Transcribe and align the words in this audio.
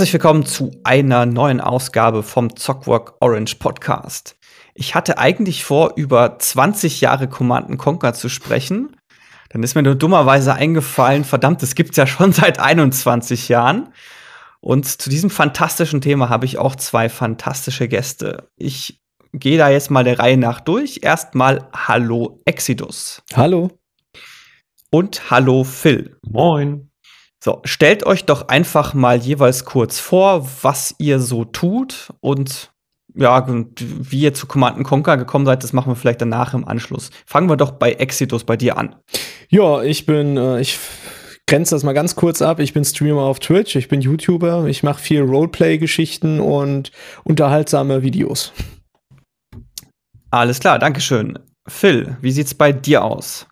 Herzlich 0.00 0.14
willkommen 0.14 0.46
zu 0.46 0.70
einer 0.82 1.26
neuen 1.26 1.60
Ausgabe 1.60 2.22
vom 2.22 2.56
Zockwork 2.56 3.16
Orange 3.20 3.56
Podcast. 3.56 4.34
Ich 4.72 4.94
hatte 4.94 5.18
eigentlich 5.18 5.62
vor, 5.62 5.92
über 5.96 6.38
20 6.38 7.02
Jahre 7.02 7.28
Command 7.28 7.76
Conquer 7.76 8.14
zu 8.14 8.30
sprechen. 8.30 8.96
Dann 9.50 9.62
ist 9.62 9.74
mir 9.74 9.82
nur 9.82 9.96
dummerweise 9.96 10.54
eingefallen, 10.54 11.24
verdammt, 11.24 11.60
das 11.60 11.74
gibt's 11.74 11.98
ja 11.98 12.06
schon 12.06 12.32
seit 12.32 12.58
21 12.58 13.50
Jahren. 13.50 13.92
Und 14.60 14.86
zu 14.86 15.10
diesem 15.10 15.28
fantastischen 15.28 16.00
Thema 16.00 16.30
habe 16.30 16.46
ich 16.46 16.56
auch 16.56 16.76
zwei 16.76 17.10
fantastische 17.10 17.86
Gäste. 17.86 18.48
Ich 18.56 19.02
gehe 19.34 19.58
da 19.58 19.68
jetzt 19.68 19.90
mal 19.90 20.02
der 20.02 20.18
Reihe 20.18 20.38
nach 20.38 20.60
durch. 20.60 21.00
Erstmal 21.02 21.68
Hallo 21.76 22.40
Exidus. 22.46 23.22
Hallo. 23.34 23.70
Und 24.90 25.30
Hallo 25.30 25.62
Phil. 25.62 26.16
Moin. 26.26 26.89
So, 27.42 27.62
stellt 27.64 28.04
euch 28.04 28.26
doch 28.26 28.48
einfach 28.48 28.92
mal 28.92 29.18
jeweils 29.18 29.64
kurz 29.64 29.98
vor, 29.98 30.46
was 30.62 30.94
ihr 30.98 31.20
so 31.20 31.44
tut 31.44 32.12
und 32.20 32.70
ja, 33.14 33.44
wie 33.48 34.20
ihr 34.20 34.34
zu 34.34 34.46
Command 34.46 34.84
Conquer 34.84 35.16
gekommen 35.16 35.46
seid, 35.46 35.64
das 35.64 35.72
machen 35.72 35.90
wir 35.90 35.96
vielleicht 35.96 36.20
danach 36.20 36.54
im 36.54 36.68
Anschluss. 36.68 37.10
Fangen 37.26 37.48
wir 37.48 37.56
doch 37.56 37.72
bei 37.72 37.92
Exodus 37.92 38.44
bei 38.44 38.56
dir 38.56 38.76
an. 38.76 38.94
Ja, 39.48 39.82
ich 39.82 40.06
bin, 40.06 40.36
äh, 40.36 40.60
ich 40.60 40.78
grenze 41.46 41.74
das 41.74 41.82
mal 41.82 41.94
ganz 41.94 42.14
kurz 42.14 42.42
ab. 42.42 42.60
Ich 42.60 42.72
bin 42.72 42.84
Streamer 42.84 43.22
auf 43.22 43.40
Twitch, 43.40 43.74
ich 43.74 43.88
bin 43.88 44.00
YouTuber, 44.00 44.66
ich 44.66 44.82
mache 44.82 45.00
viel 45.00 45.22
Roleplay-Geschichten 45.22 46.38
und 46.40 46.92
unterhaltsame 47.24 48.02
Videos. 48.02 48.52
Alles 50.30 50.60
klar, 50.60 50.78
Dankeschön. 50.78 51.38
Phil, 51.66 52.16
wie 52.20 52.30
sieht's 52.30 52.54
bei 52.54 52.72
dir 52.72 53.02
aus? 53.02 53.48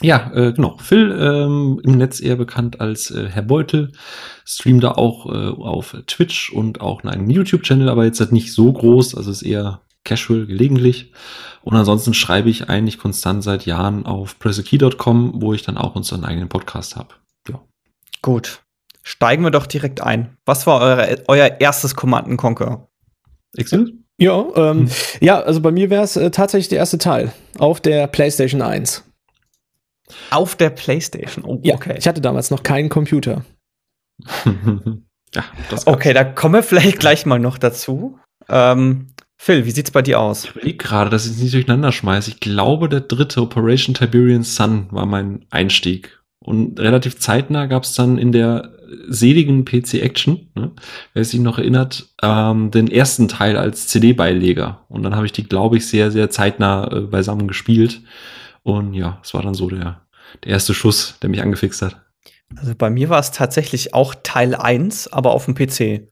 Ja, 0.00 0.30
äh, 0.32 0.52
genau. 0.52 0.76
Phil, 0.78 1.10
ähm, 1.20 1.80
im 1.82 1.98
Netz 1.98 2.20
eher 2.20 2.36
bekannt 2.36 2.80
als 2.80 3.10
äh, 3.10 3.28
Herr 3.28 3.42
Beutel, 3.42 3.92
streamt 4.44 4.84
da 4.84 4.92
auch 4.92 5.26
äh, 5.26 5.48
auf 5.48 5.96
Twitch 6.06 6.52
und 6.52 6.80
auch 6.80 7.02
in 7.02 7.08
einem 7.08 7.30
YouTube-Channel, 7.30 7.88
aber 7.88 8.04
jetzt 8.04 8.20
halt 8.20 8.32
nicht 8.32 8.52
so 8.52 8.72
groß, 8.72 9.14
also 9.16 9.30
ist 9.30 9.42
eher 9.42 9.80
casual, 10.04 10.46
gelegentlich. 10.46 11.12
Und 11.62 11.76
ansonsten 11.76 12.14
schreibe 12.14 12.48
ich 12.48 12.68
eigentlich 12.68 12.98
konstant 12.98 13.42
seit 13.42 13.66
Jahren 13.66 14.06
auf 14.06 14.38
pressekey.com, 14.38 15.42
wo 15.42 15.52
ich 15.52 15.62
dann 15.62 15.76
auch 15.76 15.96
unseren 15.96 16.24
eigenen 16.24 16.48
Podcast 16.48 16.96
habe. 16.96 17.14
Ja. 17.48 17.60
Gut. 18.22 18.62
Steigen 19.02 19.42
wir 19.42 19.50
doch 19.50 19.66
direkt 19.66 20.00
ein. 20.00 20.36
Was 20.44 20.66
war 20.66 20.80
eure, 20.80 21.24
euer 21.28 21.60
erstes 21.60 21.94
Command 21.94 22.36
Conquer? 22.36 22.88
Excel? 23.56 23.92
Ja, 24.18 24.44
ähm, 24.56 24.80
hm. 24.80 24.90
ja, 25.20 25.40
also 25.40 25.60
bei 25.60 25.70
mir 25.70 25.90
wäre 25.90 26.02
es 26.02 26.16
äh, 26.16 26.30
tatsächlich 26.30 26.68
der 26.68 26.78
erste 26.78 26.98
Teil 26.98 27.32
auf 27.58 27.80
der 27.80 28.06
PlayStation 28.06 28.62
1. 28.62 29.07
Auf 30.30 30.56
der 30.56 30.70
PlayStation. 30.70 31.44
Oh, 31.44 31.60
ja, 31.62 31.74
okay. 31.74 31.96
Ich 31.98 32.08
hatte 32.08 32.20
damals 32.20 32.50
noch 32.50 32.62
keinen 32.62 32.88
Computer. 32.88 33.44
ja, 35.34 35.44
okay, 35.86 36.12
da 36.12 36.24
kommen 36.24 36.54
wir 36.54 36.62
vielleicht 36.62 36.98
gleich 36.98 37.26
mal 37.26 37.38
noch 37.38 37.58
dazu. 37.58 38.18
Ähm, 38.48 39.08
Phil, 39.40 39.64
wie 39.64 39.70
sieht's 39.70 39.92
bei 39.92 40.02
dir 40.02 40.20
aus? 40.20 40.44
Ich 40.44 40.50
überlege 40.50 40.78
gerade, 40.78 41.10
dass 41.10 41.26
ich 41.26 41.32
es 41.32 41.38
nicht 41.38 41.54
durcheinander 41.54 41.92
schmeiße. 41.92 42.30
Ich 42.30 42.40
glaube, 42.40 42.88
der 42.88 43.00
dritte 43.00 43.40
Operation 43.40 43.94
Tiberian 43.94 44.42
Sun 44.42 44.88
war 44.90 45.06
mein 45.06 45.46
Einstieg. 45.50 46.18
Und 46.40 46.80
relativ 46.80 47.18
zeitnah 47.18 47.66
gab 47.66 47.84
es 47.84 47.94
dann 47.94 48.18
in 48.18 48.32
der 48.32 48.72
seligen 49.08 49.64
PC 49.64 49.94
Action, 49.94 50.48
ne, 50.54 50.72
wer 51.12 51.24
sich 51.24 51.40
noch 51.40 51.58
erinnert, 51.58 52.08
ähm, 52.22 52.70
den 52.70 52.90
ersten 52.90 53.28
Teil 53.28 53.56
als 53.56 53.86
CD-Beileger. 53.88 54.84
Und 54.88 55.02
dann 55.02 55.14
habe 55.14 55.26
ich 55.26 55.32
die, 55.32 55.44
glaube 55.44 55.76
ich, 55.76 55.86
sehr, 55.86 56.10
sehr 56.10 56.30
zeitnah 56.30 56.90
äh, 56.90 57.00
beisammen 57.00 57.48
gespielt. 57.48 58.00
Und 58.68 58.92
ja, 58.92 59.18
es 59.22 59.32
war 59.32 59.42
dann 59.42 59.54
so 59.54 59.68
der, 59.68 60.02
der 60.44 60.52
erste 60.52 60.74
Schuss, 60.74 61.16
der 61.22 61.30
mich 61.30 61.40
angefixt 61.40 61.80
hat. 61.80 62.04
Also 62.56 62.74
bei 62.76 62.90
mir 62.90 63.08
war 63.08 63.18
es 63.18 63.30
tatsächlich 63.30 63.94
auch 63.94 64.14
Teil 64.22 64.54
1, 64.54 65.10
aber 65.10 65.32
auf 65.32 65.46
dem 65.46 65.54
PC. 65.54 66.08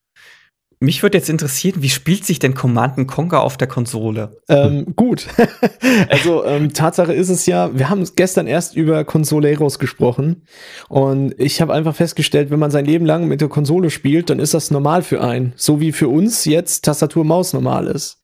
Mich 0.78 1.02
würde 1.02 1.18
jetzt 1.18 1.28
interessieren, 1.28 1.82
wie 1.82 1.88
spielt 1.88 2.24
sich 2.24 2.38
denn 2.38 2.54
Command 2.54 3.08
Conquer 3.08 3.42
auf 3.42 3.56
der 3.56 3.68
Konsole? 3.68 4.40
Ähm, 4.48 4.94
gut. 4.96 5.26
also 6.10 6.44
ähm, 6.44 6.72
Tatsache 6.72 7.12
ist 7.12 7.28
es 7.28 7.46
ja, 7.46 7.78
wir 7.78 7.90
haben 7.90 8.06
gestern 8.16 8.46
erst 8.46 8.74
über 8.74 9.04
Consoleros 9.04 9.78
gesprochen 9.78 10.42
und 10.88 11.34
ich 11.38 11.60
habe 11.62 11.74
einfach 11.74 11.94
festgestellt, 11.94 12.50
wenn 12.50 12.58
man 12.58 12.70
sein 12.70 12.84
Leben 12.84 13.06
lang 13.06 13.26
mit 13.26 13.40
der 13.40 13.48
Konsole 13.48 13.90
spielt, 13.90 14.28
dann 14.28 14.38
ist 14.38 14.52
das 14.52 14.70
normal 14.70 15.02
für 15.02 15.22
einen, 15.22 15.54
so 15.56 15.80
wie 15.80 15.92
für 15.92 16.08
uns 16.08 16.44
jetzt 16.44 16.84
Tastatur 16.84 17.24
Maus 17.24 17.54
normal 17.54 17.86
ist. 17.86 18.20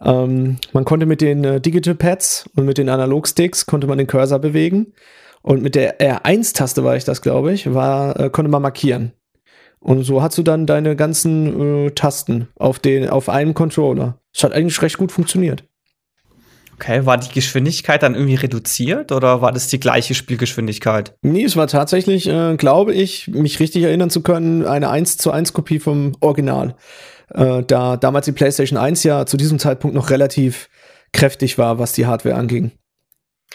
Ähm, 0.00 0.58
man 0.72 0.84
konnte 0.84 1.06
mit 1.06 1.20
den 1.20 1.44
äh, 1.44 1.60
Digital 1.60 1.94
Pads 1.94 2.48
und 2.54 2.66
mit 2.66 2.78
den 2.78 2.88
Analogsticks 2.88 3.66
konnte 3.66 3.86
man 3.86 3.98
den 3.98 4.06
Cursor 4.06 4.38
bewegen. 4.38 4.92
Und 5.42 5.62
mit 5.62 5.74
der 5.74 6.00
R1-Taste 6.00 6.82
war 6.84 6.96
ich 6.96 7.04
das, 7.04 7.22
glaube 7.22 7.52
ich, 7.52 7.72
war, 7.72 8.18
äh, 8.18 8.30
konnte 8.30 8.50
man 8.50 8.62
markieren. 8.62 9.12
Und 9.78 10.02
so 10.02 10.22
hast 10.22 10.36
du 10.36 10.42
dann 10.42 10.66
deine 10.66 10.96
ganzen 10.96 11.86
äh, 11.86 11.90
Tasten 11.92 12.48
auf, 12.56 12.78
den, 12.78 13.08
auf 13.08 13.28
einem 13.28 13.54
Controller. 13.54 14.18
Das 14.34 14.44
hat 14.44 14.52
eigentlich 14.52 14.82
recht 14.82 14.98
gut 14.98 15.12
funktioniert. 15.12 15.64
Okay, 16.74 17.06
war 17.06 17.16
die 17.16 17.32
Geschwindigkeit 17.32 18.02
dann 18.02 18.14
irgendwie 18.14 18.34
reduziert 18.34 19.10
oder 19.10 19.40
war 19.40 19.50
das 19.50 19.68
die 19.68 19.80
gleiche 19.80 20.12
Spielgeschwindigkeit? 20.12 21.14
Nee, 21.22 21.44
es 21.44 21.56
war 21.56 21.68
tatsächlich, 21.68 22.28
äh, 22.28 22.56
glaube 22.56 22.92
ich, 22.92 23.28
mich 23.28 23.60
richtig 23.60 23.84
erinnern 23.84 24.10
zu 24.10 24.22
können, 24.22 24.66
eine 24.66 24.90
1 24.90 25.16
zu 25.16 25.30
1 25.30 25.54
Kopie 25.54 25.78
vom 25.78 26.12
Original 26.20 26.74
äh, 27.30 27.62
da 27.62 27.96
damals 27.96 28.26
die 28.26 28.32
PlayStation 28.32 28.78
1 28.78 29.02
ja 29.04 29.26
zu 29.26 29.36
diesem 29.36 29.58
Zeitpunkt 29.58 29.94
noch 29.94 30.10
relativ 30.10 30.68
kräftig 31.12 31.58
war, 31.58 31.78
was 31.78 31.92
die 31.92 32.06
Hardware 32.06 32.36
anging. 32.36 32.72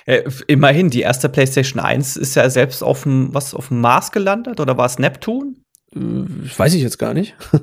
Äh, 0.05 0.23
immerhin, 0.47 0.89
die 0.89 1.01
erste 1.01 1.29
PlayStation 1.29 1.79
1 1.79 2.17
ist 2.17 2.35
ja 2.35 2.49
selbst 2.49 2.83
auf 2.83 3.03
dem, 3.03 3.33
was, 3.33 3.53
auf 3.53 3.67
dem 3.67 3.81
Mars 3.81 4.11
gelandet 4.11 4.59
oder 4.59 4.77
war 4.77 4.85
es 4.85 4.99
Neptun? 4.99 5.63
Äh, 5.93 5.99
weiß 5.99 6.73
ich 6.73 6.81
jetzt 6.81 6.97
gar 6.97 7.13
nicht. 7.13 7.35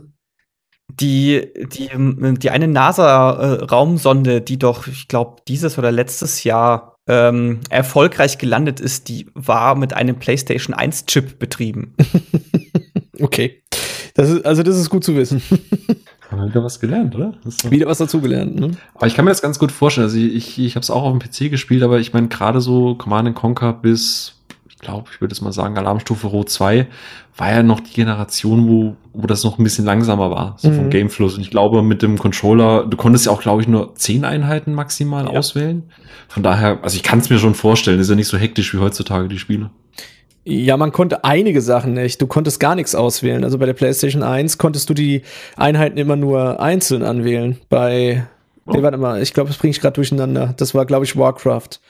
die, 0.89 1.49
die, 1.73 1.91
die 2.39 2.51
eine 2.51 2.69
NASA-Raumsonde, 2.69 4.41
die 4.41 4.59
doch, 4.59 4.87
ich 4.87 5.09
glaube, 5.09 5.43
dieses 5.49 5.79
oder 5.79 5.91
letztes 5.91 6.45
Jahr 6.45 6.97
ähm, 7.09 7.61
erfolgreich 7.71 8.39
gelandet 8.39 8.81
ist, 8.81 9.09
die 9.09 9.27
war 9.35 9.75
mit 9.75 9.95
einem 9.95 10.19
PlayStation 10.19 10.77
1-Chip 10.77 11.39
betrieben. 11.39 11.97
okay. 13.21 13.63
Das 14.19 14.31
ist, 14.31 14.45
also, 14.45 14.65
das 14.65 14.77
ist 14.77 14.91
gut 14.91 15.05
zu 15.05 15.15
wissen. 15.15 15.41
Haben 16.31 16.41
wir 16.41 16.49
wieder 16.49 16.65
was 16.65 16.81
gelernt, 16.81 17.15
oder? 17.15 17.35
Wieder 17.71 17.87
was 17.87 17.99
dazugelernt, 17.99 18.59
ne? 18.59 18.73
Aber 18.95 19.07
ich 19.07 19.15
kann 19.15 19.25
mir 19.25 19.31
das 19.31 19.41
ganz 19.41 19.61
gut 19.61 19.71
vorstellen. 19.71 20.07
Also 20.07 20.19
ich, 20.19 20.35
ich, 20.35 20.59
ich 20.59 20.75
habe 20.75 20.83
es 20.83 20.91
auch 20.91 21.05
auf 21.05 21.17
dem 21.17 21.21
PC 21.21 21.53
gespielt, 21.53 21.85
aber 21.85 22.01
ich 22.01 22.13
meine, 22.13 22.27
gerade 22.27 22.61
so 22.61 22.97
Command 22.97 23.33
Conquer 23.37 23.73
bis, 23.73 24.35
ich 24.69 24.77
glaube, 24.79 25.09
ich 25.13 25.21
würde 25.21 25.33
es 25.33 25.41
mal 25.41 25.53
sagen, 25.53 25.79
Alarmstufe 25.79 26.27
Rot 26.27 26.51
2, 26.51 26.89
war 27.37 27.51
ja 27.53 27.63
noch 27.63 27.79
die 27.79 27.93
Generation, 27.93 28.69
wo, 28.69 28.97
wo 29.13 29.29
das 29.29 29.45
noch 29.45 29.57
ein 29.57 29.63
bisschen 29.63 29.85
langsamer 29.85 30.33
war, 30.33 30.57
so 30.59 30.69
mhm. 30.69 30.75
vom 30.75 30.91
Gamefluss. 30.91 31.37
Und 31.37 31.43
ich 31.43 31.51
glaube, 31.51 31.85
mit 31.85 32.03
dem 32.03 32.19
Controller, 32.19 32.87
du 32.87 32.97
konntest 32.97 33.27
ja 33.27 33.33
auch, 33.33 33.41
glaube 33.41 33.63
ich, 33.63 33.69
nur 33.69 33.95
zehn 33.95 34.25
Einheiten 34.25 34.75
maximal 34.75 35.27
ja. 35.27 35.31
auswählen. 35.31 35.85
Von 36.27 36.43
daher, 36.43 36.81
also 36.83 36.97
ich 36.97 37.05
kann 37.05 37.21
es 37.21 37.31
mir 37.31 37.39
schon 37.39 37.55
vorstellen, 37.55 38.01
ist 38.01 38.11
ja 38.11 38.17
nicht 38.17 38.27
so 38.27 38.37
hektisch 38.37 38.75
wie 38.75 38.79
heutzutage 38.79 39.29
die 39.29 39.39
Spiele. 39.39 39.71
Ja, 40.51 40.79
man 40.79 40.93
konnte 40.93 41.25
einige 41.25 41.61
Sachen 41.61 41.93
nicht. 41.93 42.23
Du 42.23 42.27
konntest 42.27 42.59
gar 42.59 42.75
nichts 42.75 42.95
auswählen. 42.95 43.45
Also 43.45 43.59
bei 43.59 43.67
der 43.67 43.75
PlayStation 43.75 44.23
1 44.23 44.57
konntest 44.57 44.89
du 44.89 44.95
die 44.95 45.21
Einheiten 45.59 45.99
immer 45.99 46.17
nur 46.17 46.59
einzeln 46.59 47.03
anwählen. 47.03 47.59
Bei, 47.69 48.25
oh. 48.65 48.73
nee, 48.73 48.83
warte 48.83 48.97
mal, 48.97 49.21
ich 49.21 49.35
glaube, 49.35 49.51
das 49.51 49.59
bringe 49.59 49.73
ich 49.73 49.81
gerade 49.83 49.93
durcheinander. 49.93 50.55
Das 50.57 50.75
war, 50.75 50.87
glaube 50.87 51.05
ich, 51.05 51.19
Warcraft. 51.19 51.81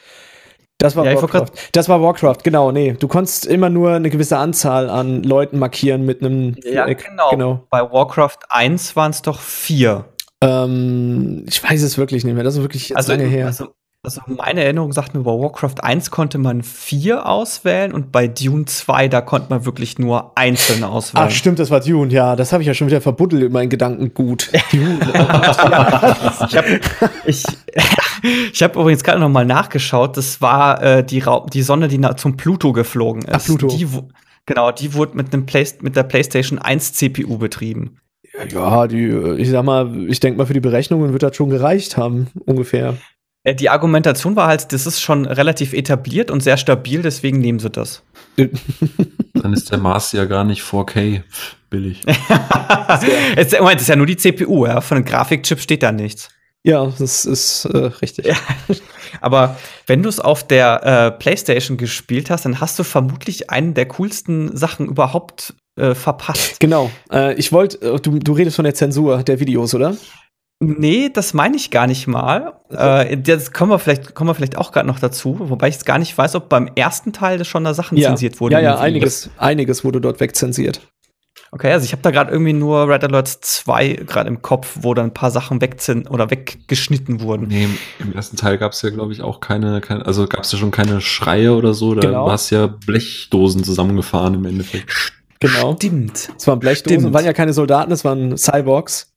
Das 0.77 0.97
war 0.97 1.05
ja, 1.05 1.15
Warcraft. 1.15 1.51
Das 1.71 1.87
war 1.87 2.01
Warcraft, 2.01 2.39
genau, 2.43 2.73
nee. 2.73 2.97
Du 2.99 3.07
konntest 3.07 3.45
immer 3.45 3.69
nur 3.69 3.93
eine 3.93 4.09
gewisse 4.09 4.37
Anzahl 4.37 4.89
an 4.89 5.23
Leuten 5.23 5.57
markieren 5.57 6.05
mit 6.05 6.21
einem. 6.21 6.57
Ja, 6.65 6.85
genau. 6.85 7.29
genau. 7.29 7.65
Bei 7.69 7.89
Warcraft 7.89 8.39
1 8.49 8.93
waren 8.97 9.11
es 9.11 9.21
doch 9.21 9.39
vier. 9.39 10.03
Ähm, 10.41 11.45
ich 11.47 11.63
weiß 11.63 11.81
es 11.81 11.97
wirklich 11.97 12.25
nicht 12.25 12.33
mehr. 12.33 12.43
Das 12.43 12.55
ist 12.55 12.61
wirklich 12.61 12.95
also, 12.97 13.13
lange 13.13 13.23
her. 13.23 13.45
Also 13.45 13.69
also 14.01 14.21
meine 14.27 14.63
Erinnerung 14.63 14.93
sagt 14.93 15.13
mir, 15.13 15.23
bei 15.23 15.31
Warcraft 15.31 15.83
1 15.83 16.09
konnte 16.09 16.37
man 16.37 16.63
vier 16.63 17.25
auswählen 17.25 17.91
und 17.91 18.13
bei 18.13 18.29
Dune 18.29 18.63
2, 18.63 19.09
da 19.09 19.19
konnte 19.19 19.47
man 19.49 19.65
wirklich 19.65 19.99
nur 19.99 20.37
einzelne 20.37 20.87
auswählen. 20.87 21.27
Ach 21.27 21.31
stimmt, 21.31 21.59
das 21.59 21.69
war 21.69 21.81
Dune, 21.81 22.11
ja. 22.13 22.37
Das 22.37 22.53
habe 22.53 22.63
ich 22.63 22.67
ja 22.67 22.73
schon 22.73 22.87
wieder 22.87 23.01
verbuddelt 23.01 23.43
in 23.43 23.51
meinen 23.51 23.69
Gedanken 23.69 24.13
gut. 24.13 24.51
Dune. 24.71 24.99
ich 25.03 26.57
habe 26.57 26.79
ich, 27.25 27.43
ich 28.53 28.63
hab 28.63 28.77
übrigens 28.77 29.03
gerade 29.03 29.19
noch 29.19 29.27
mal 29.27 29.45
nachgeschaut. 29.45 30.15
Das 30.15 30.39
war 30.39 30.81
äh, 30.81 31.03
die, 31.03 31.21
die 31.51 31.61
Sonne, 31.61 31.89
die 31.89 31.99
zum 32.15 32.37
Pluto 32.37 32.71
geflogen 32.71 33.23
ist. 33.23 33.33
Ach, 33.33 33.45
Pluto. 33.45 33.67
Die, 33.67 33.85
genau, 34.45 34.71
die 34.71 34.93
wurde 34.93 35.17
mit, 35.17 35.33
einem 35.33 35.45
Play 35.45 35.67
mit 35.81 35.97
der 35.97 36.03
PlayStation 36.03 36.57
1 36.57 36.93
CPU 36.93 37.37
betrieben. 37.37 37.97
Ja, 38.49 38.87
die, 38.87 39.07
ich 39.37 39.49
sag 39.49 39.65
mal, 39.65 40.09
ich 40.09 40.21
denke 40.21 40.37
mal, 40.37 40.45
für 40.45 40.53
die 40.53 40.61
Berechnungen 40.61 41.11
wird 41.11 41.23
das 41.23 41.35
schon 41.35 41.49
gereicht 41.49 41.97
haben, 41.97 42.27
ungefähr. 42.45 42.95
Äh, 43.43 43.55
die 43.55 43.69
Argumentation 43.69 44.35
war 44.35 44.47
halt, 44.47 44.73
das 44.73 44.85
ist 44.85 45.01
schon 45.01 45.25
relativ 45.25 45.73
etabliert 45.73 46.31
und 46.31 46.41
sehr 46.41 46.57
stabil, 46.57 47.01
deswegen 47.01 47.39
nehmen 47.39 47.59
sie 47.59 47.69
das. 47.69 48.03
Dann 49.33 49.53
ist 49.53 49.71
der 49.71 49.77
Mars 49.77 50.11
ja 50.11 50.25
gar 50.25 50.43
nicht 50.43 50.61
4K 50.61 51.23
billig. 51.69 52.01
es, 53.35 53.51
Moment, 53.53 53.75
das 53.75 53.83
ist 53.83 53.87
ja 53.87 53.95
nur 53.95 54.05
die 54.05 54.17
CPU, 54.17 54.65
ja. 54.65 54.81
Von 54.81 54.97
einem 54.97 55.05
Grafikchip 55.05 55.59
steht 55.59 55.83
da 55.83 55.91
nichts. 55.91 56.29
Ja, 56.63 56.91
das 56.99 57.23
ist 57.23 57.65
äh, 57.65 57.77
richtig. 57.77 58.25
Ja. 58.25 58.35
Aber 59.21 59.57
wenn 59.87 60.03
du 60.03 60.09
es 60.09 60.19
auf 60.19 60.45
der 60.45 60.83
äh, 60.83 61.11
PlayStation 61.11 61.77
gespielt 61.77 62.29
hast, 62.29 62.43
dann 62.43 62.59
hast 62.59 62.77
du 62.77 62.83
vermutlich 62.83 63.49
einen 63.49 63.73
der 63.73 63.87
coolsten 63.87 64.55
Sachen 64.57 64.87
überhaupt 64.87 65.53
äh, 65.77 65.95
verpasst. 65.95 66.59
Genau. 66.59 66.91
Äh, 67.11 67.35
ich 67.35 67.53
wollte, 67.53 67.81
äh, 67.81 67.99
du, 67.99 68.19
du 68.19 68.33
redest 68.33 68.57
von 68.57 68.65
der 68.65 68.73
Zensur 68.75 69.23
der 69.23 69.39
Videos, 69.39 69.73
oder? 69.73 69.95
Nee, 70.61 71.09
das 71.09 71.33
meine 71.33 71.55
ich 71.55 71.71
gar 71.71 71.87
nicht 71.87 72.05
mal. 72.07 72.59
Äh, 72.69 73.17
das 73.17 73.53
kommen 73.53 73.71
wir 73.71 73.79
vielleicht, 73.79 74.13
kommen 74.13 74.29
wir 74.29 74.35
vielleicht 74.35 74.57
auch 74.57 74.73
gerade 74.73 74.87
noch 74.87 74.99
dazu, 74.99 75.37
wobei 75.39 75.69
ich 75.69 75.77
es 75.77 75.85
gar 75.85 75.99
nicht 75.99 76.17
weiß, 76.17 76.35
ob 76.35 76.49
beim 76.49 76.69
ersten 76.75 77.13
Teil 77.13 77.45
schon 77.45 77.63
da 77.63 77.73
Sachen 77.73 77.97
ja. 77.97 78.09
zensiert 78.09 78.41
wurden. 78.41 78.53
Ja, 78.53 78.59
ja, 78.59 78.77
einiges, 78.77 79.29
einiges 79.37 79.85
wurde 79.85 80.01
dort 80.01 80.19
wegzensiert. 80.19 80.81
Okay, 81.51 81.71
also 81.71 81.85
ich 81.85 81.93
habe 81.93 82.01
da 82.01 82.11
gerade 82.11 82.31
irgendwie 82.31 82.53
nur 82.53 82.89
Red 82.89 83.05
Alert 83.05 83.27
2 83.29 84.03
gerade 84.05 84.27
im 84.29 84.41
Kopf, 84.41 84.79
wo 84.81 84.93
dann 84.93 85.05
ein 85.05 85.13
paar 85.13 85.31
Sachen 85.31 85.61
weg 85.61 85.81
sind 85.81 86.11
oder 86.11 86.29
weggeschnitten 86.29 87.21
wurden. 87.21 87.47
Nee, 87.47 87.67
im 87.99 88.13
ersten 88.13 88.35
Teil 88.35 88.57
gab 88.57 88.73
es 88.73 88.81
ja, 88.81 88.89
glaube 88.89 89.13
ich, 89.13 89.21
auch 89.21 89.39
keine, 89.39 89.79
keine 89.81 90.05
also 90.05 90.27
gab 90.27 90.43
es 90.43 90.51
ja 90.51 90.59
schon 90.59 90.71
keine 90.71 90.99
Schreie 90.99 91.55
oder 91.55 91.73
so. 91.73 91.95
Da 91.95 92.01
Genau. 92.01 92.27
war 92.27 92.35
es 92.35 92.49
ja 92.49 92.67
Blechdosen 92.67 93.63
zusammengefahren 93.63 94.35
im 94.35 94.45
Endeffekt. 94.45 95.13
Genau. 95.39 95.75
Stimmt. 95.75 96.29
Es 96.37 96.45
waren 96.45 96.59
Blechdosen, 96.59 96.99
Stimmt. 96.99 97.13
waren 97.13 97.25
ja 97.25 97.33
keine 97.33 97.53
Soldaten, 97.53 97.91
es 97.93 98.03
waren 98.03 98.37
Cyborgs 98.37 99.13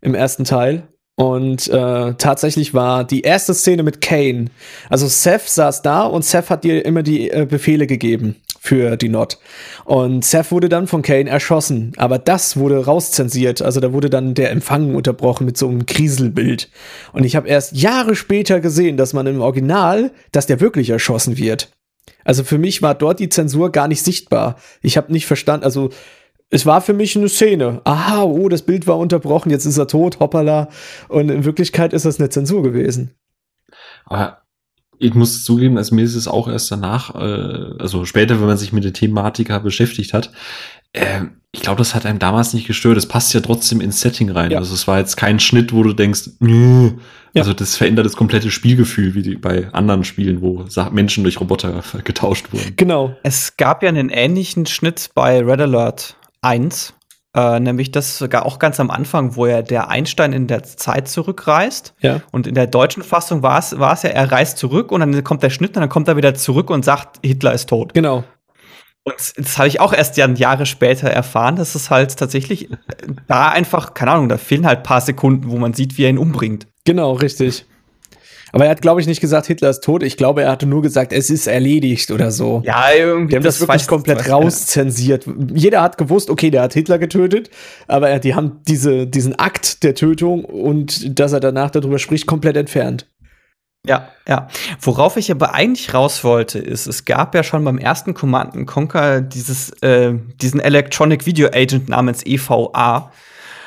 im 0.00 0.14
ersten 0.14 0.44
Teil. 0.44 0.88
Und 1.16 1.68
äh, 1.68 2.14
tatsächlich 2.14 2.72
war 2.72 3.04
die 3.04 3.20
erste 3.20 3.52
Szene 3.52 3.82
mit 3.82 4.00
Kane. 4.00 4.46
Also 4.88 5.06
Seth 5.06 5.50
saß 5.50 5.82
da 5.82 6.04
und 6.04 6.24
Seth 6.24 6.48
hat 6.48 6.64
dir 6.64 6.84
immer 6.86 7.02
die 7.02 7.30
äh, 7.30 7.44
Befehle 7.44 7.86
gegeben 7.86 8.36
für 8.58 8.96
die 8.96 9.10
Not. 9.10 9.38
Und 9.84 10.24
Seth 10.24 10.50
wurde 10.50 10.70
dann 10.70 10.86
von 10.86 11.02
Kane 11.02 11.28
erschossen. 11.28 11.92
Aber 11.98 12.18
das 12.18 12.56
wurde 12.56 12.86
rauszensiert. 12.86 13.60
Also 13.60 13.80
da 13.80 13.92
wurde 13.92 14.08
dann 14.08 14.32
der 14.32 14.50
Empfang 14.50 14.94
unterbrochen 14.94 15.44
mit 15.44 15.58
so 15.58 15.68
einem 15.68 15.84
Kriselbild. 15.84 16.70
Und 17.12 17.24
ich 17.24 17.36
habe 17.36 17.48
erst 17.48 17.76
Jahre 17.76 18.14
später 18.14 18.60
gesehen, 18.60 18.96
dass 18.96 19.12
man 19.12 19.26
im 19.26 19.42
Original, 19.42 20.12
dass 20.32 20.46
der 20.46 20.60
wirklich 20.60 20.88
erschossen 20.88 21.36
wird. 21.36 21.70
Also 22.24 22.44
für 22.44 22.58
mich 22.58 22.80
war 22.80 22.94
dort 22.94 23.20
die 23.20 23.28
Zensur 23.28 23.72
gar 23.72 23.88
nicht 23.88 24.04
sichtbar. 24.04 24.56
Ich 24.82 24.96
habe 24.96 25.12
nicht 25.12 25.26
verstanden, 25.26 25.64
also 25.64 25.90
es 26.50 26.66
war 26.66 26.80
für 26.80 26.92
mich 26.92 27.16
eine 27.16 27.28
Szene. 27.28 27.80
Aha, 27.84 28.24
oh, 28.24 28.48
das 28.48 28.62
Bild 28.62 28.86
war 28.86 28.98
unterbrochen, 28.98 29.50
jetzt 29.50 29.66
ist 29.66 29.78
er 29.78 29.86
tot, 29.86 30.18
hoppala. 30.18 30.68
Und 31.08 31.30
in 31.30 31.44
Wirklichkeit 31.44 31.92
ist 31.92 32.04
das 32.04 32.18
eine 32.18 32.28
Zensur 32.28 32.62
gewesen. 32.62 33.14
Aber 34.04 34.42
ich 34.98 35.14
muss 35.14 35.44
zugeben, 35.44 35.78
also 35.78 35.94
mir 35.94 36.04
ist 36.04 36.16
es 36.16 36.28
auch 36.28 36.48
erst 36.48 36.70
danach, 36.70 37.14
äh, 37.14 37.78
also 37.78 38.04
später, 38.04 38.40
wenn 38.40 38.48
man 38.48 38.58
sich 38.58 38.72
mit 38.72 38.84
der 38.84 38.92
Thematik 38.92 39.50
beschäftigt 39.62 40.12
hat, 40.12 40.32
äh, 40.92 41.22
ich 41.52 41.62
glaube, 41.62 41.78
das 41.78 41.94
hat 41.94 42.06
einem 42.06 42.20
damals 42.20 42.54
nicht 42.54 42.66
gestört. 42.66 42.96
Es 42.96 43.06
passt 43.06 43.34
ja 43.34 43.40
trotzdem 43.40 43.80
ins 43.80 44.00
Setting 44.00 44.30
rein. 44.30 44.52
Ja. 44.52 44.58
Also 44.58 44.72
es 44.72 44.86
war 44.86 44.98
jetzt 44.98 45.16
kein 45.16 45.40
Schnitt, 45.40 45.72
wo 45.72 45.82
du 45.82 45.92
denkst, 45.92 46.30
"Nö." 46.38 46.92
Ja. 47.32 47.42
also 47.42 47.52
das 47.52 47.76
verändert 47.76 48.06
das 48.06 48.16
komplette 48.16 48.50
Spielgefühl, 48.50 49.14
wie 49.14 49.22
die 49.22 49.36
bei 49.36 49.72
anderen 49.72 50.04
Spielen, 50.04 50.42
wo 50.42 50.64
Menschen 50.92 51.24
durch 51.24 51.40
Roboter 51.40 51.82
getauscht 52.04 52.52
wurden. 52.52 52.74
Genau. 52.76 53.16
Es 53.22 53.56
gab 53.56 53.82
ja 53.82 53.88
einen 53.88 54.10
ähnlichen 54.10 54.66
Schnitt 54.66 55.10
bei 55.14 55.40
Red 55.40 55.60
Alert 55.60 56.16
1, 56.42 56.94
äh, 57.34 57.60
nämlich 57.60 57.92
das 57.92 58.18
sogar 58.18 58.44
auch 58.44 58.58
ganz 58.58 58.80
am 58.80 58.90
Anfang, 58.90 59.36
wo 59.36 59.46
er 59.46 59.62
der 59.62 59.88
Einstein 59.88 60.32
in 60.32 60.46
der 60.46 60.64
Zeit 60.64 61.08
zurückreist. 61.08 61.94
Ja. 62.00 62.22
Und 62.32 62.46
in 62.46 62.54
der 62.54 62.66
deutschen 62.66 63.02
Fassung 63.02 63.42
war 63.42 63.58
es, 63.58 63.70
ja, 63.70 64.10
er 64.10 64.32
reist 64.32 64.58
zurück 64.58 64.90
und 64.90 65.00
dann 65.00 65.24
kommt 65.24 65.42
der 65.42 65.50
Schnitt 65.50 65.76
und 65.76 65.80
dann 65.80 65.88
kommt 65.88 66.08
er 66.08 66.16
wieder 66.16 66.34
zurück 66.34 66.70
und 66.70 66.84
sagt, 66.84 67.18
Hitler 67.22 67.52
ist 67.52 67.68
tot. 67.68 67.94
Genau. 67.94 68.24
Und 69.02 69.14
das, 69.38 69.58
habe 69.58 69.68
ich 69.68 69.80
auch 69.80 69.92
erst 69.92 70.16
ja 70.16 70.28
Jahre 70.28 70.66
später 70.66 71.08
erfahren, 71.08 71.56
dass 71.56 71.74
es 71.74 71.90
halt 71.90 72.16
tatsächlich 72.16 72.68
da 73.28 73.48
einfach, 73.48 73.94
keine 73.94 74.10
Ahnung, 74.10 74.28
da 74.28 74.36
fehlen 74.36 74.66
halt 74.66 74.82
paar 74.82 75.00
Sekunden, 75.00 75.50
wo 75.50 75.56
man 75.56 75.72
sieht, 75.72 75.96
wie 75.96 76.04
er 76.04 76.10
ihn 76.10 76.18
umbringt. 76.18 76.66
Genau, 76.84 77.12
richtig. 77.12 77.64
Aber 78.52 78.64
er 78.64 78.70
hat, 78.70 78.82
glaube 78.82 79.00
ich, 79.00 79.06
nicht 79.06 79.20
gesagt, 79.20 79.46
Hitler 79.46 79.70
ist 79.70 79.82
tot. 79.84 80.02
Ich 80.02 80.16
glaube, 80.16 80.42
er 80.42 80.50
hatte 80.50 80.66
nur 80.66 80.82
gesagt, 80.82 81.12
es 81.12 81.30
ist 81.30 81.46
erledigt 81.46 82.10
oder 82.10 82.30
so. 82.30 82.62
Ja, 82.64 82.86
irgendwie. 82.96 83.30
Die 83.30 83.36
haben 83.36 83.42
das, 83.42 83.60
wirklich 83.60 83.82
weiß- 83.82 83.88
komplett 83.88 84.28
rauszensiert. 84.28 85.26
Jeder 85.54 85.82
hat 85.82 85.98
gewusst, 85.98 86.30
okay, 86.30 86.50
der 86.50 86.62
hat 86.62 86.74
Hitler 86.74 86.98
getötet, 86.98 87.50
aber 87.86 88.18
die 88.18 88.34
haben 88.34 88.60
diese, 88.66 89.06
diesen 89.06 89.38
Akt 89.38 89.82
der 89.82 89.94
Tötung 89.94 90.44
und 90.44 91.18
dass 91.18 91.32
er 91.32 91.40
danach 91.40 91.70
darüber 91.70 91.98
spricht, 91.98 92.26
komplett 92.26 92.56
entfernt. 92.56 93.06
Ja, 93.86 94.08
ja. 94.28 94.48
Worauf 94.80 95.16
ich 95.16 95.30
aber 95.30 95.54
eigentlich 95.54 95.94
raus 95.94 96.22
wollte, 96.22 96.58
ist, 96.58 96.86
es 96.86 97.06
gab 97.06 97.34
ja 97.34 97.42
schon 97.42 97.64
beim 97.64 97.78
ersten 97.78 98.12
Command 98.12 98.54
and 98.54 98.66
Conquer 98.66 99.22
dieses, 99.22 99.70
äh, 99.82 100.12
diesen 100.42 100.60
Electronic 100.60 101.24
Video 101.24 101.48
Agent 101.48 101.88
namens 101.88 102.24
EVA. 102.26 103.10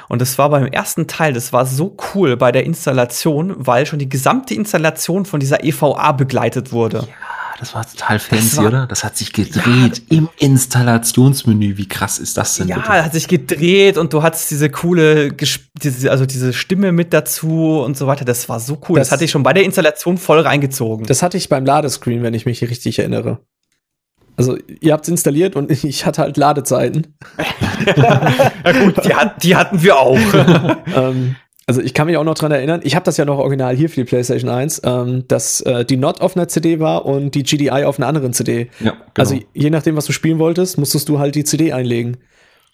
Und 0.10 0.22
das 0.22 0.38
war 0.38 0.50
beim 0.50 0.66
ersten 0.66 1.08
Teil, 1.08 1.34
das 1.34 1.54
war 1.54 1.66
so 1.66 1.96
cool 2.14 2.38
bei 2.38 2.52
der 2.52 2.66
Installation, 2.66 3.54
weil 3.58 3.86
schon 3.86 4.00
die 4.00 4.10
gesamte 4.10 4.54
Installation 4.54 5.26
von 5.26 5.40
dieser 5.40 5.64
EVA 5.64 6.12
begleitet 6.14 6.72
wurde. 6.72 7.08
Ah, 7.10 7.56
das 7.60 7.74
war 7.76 7.86
total 7.90 8.20
fancy, 8.20 8.58
war- 8.58 8.66
oder? 8.68 8.88
Das 8.88 9.04
hat 9.04 9.16
sich 9.18 9.32
gedreht 9.34 10.02
im 10.10 10.28
Installationsmenü. 10.38 11.78
Wie 11.78 11.88
krass 11.88 12.20
ist 12.20 12.38
das 12.38 12.56
denn? 12.58 12.68
Ja, 12.68 12.78
bitte? 12.78 12.90
hat 12.90 13.14
sich 13.14 13.28
gedreht 13.28 13.98
und 13.98 14.14
du 14.14 14.24
hattest 14.24 14.52
diese 14.52 14.70
coole, 14.70 15.32
diese, 15.82 16.12
also 16.12 16.26
diese 16.26 16.54
Stimme 16.54 16.92
mit 16.92 17.14
dazu 17.14 17.82
und 17.82 17.98
so 17.98 18.08
weiter. 18.08 18.26
Das 18.26 18.50
war 18.50 18.60
so 18.60 18.80
cool. 18.90 18.98
Das, 19.00 19.08
Das- 19.08 19.14
hatte 19.14 19.26
ich 19.26 19.32
schon 19.32 19.44
bei 19.44 19.54
der 19.54 19.64
Installation 19.64 20.18
voll 20.18 20.40
reingezogen. 20.40 21.06
Das 21.06 21.22
hatte 21.24 21.38
ich 21.38 21.50
beim 21.50 21.66
Ladescreen, 21.66 22.24
wenn 22.24 22.34
ich 22.34 22.46
mich 22.46 22.62
richtig 22.62 23.00
erinnere. 23.00 23.40
Also, 24.36 24.58
ihr 24.82 24.94
habt 24.94 25.06
es 25.06 25.10
installiert 25.10 25.56
und 25.56 25.72
ich 25.84 26.06
hatte 26.06 26.22
halt 26.22 26.38
Ladezeiten. 26.38 27.16
ja 27.86 28.72
gut, 28.84 29.04
die, 29.06 29.14
hat, 29.14 29.44
die 29.44 29.56
hatten 29.56 29.82
wir 29.84 29.98
auch. 29.98 30.18
ähm, 30.96 31.36
also 31.66 31.82
ich 31.82 31.94
kann 31.94 32.08
mich 32.08 32.18
auch 32.18 32.26
noch 32.26 32.34
dran 32.34 32.52
erinnern, 32.52 32.82
ich 32.84 32.96
habe 32.96 33.06
das 33.06 33.16
ja 33.16 33.24
noch 33.24 33.38
original 33.38 33.76
hier 33.76 33.88
für 33.90 34.02
die 34.02 34.04
PlayStation 34.04 34.50
1, 34.50 34.82
ähm, 34.84 35.24
dass 35.30 35.62
äh, 35.62 35.86
die 35.86 35.96
Not 35.96 36.20
auf 36.20 36.36
einer 36.36 36.50
CD 36.50 36.82
war 36.82 37.06
und 37.06 37.36
die 37.36 37.44
GDI 37.44 37.86
auf 37.86 38.00
einer 38.00 38.08
anderen 38.08 38.34
CD. 38.34 38.70
ja, 38.82 38.92
genau. 38.92 39.00
Also 39.16 39.40
je 39.54 39.70
nachdem, 39.70 39.96
was 39.96 40.06
du 40.06 40.12
spielen 40.12 40.40
wolltest, 40.40 40.78
musstest 40.78 41.08
du 41.08 41.20
halt 41.20 41.36
die 41.36 41.46
CD 41.46 41.72
einlegen. 41.72 42.18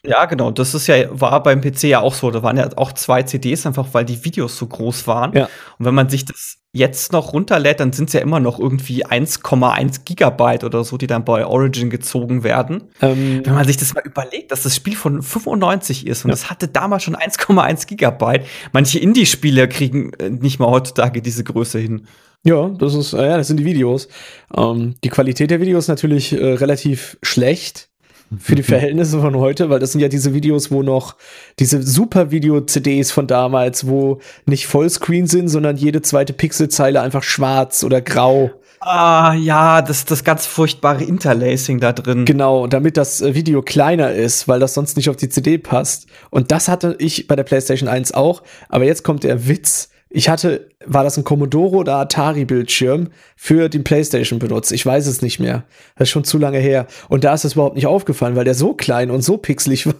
Ja, 0.03 0.25
genau. 0.25 0.51
Das 0.51 0.73
ist 0.73 0.87
ja, 0.87 1.07
war 1.09 1.43
beim 1.43 1.59
PC 1.61 1.83
ja 1.83 1.99
auch 1.99 2.13
so. 2.13 2.31
Da 2.31 2.41
waren 2.41 2.57
ja 2.57 2.69
auch 2.77 2.93
zwei 2.93 3.23
CDs, 3.23 3.65
einfach 3.65 3.87
weil 3.91 4.05
die 4.05 4.23
Videos 4.23 4.57
so 4.57 4.65
groß 4.65 5.07
waren. 5.07 5.33
Ja. 5.33 5.49
Und 5.77 5.85
wenn 5.85 5.93
man 5.93 6.07
sich 6.07 6.23
das 6.23 6.57
jetzt 6.71 7.11
noch 7.11 7.33
runterlädt, 7.33 7.79
dann 7.79 7.91
sind 7.91 8.09
es 8.09 8.13
ja 8.13 8.21
immer 8.21 8.39
noch 8.39 8.59
irgendwie 8.59 9.05
1,1 9.05 10.01
Gigabyte 10.05 10.63
oder 10.63 10.83
so, 10.83 10.97
die 10.97 11.07
dann 11.07 11.25
bei 11.25 11.45
Origin 11.45 11.89
gezogen 11.89 12.43
werden. 12.43 12.83
Ähm, 13.01 13.41
Wenn 13.43 13.55
man 13.55 13.65
sich 13.65 13.77
das 13.77 13.93
mal 13.93 14.03
überlegt, 14.05 14.51
dass 14.51 14.63
das 14.63 14.75
Spiel 14.75 14.95
von 14.95 15.21
95 15.21 16.05
ist 16.07 16.25
und 16.25 16.31
es 16.31 16.49
hatte 16.49 16.67
damals 16.67 17.03
schon 17.03 17.15
1,1 17.15 17.87
Gigabyte. 17.87 18.45
Manche 18.71 18.99
Indie-Spiele 18.99 19.67
kriegen 19.67 20.13
äh, 20.13 20.29
nicht 20.29 20.59
mal 20.59 20.69
heutzutage 20.69 21.21
diese 21.21 21.43
Größe 21.43 21.79
hin. 21.79 22.07
ja, 22.43 22.69
das 22.69 22.93
ist, 22.93 23.13
äh, 23.13 23.25
ja, 23.25 23.37
das 23.37 23.47
sind 23.47 23.57
die 23.57 23.65
Videos. 23.65 24.07
Ähm, 24.55 24.93
die 25.03 25.09
Qualität 25.09 25.49
der 25.51 25.59
Videos 25.59 25.85
ist 25.85 25.89
natürlich 25.89 26.33
äh, 26.33 26.53
relativ 26.53 27.17
schlecht 27.23 27.88
für 28.37 28.55
die 28.55 28.63
Verhältnisse 28.63 29.19
von 29.19 29.35
heute, 29.37 29.69
weil 29.69 29.79
das 29.79 29.91
sind 29.91 30.01
ja 30.01 30.07
diese 30.07 30.33
Videos, 30.33 30.71
wo 30.71 30.83
noch 30.83 31.15
diese 31.57 31.81
super 31.81 32.31
Video-CDs 32.31 33.11
von 33.11 33.27
damals, 33.27 33.87
wo 33.87 34.19
nicht 34.45 34.67
Vollscreen 34.67 35.27
sind, 35.27 35.47
sondern 35.47 35.77
jede 35.77 36.01
zweite 36.01 36.33
Pixelzeile 36.33 37.01
einfach 37.01 37.23
schwarz 37.23 37.83
oder 37.83 38.01
grau. 38.01 38.51
Ah, 38.81 39.33
ja, 39.33 39.81
das, 39.81 40.05
das 40.05 40.23
ganz 40.23 40.45
furchtbare 40.45 41.03
Interlacing 41.03 41.79
da 41.79 41.91
drin. 41.91 42.23
Genau, 42.23 42.65
damit 42.65 42.95
das 42.95 43.21
äh, 43.21 43.35
Video 43.35 43.61
kleiner 43.61 44.13
ist, 44.13 44.47
weil 44.47 44.59
das 44.59 44.73
sonst 44.73 44.95
nicht 44.95 45.09
auf 45.09 45.17
die 45.17 45.27
CD 45.27 45.57
passt. 45.57 46.07
Und 46.29 46.51
das 46.51 46.69
hatte 46.69 46.95
ich 46.99 47.27
bei 47.27 47.35
der 47.35 47.43
PlayStation 47.43 47.89
1 47.89 48.13
auch. 48.13 48.41
Aber 48.69 48.85
jetzt 48.85 49.03
kommt 49.03 49.23
der 49.23 49.47
Witz. 49.47 49.89
Ich 50.11 50.27
hatte, 50.27 50.69
war 50.85 51.03
das 51.03 51.17
ein 51.17 51.23
Commodore 51.23 51.77
oder 51.77 51.97
Atari-Bildschirm 51.97 53.09
für 53.35 53.69
den 53.69 53.83
PlayStation 53.83 54.39
benutzt? 54.39 54.71
Ich 54.71 54.83
weiß 54.83 55.05
es 55.05 55.21
nicht 55.21 55.39
mehr. 55.39 55.65
Das 55.97 56.07
ist 56.07 56.11
schon 56.11 56.23
zu 56.23 56.39
lange 56.39 56.57
her. 56.57 56.87
Und 57.09 57.23
da 57.23 57.33
ist 57.33 57.45
es 57.45 57.53
überhaupt 57.53 57.75
nicht 57.75 57.85
aufgefallen, 57.85 58.35
weil 58.35 58.45
der 58.45 58.55
so 58.55 58.73
klein 58.73 59.11
und 59.11 59.21
so 59.21 59.37
pixelig 59.37 59.85
war. 59.85 59.93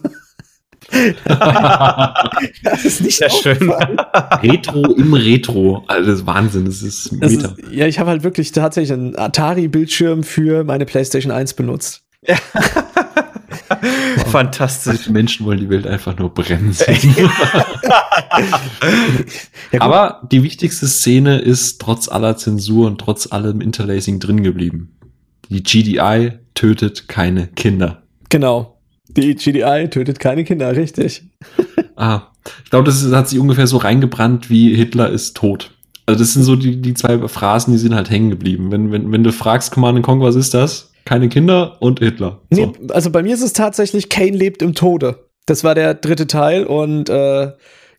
das 2.64 2.84
ist 2.84 3.02
nicht 3.02 3.18
Sehr 3.18 3.30
schön. 3.30 3.70
Retro 4.42 4.94
im 4.94 5.14
Retro. 5.14 5.84
Also 5.86 6.10
das 6.10 6.20
ist 6.20 6.26
Wahnsinn, 6.26 6.64
das 6.64 6.82
ist 6.82 7.12
Das 7.20 7.30
Meta. 7.32 7.54
ist, 7.56 7.70
ja, 7.70 7.86
ich 7.86 8.00
habe 8.00 8.10
halt 8.10 8.24
wirklich 8.24 8.50
tatsächlich 8.50 8.92
einen 8.92 9.16
Atari-Bildschirm 9.16 10.24
für 10.24 10.64
meine 10.64 10.86
PlayStation 10.86 11.30
1 11.30 11.54
benutzt. 11.54 12.02
Fantastisch. 14.30 15.08
Menschen 15.08 15.46
wollen 15.46 15.58
die 15.58 15.68
Welt 15.68 15.86
einfach 15.86 16.16
nur 16.18 16.32
brennen 16.32 16.72
sehen. 16.72 17.14
Ja. 19.72 19.82
Aber 19.82 20.28
die 20.30 20.42
wichtigste 20.42 20.88
Szene 20.88 21.38
ist 21.38 21.80
trotz 21.80 22.08
aller 22.08 22.36
Zensur 22.36 22.88
und 22.88 22.98
trotz 23.00 23.30
allem 23.30 23.60
Interlacing 23.60 24.18
drin 24.18 24.42
geblieben. 24.42 24.96
Die 25.48 25.62
GDI 25.62 26.32
tötet 26.54 27.08
keine 27.08 27.46
Kinder. 27.48 28.02
Genau. 28.30 28.80
Die 29.08 29.34
GDI 29.34 29.88
tötet 29.90 30.18
keine 30.18 30.44
Kinder, 30.44 30.74
richtig. 30.76 31.22
Ah, 31.96 32.28
ich 32.64 32.70
glaube, 32.70 32.86
das 32.86 33.04
hat 33.12 33.28
sich 33.28 33.38
ungefähr 33.38 33.66
so 33.66 33.76
reingebrannt 33.76 34.50
wie 34.50 34.74
Hitler 34.74 35.10
ist 35.10 35.36
tot. 35.36 35.72
Also 36.06 36.20
das 36.20 36.32
sind 36.32 36.42
so 36.42 36.56
die, 36.56 36.80
die 36.80 36.94
zwei 36.94 37.28
Phrasen, 37.28 37.72
die 37.72 37.78
sind 37.78 37.94
halt 37.94 38.10
hängen 38.10 38.30
geblieben. 38.30 38.72
Wenn, 38.72 38.90
wenn, 38.90 39.12
wenn 39.12 39.22
du 39.22 39.32
fragst, 39.32 39.72
Command 39.72 40.02
Kong, 40.02 40.20
was 40.20 40.34
ist 40.34 40.54
das? 40.54 40.89
Keine 41.10 41.28
Kinder 41.28 41.76
und 41.80 41.98
Hitler. 41.98 42.38
So. 42.50 42.66
Nee, 42.66 42.72
also 42.90 43.10
bei 43.10 43.24
mir 43.24 43.34
ist 43.34 43.42
es 43.42 43.52
tatsächlich, 43.52 44.10
Kane 44.10 44.30
lebt 44.30 44.62
im 44.62 44.76
Tode. 44.76 45.26
Das 45.44 45.64
war 45.64 45.74
der 45.74 45.94
dritte 45.94 46.28
Teil 46.28 46.64
und 46.64 47.08
äh, 47.08 47.50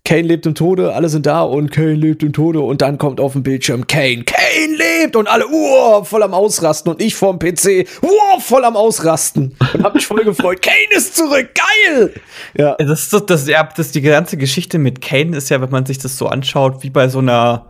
Kane 0.06 0.22
lebt 0.22 0.46
im 0.46 0.56
Tode, 0.56 0.96
alle 0.96 1.10
sind 1.10 1.26
da 1.26 1.42
und 1.42 1.72
Kane 1.72 1.96
lebt 1.96 2.24
im 2.24 2.32
Tode 2.32 2.62
und 2.62 2.82
dann 2.82 2.98
kommt 2.98 3.20
auf 3.20 3.34
dem 3.34 3.44
Bildschirm 3.44 3.86
Kane, 3.86 4.24
Kane 4.24 4.78
lebt 4.78 5.18
und 5.18 5.28
alle, 5.28 5.46
uh, 5.46 6.06
voll 6.06 6.24
am 6.24 6.34
Ausrasten 6.34 6.90
und 6.90 7.02
ich 7.02 7.14
vorm 7.14 7.38
PC, 7.38 7.86
uh, 8.02 8.40
voll 8.40 8.64
am 8.64 8.78
Ausrasten 8.78 9.58
und 9.74 9.84
hab 9.84 9.94
mich 9.94 10.08
voll 10.08 10.24
gefreut. 10.24 10.62
Kane 10.66 10.96
ist 10.96 11.18
zurück, 11.18 11.50
geil! 11.54 12.14
Ja. 12.58 12.76
Das 12.76 13.12
ist, 13.12 13.30
das, 13.30 13.46
ja, 13.46 13.68
das, 13.76 13.92
die 13.92 14.02
ganze 14.02 14.38
Geschichte 14.38 14.80
mit 14.80 15.02
Kane 15.02 15.36
ist 15.36 15.50
ja, 15.50 15.60
wenn 15.60 15.70
man 15.70 15.86
sich 15.86 15.98
das 15.98 16.18
so 16.18 16.28
anschaut, 16.28 16.82
wie 16.82 16.90
bei 16.90 17.10
so 17.10 17.20
einer 17.20 17.66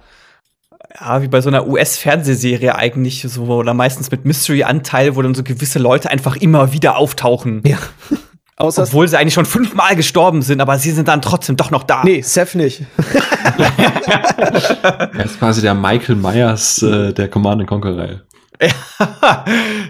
ja, 1.00 1.22
wie 1.22 1.28
bei 1.28 1.42
so 1.42 1.50
einer 1.50 1.68
US-Fernsehserie 1.68 2.76
eigentlich 2.76 3.26
so, 3.28 3.44
oder 3.46 3.74
meistens 3.74 4.12
mit 4.12 4.26
Mystery-Anteil, 4.26 5.16
wo 5.16 5.22
dann 5.22 5.36
so 5.36 5.44
gewisse 5.44 5.80
Leute 5.80 6.10
einfach 6.10 6.36
immer 6.36 6.74
wieder 6.74 6.98
auftauchen. 6.98 7.62
Ja. 7.66 7.78
Außer 8.58 8.84
Obwohl 8.84 9.08
sie 9.08 9.18
eigentlich 9.18 9.34
schon 9.34 9.46
fünfmal 9.46 9.96
gestorben 9.96 10.44
sind, 10.44 10.62
aber 10.62 10.78
sie 10.78 10.92
sind 10.92 11.08
dann 11.08 11.24
trotzdem 11.24 11.56
doch 11.56 11.72
noch 11.72 11.82
da. 11.84 12.04
Nee, 12.04 12.22
Seth 12.22 12.54
nicht. 12.54 12.84
er 13.58 15.26
ist 15.26 15.40
quasi 15.40 15.62
der 15.62 15.74
Michael 15.74 16.16
Myers 16.16 16.84
äh, 16.84 17.12
der 17.12 17.28
Command 17.28 17.66
Conquer-Reihe. 17.66 18.22
Ja, 18.62 19.46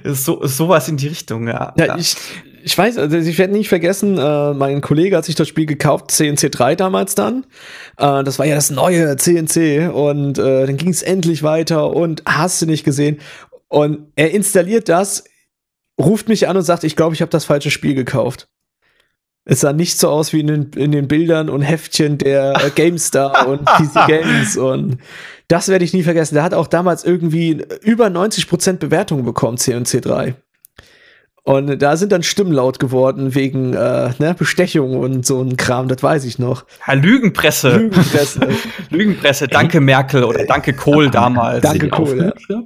so, 0.13 0.46
sowas 0.46 0.88
in 0.88 0.96
die 0.96 1.08
Richtung, 1.08 1.50
ja. 1.50 1.74
Ja, 1.75 1.98
ich, 1.98 2.15
ich 2.63 2.77
weiß, 2.77 2.97
also 2.97 3.17
ich 3.17 3.37
werde 3.37 3.53
nicht 3.53 3.69
vergessen, 3.69 4.17
äh, 4.17 4.53
mein 4.53 4.81
Kollege 4.81 5.17
hat 5.17 5.25
sich 5.25 5.35
das 5.35 5.47
Spiel 5.47 5.65
gekauft, 5.65 6.11
CNC 6.11 6.51
3 6.51 6.75
damals 6.75 7.15
dann. 7.15 7.45
Äh, 7.97 8.23
das 8.23 8.39
war 8.39 8.45
ja 8.45 8.55
das 8.55 8.71
neue 8.71 9.15
CNC 9.17 9.93
und 9.93 10.37
äh, 10.37 10.65
dann 10.65 10.77
ging 10.77 10.89
es 10.89 11.01
endlich 11.01 11.43
weiter 11.43 11.91
und 11.95 12.23
hast 12.25 12.61
du 12.61 12.65
nicht 12.65 12.83
gesehen. 12.83 13.19
Und 13.67 14.11
er 14.15 14.31
installiert 14.31 14.89
das, 14.89 15.23
ruft 15.99 16.27
mich 16.27 16.47
an 16.47 16.57
und 16.57 16.63
sagt, 16.63 16.83
ich 16.83 16.95
glaube, 16.95 17.15
ich 17.15 17.21
habe 17.21 17.31
das 17.31 17.45
falsche 17.45 17.71
Spiel 17.71 17.95
gekauft. 17.95 18.47
Es 19.43 19.61
sah 19.61 19.73
nicht 19.73 19.97
so 19.97 20.09
aus 20.09 20.33
wie 20.33 20.41
in 20.41 20.47
den, 20.47 20.71
in 20.75 20.91
den 20.91 21.07
Bildern 21.07 21.49
und 21.49 21.61
Heftchen 21.61 22.17
der 22.17 22.53
äh, 22.63 22.69
GameStar 22.75 23.47
und 23.47 23.65
PC 23.65 24.07
Games 24.07 24.57
und 24.57 24.97
das 25.47 25.67
werde 25.67 25.83
ich 25.83 25.93
nie 25.93 26.03
vergessen. 26.03 26.35
Der 26.35 26.43
hat 26.43 26.53
auch 26.53 26.67
damals 26.67 27.03
irgendwie 27.03 27.65
über 27.81 28.07
90% 28.07 28.77
Bewertungen 28.77 29.25
bekommen, 29.25 29.57
CNC 29.57 30.01
3. 30.01 30.35
Und 31.43 31.81
da 31.81 31.98
sind 31.98 32.12
dann 32.12 32.21
Stimmen 32.21 32.51
laut 32.51 32.77
geworden 32.77 33.33
wegen 33.33 33.74
äh, 33.74 34.12
ne, 34.19 34.36
Bestechung 34.38 34.95
und 34.95 35.25
so 35.25 35.41
ein 35.41 35.57
Kram, 35.57 35.88
das 35.88 36.03
weiß 36.03 36.25
ich 36.25 36.38
noch. 36.38 36.65
Ja, 36.88 36.93
Lügenpresse. 36.93 37.77
Lügenpresse. 37.77 38.48
Lügenpresse, 38.91 39.48
danke 39.48 39.81
Merkel 39.81 40.24
oder 40.24 40.45
danke 40.45 40.74
Kohl 40.74 41.10
damals. 41.10 41.63
Danke 41.63 41.89
Kohl. 41.89 42.31
Ja. 42.48 42.62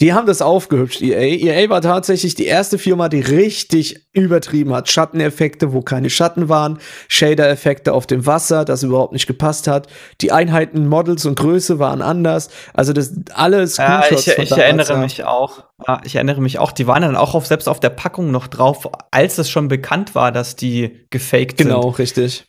Die 0.00 0.12
haben 0.12 0.26
das 0.26 0.42
aufgehübscht, 0.42 1.02
EA. 1.02 1.20
EA 1.20 1.70
war 1.70 1.80
tatsächlich 1.80 2.34
die 2.34 2.46
erste 2.46 2.78
Firma, 2.78 3.08
die 3.08 3.20
richtig 3.20 4.08
übertrieben 4.12 4.74
hat. 4.74 4.90
Schatteneffekte, 4.90 5.72
wo 5.72 5.82
keine 5.82 6.10
Schatten 6.10 6.48
waren, 6.48 6.78
Shader-Effekte 7.06 7.92
auf 7.92 8.08
dem 8.08 8.26
Wasser, 8.26 8.64
das 8.64 8.82
überhaupt 8.82 9.12
nicht 9.12 9.28
gepasst 9.28 9.68
hat. 9.68 9.86
Die 10.20 10.32
Einheiten, 10.32 10.88
Models 10.88 11.26
und 11.26 11.38
Größe 11.38 11.78
waren 11.78 12.02
anders. 12.02 12.48
Also 12.74 12.92
das 12.92 13.14
alles. 13.34 13.76
Ja, 13.76 14.02
ich, 14.10 14.26
ich 14.26 14.50
erinnere 14.50 14.98
mich 14.98 15.22
auch. 15.22 15.65
Ja, 15.86 16.00
ich 16.04 16.14
erinnere 16.14 16.40
mich 16.40 16.58
auch. 16.58 16.72
Die 16.72 16.86
waren 16.86 17.02
dann 17.02 17.16
auch 17.16 17.34
auf, 17.34 17.46
selbst 17.46 17.68
auf 17.68 17.80
der 17.80 17.90
Packung 17.90 18.30
noch 18.30 18.46
drauf, 18.46 18.88
als 19.10 19.38
es 19.38 19.50
schon 19.50 19.68
bekannt 19.68 20.14
war, 20.14 20.32
dass 20.32 20.56
die 20.56 21.06
gefaked 21.10 21.58
genau, 21.58 21.74
sind. 21.74 21.80
Genau, 21.80 21.96
richtig. 21.96 22.46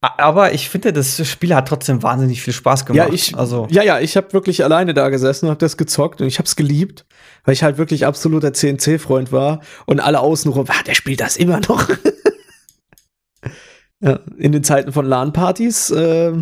Aber 0.00 0.52
ich 0.52 0.68
finde, 0.68 0.92
das 0.92 1.26
Spiel 1.26 1.54
hat 1.54 1.68
trotzdem 1.68 2.02
wahnsinnig 2.02 2.42
viel 2.42 2.52
Spaß 2.52 2.86
gemacht. 2.86 3.08
Ja, 3.08 3.14
ich, 3.14 3.36
also. 3.36 3.66
ja, 3.70 3.82
ja, 3.82 4.00
ich 4.00 4.16
habe 4.16 4.32
wirklich 4.32 4.64
alleine 4.64 4.94
da 4.94 5.08
gesessen 5.08 5.46
und 5.46 5.50
habe 5.50 5.60
das 5.60 5.76
gezockt 5.76 6.20
und 6.20 6.26
ich 6.26 6.38
habe 6.38 6.46
es 6.46 6.56
geliebt, 6.56 7.04
weil 7.44 7.54
ich 7.54 7.62
halt 7.62 7.76
wirklich 7.76 8.06
absoluter 8.06 8.52
CNC-Freund 8.52 9.32
war 9.32 9.60
und 9.86 10.00
alle 10.00 10.20
außenrum, 10.20 10.66
ah, 10.68 10.82
der 10.86 10.94
spielt 10.94 11.20
das 11.20 11.36
immer 11.36 11.60
noch. 11.60 11.88
ja, 14.00 14.20
in 14.38 14.52
den 14.52 14.64
Zeiten 14.64 14.92
von 14.92 15.06
LAN-Partys 15.06 15.90
äh, 15.90 16.32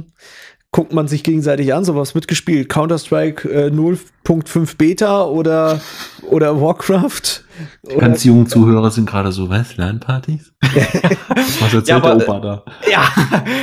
guckt 0.75 0.93
man 0.93 1.07
sich 1.07 1.23
gegenseitig 1.23 1.73
an, 1.73 1.85
sowas 1.85 2.17
mitgespielt. 2.17 2.69
Counter-Strike 2.69 3.49
äh, 3.49 3.71
0.5 3.71 4.77
Beta 4.77 5.23
oder, 5.23 5.81
oder 6.29 6.61
Warcraft. 6.61 7.45
Die 7.89 7.97
ganz 7.97 8.25
jungen 8.25 8.49
Zuhörer 8.49 8.91
sind 8.91 9.09
gerade 9.09 9.31
so, 9.31 9.49
was? 9.49 9.77
LAN-Partys? 9.77 10.53
was 10.63 11.73
erzählt 11.73 11.87
ja, 11.87 11.97
aber, 11.99 12.17
der 12.17 12.29
Opa 12.29 12.41
da? 12.41 12.65
Ja, 12.91 13.05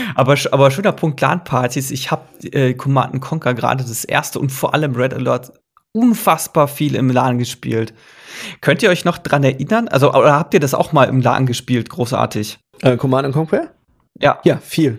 aber, 0.15 0.38
aber 0.53 0.72
schöner 0.72 0.94
Punkt 0.94 1.20
LAN-Partys. 1.20 1.91
Ich 1.91 2.12
habe 2.12 2.24
äh, 2.44 2.74
Command 2.75 3.20
Conquer 3.20 3.56
gerade 3.56 3.84
das 3.84 4.06
erste 4.06 4.39
und 4.39 4.50
vor 4.50 4.74
allem 4.74 4.96
Red 4.96 5.13
Alert 5.13 5.51
unfassbar 5.91 6.70
viel 6.70 6.96
im 6.96 7.10
LAN 7.10 7.39
gespielt. 7.39 7.94
Könnt 8.62 8.84
ihr 8.84 8.89
euch 8.89 9.03
noch 9.03 9.18
dran 9.18 9.44
erinnern? 9.44 9.89
Also, 9.89 10.13
oder 10.13 10.36
habt 10.36 10.53
ihr 10.53 10.62
das 10.62 10.74
auch 10.74 10.94
mal 10.94 11.10
im 11.10 11.20
LAN 11.20 11.46
gespielt? 11.46 11.89
Großartig. 11.89 12.58
Äh, 12.84 12.96
Command 12.96 13.34
Conquer? 13.34 13.72
Ja. 14.18 14.39
Ja, 14.46 14.60
viel. 14.60 14.98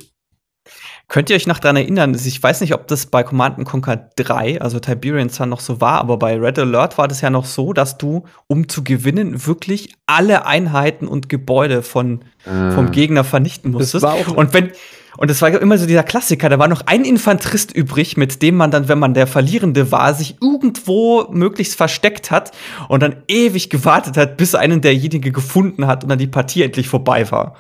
Könnt 1.13 1.29
ihr 1.29 1.37
euch 1.37 1.47
noch 1.47 1.59
daran 1.59 1.77
erinnern? 1.77 2.15
Ich 2.15 2.43
weiß 2.43 2.63
nicht, 2.63 2.73
ob 2.73 2.87
das 2.87 3.05
bei 3.05 3.23
Command 3.23 3.63
Conquer 3.67 4.09
3, 4.17 4.63
also 4.63 4.81
Tiberian 4.81 5.29
Sun, 5.29 5.51
noch 5.51 5.61
so 5.61 5.79
war, 5.79 6.01
aber 6.01 6.17
bei 6.17 6.39
Red 6.41 6.59
Alert 6.59 6.97
war 6.97 7.07
das 7.07 7.21
ja 7.21 7.29
noch 7.29 7.45
so, 7.45 7.75
dass 7.75 7.99
du, 7.99 8.25
um 8.47 8.67
zu 8.67 8.83
gewinnen, 8.83 9.47
wirklich 9.47 9.95
alle 10.07 10.47
Einheiten 10.47 11.07
und 11.07 11.29
Gebäude 11.29 11.83
von, 11.83 12.23
äh. 12.47 12.71
vom 12.71 12.93
Gegner 12.93 13.25
vernichten 13.25 13.73
musstest. 13.73 14.07
und 14.35 14.55
wenn, 14.55 14.71
und 15.19 15.29
das 15.29 15.43
war 15.43 15.51
immer 15.51 15.77
so 15.77 15.85
dieser 15.85 16.03
Klassiker, 16.03 16.49
da 16.49 16.59
war 16.59 16.69
noch 16.69 16.87
ein 16.87 17.05
Infanterist 17.05 17.73
übrig, 17.73 18.17
mit 18.17 18.41
dem 18.41 18.57
man 18.57 18.71
dann, 18.71 18.89
wenn 18.89 18.99
man 18.99 19.13
der 19.13 19.27
Verlierende 19.27 19.93
war, 19.93 20.15
sich 20.15 20.37
irgendwo 20.41 21.27
möglichst 21.31 21.75
versteckt 21.75 22.31
hat 22.31 22.53
und 22.89 23.03
dann 23.03 23.17
ewig 23.29 23.69
gewartet 23.69 24.17
hat, 24.17 24.39
bis 24.39 24.55
einen 24.55 24.81
derjenige 24.81 25.31
gefunden 25.31 25.87
hat 25.87 26.05
und 26.05 26.09
dann 26.09 26.19
die 26.19 26.27
Partie 26.27 26.63
endlich 26.63 26.89
vorbei 26.89 27.31
war. 27.31 27.55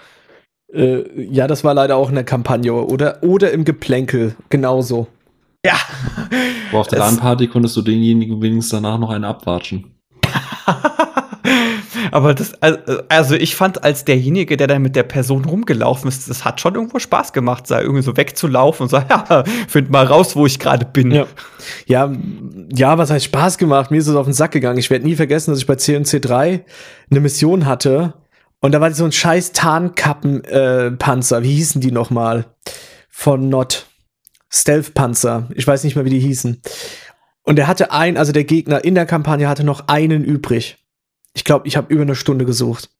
Äh, 0.72 1.04
ja, 1.30 1.46
das 1.46 1.64
war 1.64 1.74
leider 1.74 1.96
auch 1.96 2.08
in 2.08 2.14
der 2.14 2.24
Kampagne 2.24 2.72
oder, 2.72 3.22
oder 3.22 3.52
im 3.52 3.64
Geplänkel, 3.64 4.34
genauso. 4.48 5.06
Ja. 5.64 5.74
Wo 6.70 6.78
auf 6.78 6.88
der 6.88 6.98
LAN-Party 6.98 7.46
konntest 7.48 7.76
du 7.76 7.82
denjenigen 7.82 8.40
wenigstens 8.42 8.70
danach 8.70 8.98
noch 8.98 9.10
einen 9.10 9.24
abwatschen. 9.24 9.94
Aber 12.10 12.34
das, 12.34 12.52
also 13.08 13.34
ich 13.34 13.54
fand 13.54 13.84
als 13.84 14.04
derjenige, 14.04 14.56
der 14.56 14.66
dann 14.66 14.82
mit 14.82 14.96
der 14.96 15.02
Person 15.02 15.44
rumgelaufen 15.44 16.08
ist, 16.08 16.28
das 16.28 16.44
hat 16.44 16.60
schon 16.60 16.74
irgendwo 16.74 16.98
Spaß 16.98 17.32
gemacht, 17.32 17.70
da 17.70 17.80
irgendwie 17.80 18.02
so 18.02 18.16
wegzulaufen 18.16 18.84
und 18.84 18.90
so, 18.90 18.96
ja, 19.08 19.44
find 19.68 19.90
mal 19.90 20.04
raus, 20.04 20.36
wo 20.36 20.44
ich 20.46 20.58
gerade 20.58 20.84
bin. 20.84 21.10
Ja. 21.10 21.26
ja, 21.86 22.12
ja, 22.74 22.98
was 22.98 23.10
heißt 23.10 23.26
Spaß 23.26 23.56
gemacht? 23.56 23.90
Mir 23.90 23.98
ist 23.98 24.08
es 24.08 24.16
auf 24.16 24.26
den 24.26 24.34
Sack 24.34 24.52
gegangen. 24.52 24.78
Ich 24.78 24.90
werde 24.90 25.06
nie 25.06 25.14
vergessen, 25.14 25.52
dass 25.52 25.60
ich 25.60 25.66
bei 25.66 25.76
CNC 25.76 26.20
3 26.20 26.64
eine 27.10 27.20
Mission 27.20 27.66
hatte, 27.66 28.14
und 28.62 28.72
da 28.72 28.80
war 28.80 28.92
so 28.94 29.04
ein 29.04 29.12
scheiß 29.12 29.52
Tarnkappenpanzer. 29.52 31.38
Äh, 31.38 31.42
Wie 31.42 31.54
hießen 31.54 31.80
die 31.80 31.92
nochmal? 31.92 32.46
Von 33.10 33.48
Not. 33.48 33.86
Stealth-Panzer. 34.50 35.48
Ich 35.54 35.66
weiß 35.66 35.82
nicht 35.84 35.96
mehr, 35.96 36.04
wie 36.04 36.10
die 36.10 36.20
hießen. 36.20 36.60
Und 37.42 37.58
er 37.58 37.66
hatte 37.66 37.90
ein, 37.90 38.16
also 38.16 38.32
der 38.32 38.44
Gegner 38.44 38.84
in 38.84 38.94
der 38.94 39.06
Kampagne 39.06 39.48
hatte 39.48 39.64
noch 39.64 39.88
einen 39.88 40.24
übrig. 40.24 40.78
Ich 41.34 41.44
glaube, 41.44 41.66
ich 41.66 41.76
habe 41.76 41.92
über 41.92 42.02
eine 42.02 42.14
Stunde 42.14 42.44
gesucht. 42.44 42.90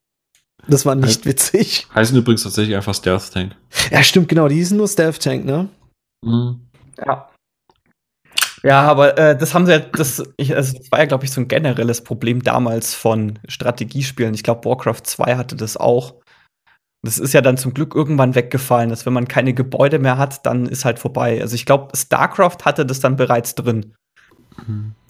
Das 0.67 0.85
war 0.85 0.95
nicht 0.95 1.25
witzig. 1.25 1.87
Heißen 1.93 2.17
übrigens 2.17 2.43
tatsächlich 2.43 2.75
einfach 2.75 2.95
Stealth 2.95 3.31
Tank. 3.31 3.55
Ja, 3.91 4.03
stimmt, 4.03 4.29
genau. 4.29 4.47
Die 4.47 4.55
hießen 4.55 4.77
nur 4.77 4.87
Stealth 4.87 5.21
Tank, 5.21 5.45
ne? 5.45 5.69
Mhm. 6.23 6.61
Ja. 6.97 7.29
Ja, 8.65 8.81
aber 8.83 9.17
äh, 9.17 9.37
das 9.37 9.53
haben 9.53 9.65
sie 9.65 9.73
ja, 9.73 9.79
das, 9.79 10.23
ich, 10.37 10.55
also 10.55 10.77
das 10.77 10.89
war 10.89 10.99
ja, 10.99 11.05
glaube 11.05 11.25
ich, 11.25 11.31
so 11.31 11.41
ein 11.41 11.49
generelles 11.49 12.01
Problem 12.01 12.43
damals 12.43 12.95
von 12.95 13.39
Strategiespielen. 13.47 14.33
Ich 14.33 14.43
glaube, 14.43 14.69
Warcraft 14.69 15.01
2 15.03 15.35
hatte 15.35 15.55
das 15.57 15.75
auch. 15.75 16.15
Das 17.05 17.17
ist 17.17 17.33
ja 17.33 17.41
dann 17.41 17.57
zum 17.57 17.73
Glück 17.73 17.93
irgendwann 17.93 18.35
weggefallen, 18.35 18.89
dass 18.89 19.05
wenn 19.05 19.11
man 19.11 19.27
keine 19.27 19.53
Gebäude 19.53 19.99
mehr 19.99 20.17
hat, 20.17 20.45
dann 20.45 20.65
ist 20.65 20.85
halt 20.85 20.99
vorbei. 20.99 21.41
Also 21.41 21.55
ich 21.55 21.65
glaube, 21.65 21.95
StarCraft 21.97 22.59
hatte 22.63 22.85
das 22.85 23.01
dann 23.01 23.17
bereits 23.17 23.55
drin. 23.55 23.93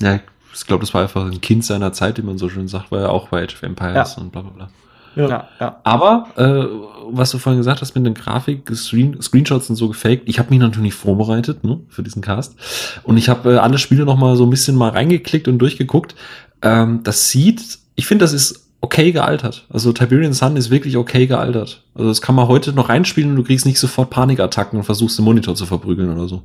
Ja, 0.02 0.20
ich 0.52 0.66
glaube, 0.66 0.82
das 0.82 0.94
war 0.96 1.04
einfach 1.04 1.26
ein 1.26 1.42
Kind 1.42 1.64
seiner 1.64 1.94
Zeit, 1.94 2.18
wie 2.18 2.24
man 2.24 2.40
so 2.40 2.50
schön 2.50 2.68
sagt, 2.68 2.92
war 2.92 3.02
ja 3.02 3.10
auch 3.10 3.28
bei 3.28 3.44
Age 3.44 3.54
of 3.54 3.62
Empires 3.62 4.16
ja. 4.16 4.22
und 4.24 4.32
bla 4.32 4.42
bla 4.42 4.52
bla. 4.52 4.70
Ja. 5.16 5.48
ja. 5.60 5.80
Aber, 5.84 6.28
äh, 6.36 6.66
was 7.12 7.32
du 7.32 7.38
vorhin 7.38 7.60
gesagt 7.60 7.82
hast 7.82 7.96
mit 7.96 8.06
den 8.06 8.14
Grafik, 8.14 8.70
Screen, 8.76 9.22
Screenshots 9.22 9.70
und 9.70 9.76
so 9.76 9.88
gefaked, 9.90 10.24
ich 10.26 10.40
habe 10.40 10.50
mich 10.50 10.60
natürlich 10.60 10.94
vorbereitet 10.94 11.64
ne, 11.64 11.80
für 11.90 12.04
diesen 12.04 12.22
Cast. 12.22 12.56
Und 13.04 13.18
ich 13.18 13.30
habe 13.30 13.54
äh, 13.54 13.58
alle 13.58 13.78
Spiele 13.78 14.06
noch 14.06 14.18
mal 14.18 14.36
so 14.36 14.46
ein 14.46 14.50
bisschen 14.50 14.76
mal 14.76 14.90
reingeklickt 14.90 15.48
und 15.48 15.60
durchgeguckt. 15.60 16.16
Ähm, 16.62 17.02
das 17.04 17.30
sieht, 17.30 17.80
ich 17.96 18.08
finde, 18.08 18.24
das 18.24 18.34
ist 18.34 18.70
okay 18.82 19.12
gealtert. 19.12 19.66
Also 19.70 19.94
Tiberian 19.94 20.34
Sun 20.34 20.58
ist 20.58 20.70
wirklich 20.70 20.98
okay 20.98 21.26
gealtert. 21.26 21.84
Also 21.96 22.10
das 22.10 22.22
kann 22.22 22.36
man 22.36 22.48
heute 22.48 22.74
noch 22.74 22.90
reinspielen 22.90 23.32
und 23.32 23.38
du 23.38 23.44
kriegst 23.44 23.66
nicht 23.66 23.80
sofort 23.80 24.10
Panikattacken 24.10 24.78
und 24.78 24.84
versuchst 24.84 25.18
den 25.18 25.26
Monitor 25.26 25.56
zu 25.56 25.66
verprügeln 25.66 26.12
oder 26.12 26.28
so. 26.28 26.44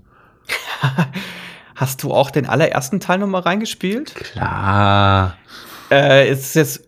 Hast 1.75 2.03
du 2.03 2.13
auch 2.13 2.31
den 2.31 2.47
allerersten 2.47 3.01
Teil 3.01 3.19
noch 3.19 3.27
mal 3.27 3.41
reingespielt? 3.41 4.15
Klar. 4.15 5.37
Äh, 5.91 6.31
ist 6.31 6.55
jetzt 6.55 6.85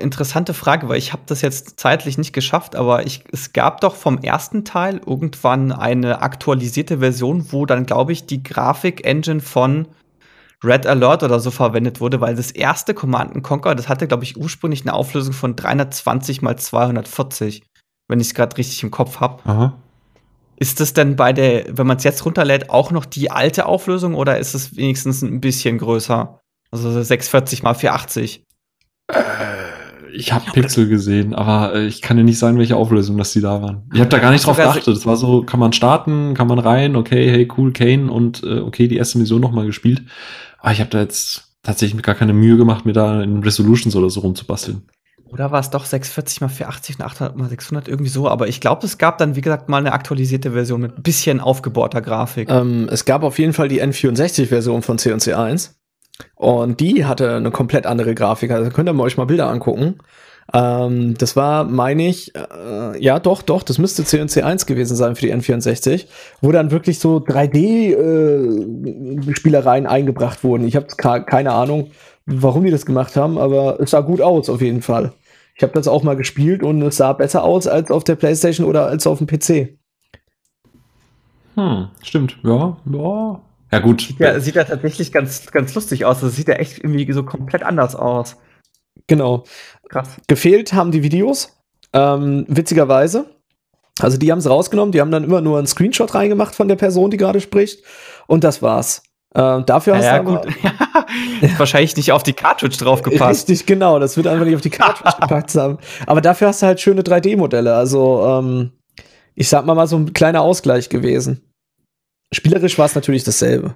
interessante 0.00 0.54
Frage, 0.54 0.88
weil 0.88 0.98
ich 0.98 1.12
habe 1.12 1.22
das 1.26 1.42
jetzt 1.42 1.78
zeitlich 1.78 2.18
nicht 2.18 2.32
geschafft, 2.32 2.76
aber 2.76 3.06
ich, 3.06 3.24
es 3.32 3.52
gab 3.52 3.80
doch 3.80 3.94
vom 3.94 4.18
ersten 4.18 4.64
Teil 4.64 5.00
irgendwann 5.06 5.72
eine 5.72 6.22
aktualisierte 6.22 6.98
Version, 6.98 7.52
wo 7.52 7.66
dann, 7.66 7.86
glaube 7.86 8.12
ich, 8.12 8.26
die 8.26 8.42
Grafik-Engine 8.42 9.40
von 9.40 9.88
Red 10.62 10.86
Alert 10.86 11.22
oder 11.22 11.40
so 11.40 11.50
verwendet 11.50 12.00
wurde, 12.00 12.20
weil 12.20 12.34
das 12.34 12.50
erste 12.50 12.92
Command 12.92 13.42
Conquer, 13.42 13.74
das 13.74 13.88
hatte, 13.88 14.06
glaube 14.06 14.24
ich, 14.24 14.36
ursprünglich 14.36 14.82
eine 14.82 14.92
Auflösung 14.92 15.32
von 15.32 15.56
320 15.56 16.42
mal 16.42 16.56
240, 16.56 17.62
wenn 18.08 18.20
ich 18.20 18.28
es 18.28 18.34
gerade 18.34 18.56
richtig 18.56 18.82
im 18.82 18.90
Kopf 18.90 19.20
habe. 19.20 19.42
Ist 20.56 20.80
das 20.80 20.92
denn 20.92 21.16
bei 21.16 21.32
der, 21.32 21.78
wenn 21.78 21.86
man 21.86 21.96
es 21.96 22.04
jetzt 22.04 22.26
runterlädt, 22.26 22.68
auch 22.68 22.90
noch 22.90 23.06
die 23.06 23.30
alte 23.30 23.64
Auflösung 23.64 24.14
oder 24.14 24.38
ist 24.38 24.54
es 24.54 24.76
wenigstens 24.76 25.22
ein 25.22 25.40
bisschen 25.40 25.78
größer? 25.78 26.38
Also 26.70 26.90
640 27.02 27.62
mal 27.62 27.74
480. 27.74 28.44
Äh, 29.08 29.14
ich 30.12 30.32
habe 30.32 30.50
Pixel 30.52 30.88
gesehen, 30.88 31.34
aber 31.34 31.74
äh, 31.74 31.86
ich 31.86 32.02
kann 32.02 32.16
dir 32.16 32.24
nicht 32.24 32.38
sagen, 32.38 32.58
welche 32.58 32.76
Auflösung 32.76 33.16
das 33.16 33.32
die 33.32 33.40
da 33.40 33.62
waren. 33.62 33.88
Ich 33.92 34.00
habe 34.00 34.10
da 34.10 34.18
gar 34.18 34.30
nicht 34.30 34.46
drauf 34.46 34.56
geachtet. 34.56 34.88
Es 34.88 35.06
war 35.06 35.16
so, 35.16 35.42
kann 35.42 35.60
man 35.60 35.72
starten, 35.72 36.34
kann 36.34 36.46
man 36.46 36.58
rein, 36.58 36.96
okay, 36.96 37.30
hey, 37.30 37.48
cool, 37.56 37.72
Kane 37.72 38.10
und 38.10 38.42
äh, 38.42 38.60
okay, 38.60 38.88
die 38.88 38.96
erste 38.96 39.18
Mission 39.18 39.40
nochmal 39.40 39.66
gespielt. 39.66 40.02
Aber 40.58 40.72
ich 40.72 40.80
habe 40.80 40.90
da 40.90 41.00
jetzt 41.00 41.50
tatsächlich 41.62 42.02
gar 42.02 42.14
keine 42.14 42.32
Mühe 42.32 42.56
gemacht, 42.56 42.86
mir 42.86 42.92
da 42.92 43.22
in 43.22 43.42
Resolutions 43.42 43.96
oder 43.96 44.10
so 44.10 44.20
rumzubasteln. 44.20 44.82
Oder 45.32 45.52
war 45.52 45.60
es 45.60 45.70
doch 45.70 45.84
640 45.84 46.40
mal 46.40 46.48
480 46.48 46.98
und 46.98 47.04
800 47.04 47.36
mal 47.36 47.48
600 47.48 47.88
irgendwie 47.88 48.10
so? 48.10 48.28
Aber 48.28 48.48
ich 48.48 48.60
glaube, 48.60 48.84
es 48.84 48.98
gab 48.98 49.18
dann, 49.18 49.36
wie 49.36 49.40
gesagt, 49.40 49.68
mal 49.68 49.78
eine 49.78 49.92
aktualisierte 49.92 50.52
Version 50.52 50.80
mit 50.80 50.98
ein 50.98 51.02
bisschen 51.02 51.40
aufgebohrter 51.40 52.00
Grafik. 52.02 52.50
Ähm, 52.50 52.88
es 52.90 53.04
gab 53.04 53.22
auf 53.22 53.38
jeden 53.38 53.52
Fall 53.52 53.68
die 53.68 53.80
N64-Version 53.80 54.82
von 54.82 54.98
C&C 54.98 55.32
1. 55.32 55.79
Und 56.34 56.80
die 56.80 57.04
hatte 57.04 57.36
eine 57.36 57.50
komplett 57.50 57.86
andere 57.86 58.14
Grafik. 58.14 58.50
Also 58.50 58.70
könnt 58.70 58.88
ihr 58.88 58.92
mal 58.92 59.04
euch 59.04 59.16
mal 59.16 59.26
Bilder 59.26 59.48
angucken. 59.48 59.98
Ähm, 60.52 61.14
das 61.16 61.36
war, 61.36 61.62
meine 61.64 62.08
ich, 62.08 62.34
äh, 62.34 63.00
ja 63.02 63.18
doch, 63.20 63.42
doch, 63.42 63.62
das 63.62 63.78
müsste 63.78 64.04
C&C 64.04 64.42
1 64.42 64.66
gewesen 64.66 64.96
sein 64.96 65.14
für 65.14 65.26
die 65.26 65.32
N64, 65.32 66.06
wo 66.40 66.50
dann 66.50 66.72
wirklich 66.72 66.98
so 66.98 67.18
3D-Spielereien 67.18 69.84
äh, 69.84 69.88
eingebracht 69.88 70.42
wurden. 70.42 70.66
Ich 70.66 70.76
habe 70.76 70.86
keine 70.96 71.52
Ahnung, 71.52 71.90
warum 72.26 72.64
die 72.64 72.70
das 72.70 72.86
gemacht 72.86 73.16
haben, 73.16 73.38
aber 73.38 73.80
es 73.80 73.90
sah 73.90 74.00
gut 74.00 74.20
aus 74.20 74.48
auf 74.48 74.60
jeden 74.60 74.82
Fall. 74.82 75.12
Ich 75.54 75.62
habe 75.62 75.74
das 75.74 75.88
auch 75.88 76.02
mal 76.02 76.16
gespielt 76.16 76.62
und 76.62 76.80
es 76.82 76.96
sah 76.96 77.12
besser 77.12 77.44
aus 77.44 77.66
als 77.66 77.90
auf 77.90 78.02
der 78.02 78.16
PlayStation 78.16 78.66
oder 78.66 78.86
als 78.86 79.06
auf 79.06 79.18
dem 79.18 79.26
PC. 79.26 79.76
Hm, 81.54 81.88
stimmt. 82.02 82.38
Ja, 82.42 82.78
ja. 82.90 83.40
Ja, 83.72 83.78
gut. 83.78 84.02
Sieht 84.02 84.20
ja, 84.20 84.40
sieht 84.40 84.54
ja 84.56 84.64
tatsächlich 84.64 85.12
ganz, 85.12 85.50
ganz 85.50 85.74
lustig 85.74 86.04
aus. 86.04 86.20
Das 86.20 86.34
sieht 86.34 86.48
ja 86.48 86.54
echt 86.54 86.78
irgendwie 86.78 87.10
so 87.12 87.22
komplett 87.22 87.62
anders 87.62 87.94
aus. 87.94 88.36
Genau. 89.06 89.44
Krass. 89.88 90.08
Gefehlt 90.26 90.72
haben 90.72 90.90
die 90.90 91.02
Videos. 91.02 91.56
Ähm, 91.92 92.44
witzigerweise. 92.48 93.26
Also 94.00 94.16
die 94.16 94.30
haben 94.30 94.38
es 94.38 94.48
rausgenommen, 94.48 94.92
die 94.92 95.00
haben 95.00 95.10
dann 95.10 95.24
immer 95.24 95.40
nur 95.40 95.58
einen 95.58 95.66
Screenshot 95.66 96.14
reingemacht 96.14 96.54
von 96.54 96.68
der 96.68 96.76
Person, 96.76 97.10
die 97.10 97.16
gerade 97.16 97.40
spricht. 97.40 97.84
Und 98.26 98.44
das 98.44 98.62
war's. 98.62 99.02
Äh, 99.34 99.62
dafür 99.64 99.96
hast 99.96 100.04
ja, 100.04 100.18
du 100.18 100.36
gut. 100.36 100.46
wahrscheinlich 101.58 101.96
nicht 101.96 102.12
auf 102.12 102.22
die 102.22 102.32
Cartridge 102.32 102.78
draufgepasst. 102.78 103.48
Richtig, 103.48 103.66
genau. 103.66 103.98
Das 103.98 104.16
wird 104.16 104.26
einfach 104.26 104.44
nicht 104.44 104.54
auf 104.54 104.60
die 104.60 104.70
Cartridge 104.70 105.16
gepackt 105.20 105.54
haben. 105.54 105.78
Aber 106.06 106.20
dafür 106.20 106.48
hast 106.48 106.62
du 106.62 106.66
halt 106.66 106.80
schöne 106.80 107.02
3D-Modelle. 107.02 107.74
Also, 107.74 108.24
ähm, 108.26 108.72
ich 109.34 109.48
sag 109.48 109.66
mal 109.66 109.74
mal 109.74 109.86
so 109.86 109.96
ein 109.96 110.12
kleiner 110.12 110.40
Ausgleich 110.40 110.88
gewesen. 110.88 111.49
Spielerisch 112.32 112.78
war 112.78 112.86
es 112.86 112.94
natürlich 112.94 113.24
dasselbe. 113.24 113.74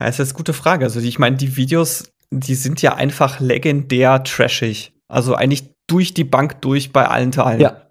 Ja, 0.00 0.06
ist 0.06 0.18
jetzt 0.18 0.30
eine 0.30 0.36
gute 0.36 0.52
Frage. 0.52 0.84
Also, 0.84 1.00
ich 1.00 1.18
meine, 1.18 1.36
die 1.36 1.56
Videos, 1.56 2.12
die 2.30 2.54
sind 2.54 2.82
ja 2.82 2.94
einfach 2.94 3.40
legendär 3.40 4.22
trashig. 4.22 4.92
Also 5.08 5.34
eigentlich 5.34 5.70
durch 5.86 6.14
die 6.14 6.24
Bank 6.24 6.62
durch 6.62 6.92
bei 6.92 7.06
allen 7.06 7.32
Teilen. 7.32 7.60
Ja. 7.60 7.82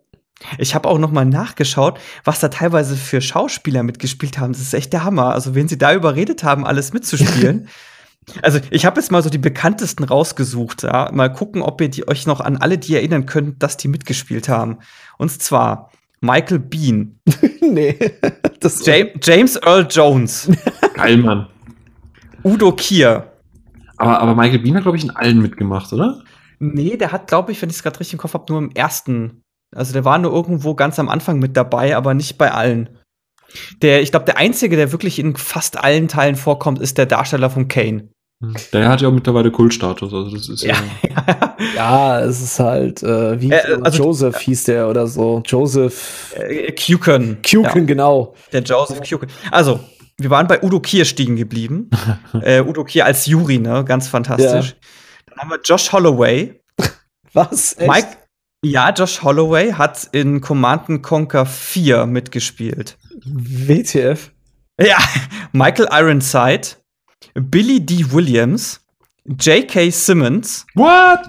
Ich 0.58 0.76
habe 0.76 0.90
auch 0.90 0.98
noch 0.98 1.12
mal 1.12 1.26
nachgeschaut, 1.26 2.00
was 2.26 2.40
da 2.40 2.50
teilweise 2.50 2.98
für 2.98 3.22
Schauspieler 3.22 3.84
mitgespielt 3.84 4.40
haben. 4.40 4.52
Das 4.52 4.62
ist 4.62 4.74
echt 4.74 4.92
der 4.92 5.04
Hammer. 5.04 5.34
Also, 5.34 5.56
wenn 5.56 5.68
sie 5.68 5.78
da 5.78 5.94
überredet 5.94 6.44
haben, 6.44 6.66
alles 6.66 6.94
mitzuspielen. 6.94 7.70
also, 8.42 8.60
ich 8.70 8.86
habe 8.86 9.00
jetzt 9.00 9.12
mal 9.12 9.24
so 9.24 9.30
die 9.30 9.38
bekanntesten 9.38 10.04
rausgesucht. 10.04 10.84
Ja? 10.84 11.10
Mal 11.14 11.32
gucken, 11.32 11.62
ob 11.62 11.80
ihr 11.82 11.90
die, 11.90 12.08
euch 12.08 12.26
noch 12.26 12.42
an 12.42 12.58
alle 12.58 12.78
die 12.78 12.96
erinnern 12.96 13.26
könnt, 13.26 13.62
dass 13.64 13.78
die 13.78 13.88
mitgespielt 13.88 14.50
haben. 14.50 14.80
Und 15.18 15.30
zwar 15.42 15.92
Michael 16.24 16.60
Bean. 16.60 17.20
nee. 17.62 17.98
Das 18.60 18.86
James, 18.86 19.12
James 19.22 19.56
Earl 19.58 19.86
Jones. 19.90 20.50
Geil, 20.94 21.18
Mann. 21.18 21.50
Udo 22.46 22.72
Kier. 22.72 23.34
Aber, 23.98 24.22
aber 24.22 24.36
Michael 24.36 24.60
Bean 24.60 24.76
hat, 24.76 24.84
glaube 24.84 24.98
ich, 24.98 25.04
in 25.04 25.10
allen 25.10 25.42
mitgemacht, 25.42 25.92
oder? 25.92 26.24
Nee, 26.60 26.96
der 26.96 27.12
hat, 27.12 27.28
glaube 27.28 27.52
ich, 27.52 27.62
wenn 27.62 27.70
ich 27.70 27.76
es 27.76 27.84
gerade 27.84 28.00
richtig 28.00 28.14
im 28.14 28.20
Kopf 28.20 28.36
habe, 28.36 28.46
nur 28.48 28.60
im 28.60 28.72
ersten 28.72 29.44
also 29.76 29.94
der 29.94 30.06
war 30.06 30.18
nur 30.18 30.32
irgendwo 30.32 30.76
ganz 30.76 31.00
am 31.00 31.10
Anfang 31.10 31.40
mit 31.40 31.58
dabei, 31.58 31.96
aber 31.96 32.14
nicht 32.14 32.38
bei 32.38 32.52
allen. 32.52 32.90
Der, 33.82 34.02
ich 34.02 34.12
glaube, 34.12 34.26
der 34.26 34.38
einzige, 34.38 34.76
der 34.76 34.92
wirklich 34.92 35.20
in 35.20 35.36
fast 35.36 35.84
allen 35.84 36.08
Teilen 36.08 36.36
vorkommt, 36.36 36.80
ist 36.80 36.98
der 36.98 37.06
Darsteller 37.06 37.50
von 37.50 37.68
Kane. 37.68 38.10
Hm. 38.42 38.54
Der 38.74 38.90
hat 38.90 39.02
ja 39.02 39.08
auch 39.08 39.14
mittlerweile 39.14 39.52
Kultstatus, 39.52 40.14
also 40.14 40.36
das 40.36 40.50
ist 40.50 40.64
ja. 40.64 40.76
Ja, 41.04 41.56
ja 41.76 42.20
es 42.22 42.42
ist 42.42 42.60
halt, 42.60 43.04
äh, 43.04 43.40
wie 43.40 43.52
äh, 43.52 43.80
also, 43.82 44.04
Joseph 44.04 44.40
hieß 44.40 44.66
der 44.66 44.90
oder 44.90 45.08
so. 45.08 45.42
Joseph. 45.46 46.36
Äh, 46.38 46.72
Kuken. 46.72 47.38
Kuken, 47.42 47.82
ja. 47.82 47.86
genau. 47.86 48.36
Der 48.52 48.62
Joseph 48.62 49.08
Kuken. 49.08 49.30
Also, 49.52 49.80
wir 50.18 50.30
waren 50.30 50.48
bei 50.48 50.62
Udo 50.62 50.80
Kier 50.80 51.06
stehen 51.06 51.36
geblieben. 51.36 51.90
äh, 52.42 52.62
Udo 52.62 52.84
Kier 52.84 53.06
als 53.06 53.26
Juri, 53.26 53.60
ne? 53.60 53.84
Ganz 53.86 54.08
fantastisch. 54.08 54.70
Ja. 54.70 54.76
Dann 55.28 55.38
haben 55.40 55.50
wir 55.50 55.60
Josh 55.64 55.92
Holloway. 55.92 56.62
Was? 57.34 57.78
Echt? 57.78 57.90
Mike, 57.90 58.08
ja, 58.64 58.92
Josh 58.92 59.24
Holloway 59.24 59.74
hat 59.74 60.08
in 60.12 60.40
Command 60.42 61.04
Conquer 61.04 61.46
4 61.46 62.06
mitgespielt. 62.06 62.98
WTF? 63.26 64.32
Ja, 64.80 64.98
Michael 65.52 65.90
Ironside, 65.92 66.68
Billy 67.34 67.80
D. 67.80 68.06
Williams, 68.12 68.80
J.K. 69.26 69.90
Simmons. 69.92 70.66
What? 70.76 71.22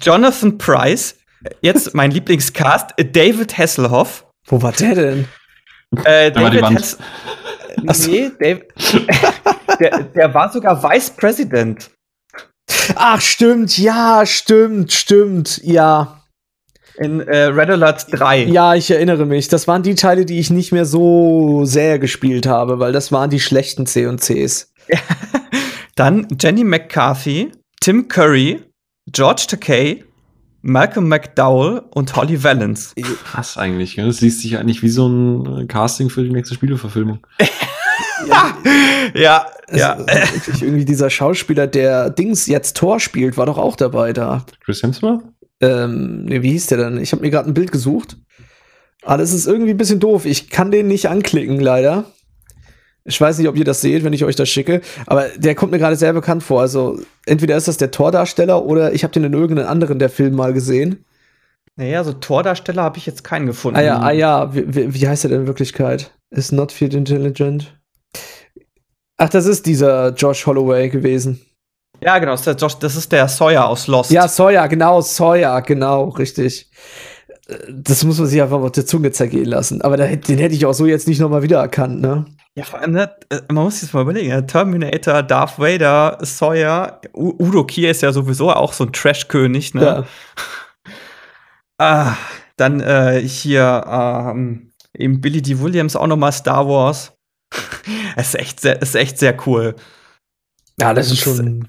Jonathan 0.00 0.58
Price. 0.58 1.16
Jetzt 1.60 1.94
mein 1.94 2.10
Lieblingscast, 2.10 2.94
David 3.12 3.56
Hasselhoff. 3.56 4.26
Wo 4.46 4.60
war 4.60 4.72
der 4.72 4.94
denn? 4.94 5.28
Äh, 6.04 6.30
David 6.30 6.62
Hass 6.62 6.98
Nee, 8.08 8.30
David, 8.38 8.64
der, 9.80 10.02
der 10.02 10.34
war 10.34 10.52
sogar 10.52 10.82
Vice 10.82 11.10
President. 11.10 11.90
Ach, 12.94 13.20
stimmt, 13.20 13.78
ja, 13.78 14.24
stimmt, 14.26 14.92
stimmt, 14.92 15.60
ja 15.64 16.20
in 17.00 17.20
äh, 17.20 17.44
Red 17.44 17.70
Alert 17.70 18.06
3. 18.10 18.44
Ja, 18.44 18.74
ich 18.74 18.90
erinnere 18.90 19.24
mich. 19.24 19.48
Das 19.48 19.66
waren 19.66 19.82
die 19.82 19.94
Teile, 19.94 20.26
die 20.26 20.38
ich 20.38 20.50
nicht 20.50 20.70
mehr 20.70 20.84
so 20.84 21.64
sehr 21.64 21.98
gespielt 21.98 22.46
habe, 22.46 22.78
weil 22.78 22.92
das 22.92 23.10
waren 23.10 23.30
die 23.30 23.40
schlechten 23.40 23.86
C 23.86 24.06
und 24.06 24.20
Cs. 24.20 24.69
Dann 25.96 26.26
Jenny 26.40 26.64
McCarthy, 26.64 27.52
Tim 27.80 28.08
Curry, 28.08 28.60
George 29.06 29.46
Takei, 29.48 30.04
Malcolm 30.62 31.08
McDowell 31.08 31.82
und 31.90 32.14
Holly 32.16 32.42
Valance. 32.42 32.94
Krass 33.24 33.56
eigentlich. 33.56 33.96
Das 33.96 34.20
liest 34.20 34.40
sich 34.40 34.58
eigentlich 34.58 34.82
wie 34.82 34.88
so 34.88 35.08
ein 35.08 35.62
äh, 35.62 35.66
Casting 35.66 36.10
für 36.10 36.22
die 36.22 36.30
nächste 36.30 36.54
Spieleverfilmung. 36.54 37.26
ja, 38.28 38.56
ja, 39.14 39.46
ja. 39.72 39.98
Wirklich 39.98 40.62
irgendwie 40.62 40.84
dieser 40.84 41.10
Schauspieler, 41.10 41.66
der 41.66 42.10
Dings 42.10 42.46
jetzt 42.46 42.76
Tor 42.76 43.00
spielt, 43.00 43.36
war 43.36 43.46
doch 43.46 43.58
auch 43.58 43.76
dabei 43.76 44.12
da. 44.12 44.44
Chris 44.64 44.82
Hemsworth? 44.82 45.22
ähm, 45.60 46.24
nee, 46.24 46.42
wie 46.42 46.52
hieß 46.52 46.68
der 46.68 46.78
denn? 46.78 46.98
Ich 46.98 47.12
habe 47.12 47.22
mir 47.22 47.30
gerade 47.30 47.48
ein 47.48 47.54
Bild 47.54 47.70
gesucht. 47.70 48.16
Aber 49.02 49.18
das 49.18 49.32
ist 49.32 49.46
irgendwie 49.46 49.70
ein 49.70 49.76
bisschen 49.76 50.00
doof. 50.00 50.26
Ich 50.26 50.50
kann 50.50 50.70
den 50.70 50.88
nicht 50.88 51.08
anklicken, 51.08 51.60
leider. 51.60 52.04
Ich 53.04 53.20
weiß 53.20 53.38
nicht, 53.38 53.48
ob 53.48 53.56
ihr 53.56 53.64
das 53.64 53.80
seht, 53.80 54.04
wenn 54.04 54.12
ich 54.12 54.24
euch 54.24 54.36
das 54.36 54.48
schicke, 54.48 54.82
aber 55.06 55.28
der 55.36 55.54
kommt 55.54 55.72
mir 55.72 55.78
gerade 55.78 55.96
sehr 55.96 56.12
bekannt 56.12 56.42
vor. 56.42 56.60
Also 56.60 57.00
entweder 57.26 57.56
ist 57.56 57.68
das 57.68 57.78
der 57.78 57.90
Tordarsteller 57.90 58.64
oder 58.64 58.92
ich 58.92 59.04
habe 59.04 59.12
den 59.12 59.24
in 59.24 59.32
irgendeinem 59.32 59.68
anderen 59.68 59.98
der 59.98 60.10
Film 60.10 60.34
mal 60.34 60.52
gesehen. 60.52 61.04
Naja, 61.76 62.04
so 62.04 62.12
Tordarsteller 62.12 62.82
habe 62.82 62.98
ich 62.98 63.06
jetzt 63.06 63.24
keinen 63.24 63.46
gefunden. 63.46 63.78
Ah 63.78 63.82
ja, 63.82 63.98
ah 64.00 64.10
ja, 64.10 64.54
wie, 64.54 64.74
wie, 64.74 64.94
wie 64.94 65.08
heißt 65.08 65.24
er 65.24 65.30
denn 65.30 65.42
in 65.42 65.46
Wirklichkeit? 65.46 66.12
Is 66.30 66.52
not 66.52 66.72
field 66.72 66.94
intelligent. 66.94 67.74
Ach, 69.16 69.28
das 69.28 69.46
ist 69.46 69.66
dieser 69.66 70.14
Josh 70.14 70.46
Holloway 70.46 70.88
gewesen. 70.88 71.40
Ja, 72.02 72.18
genau, 72.18 72.32
das 72.32 72.40
ist, 72.40 72.46
der 72.46 72.54
Josh, 72.54 72.78
das 72.78 72.96
ist 72.96 73.12
der 73.12 73.28
Sawyer 73.28 73.68
aus 73.68 73.86
Lost. 73.86 74.10
Ja, 74.10 74.26
Sawyer, 74.26 74.68
genau, 74.68 75.00
Sawyer, 75.02 75.60
genau, 75.62 76.08
richtig. 76.08 76.70
Das 77.68 78.04
muss 78.04 78.18
man 78.18 78.28
sich 78.28 78.40
einfach 78.40 78.60
auf 78.60 78.72
der 78.72 78.86
Zunge 78.86 79.10
zergehen 79.12 79.46
lassen. 79.46 79.82
Aber 79.82 79.96
den 79.96 80.38
hätte 80.38 80.54
ich 80.54 80.66
auch 80.66 80.72
so 80.72 80.86
jetzt 80.86 81.08
nicht 81.08 81.20
nochmal 81.20 81.42
wiedererkannt, 81.42 82.00
ne? 82.00 82.26
Ja, 82.56 82.64
vor 82.64 82.80
allem, 82.80 82.92
ne, 82.92 83.10
äh, 83.30 83.40
man 83.48 83.64
muss 83.64 83.74
sich 83.74 83.88
das 83.88 83.92
mal 83.92 84.02
überlegen. 84.02 84.46
Terminator, 84.46 85.22
Darth 85.22 85.58
Vader, 85.58 86.18
Sawyer, 86.20 87.00
U 87.14 87.34
Udo 87.38 87.64
Kier 87.64 87.90
ist 87.90 88.02
ja 88.02 88.12
sowieso 88.12 88.52
auch 88.52 88.72
so 88.72 88.84
ein 88.84 88.92
Trash-König, 88.92 89.74
ne? 89.74 89.84
Ja. 89.84 90.04
ah, 91.78 92.16
dann 92.56 92.80
äh, 92.80 93.20
hier 93.20 93.84
ähm, 93.88 94.72
eben 94.94 95.20
Billy 95.20 95.42
D. 95.42 95.60
Williams 95.60 95.96
auch 95.96 96.06
nochmal 96.06 96.32
Star 96.32 96.68
Wars. 96.68 97.12
es 98.16 98.28
ist 98.34 98.34
echt 98.34 98.60
sehr, 98.60 98.82
ist 98.82 98.96
echt 98.96 99.18
sehr 99.18 99.36
cool. 99.46 99.76
Ja, 100.78 100.92
das, 100.92 101.08
das 101.08 101.18
ist 101.18 101.24
schon 101.24 101.68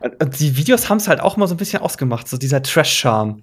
und 0.00 0.40
die 0.40 0.56
Videos 0.56 0.88
haben 0.88 0.96
es 0.96 1.08
halt 1.08 1.20
auch 1.20 1.36
mal 1.36 1.46
so 1.46 1.54
ein 1.54 1.58
bisschen 1.58 1.82
ausgemacht, 1.82 2.26
so 2.26 2.38
dieser 2.38 2.62
Trash-Charme. 2.62 3.42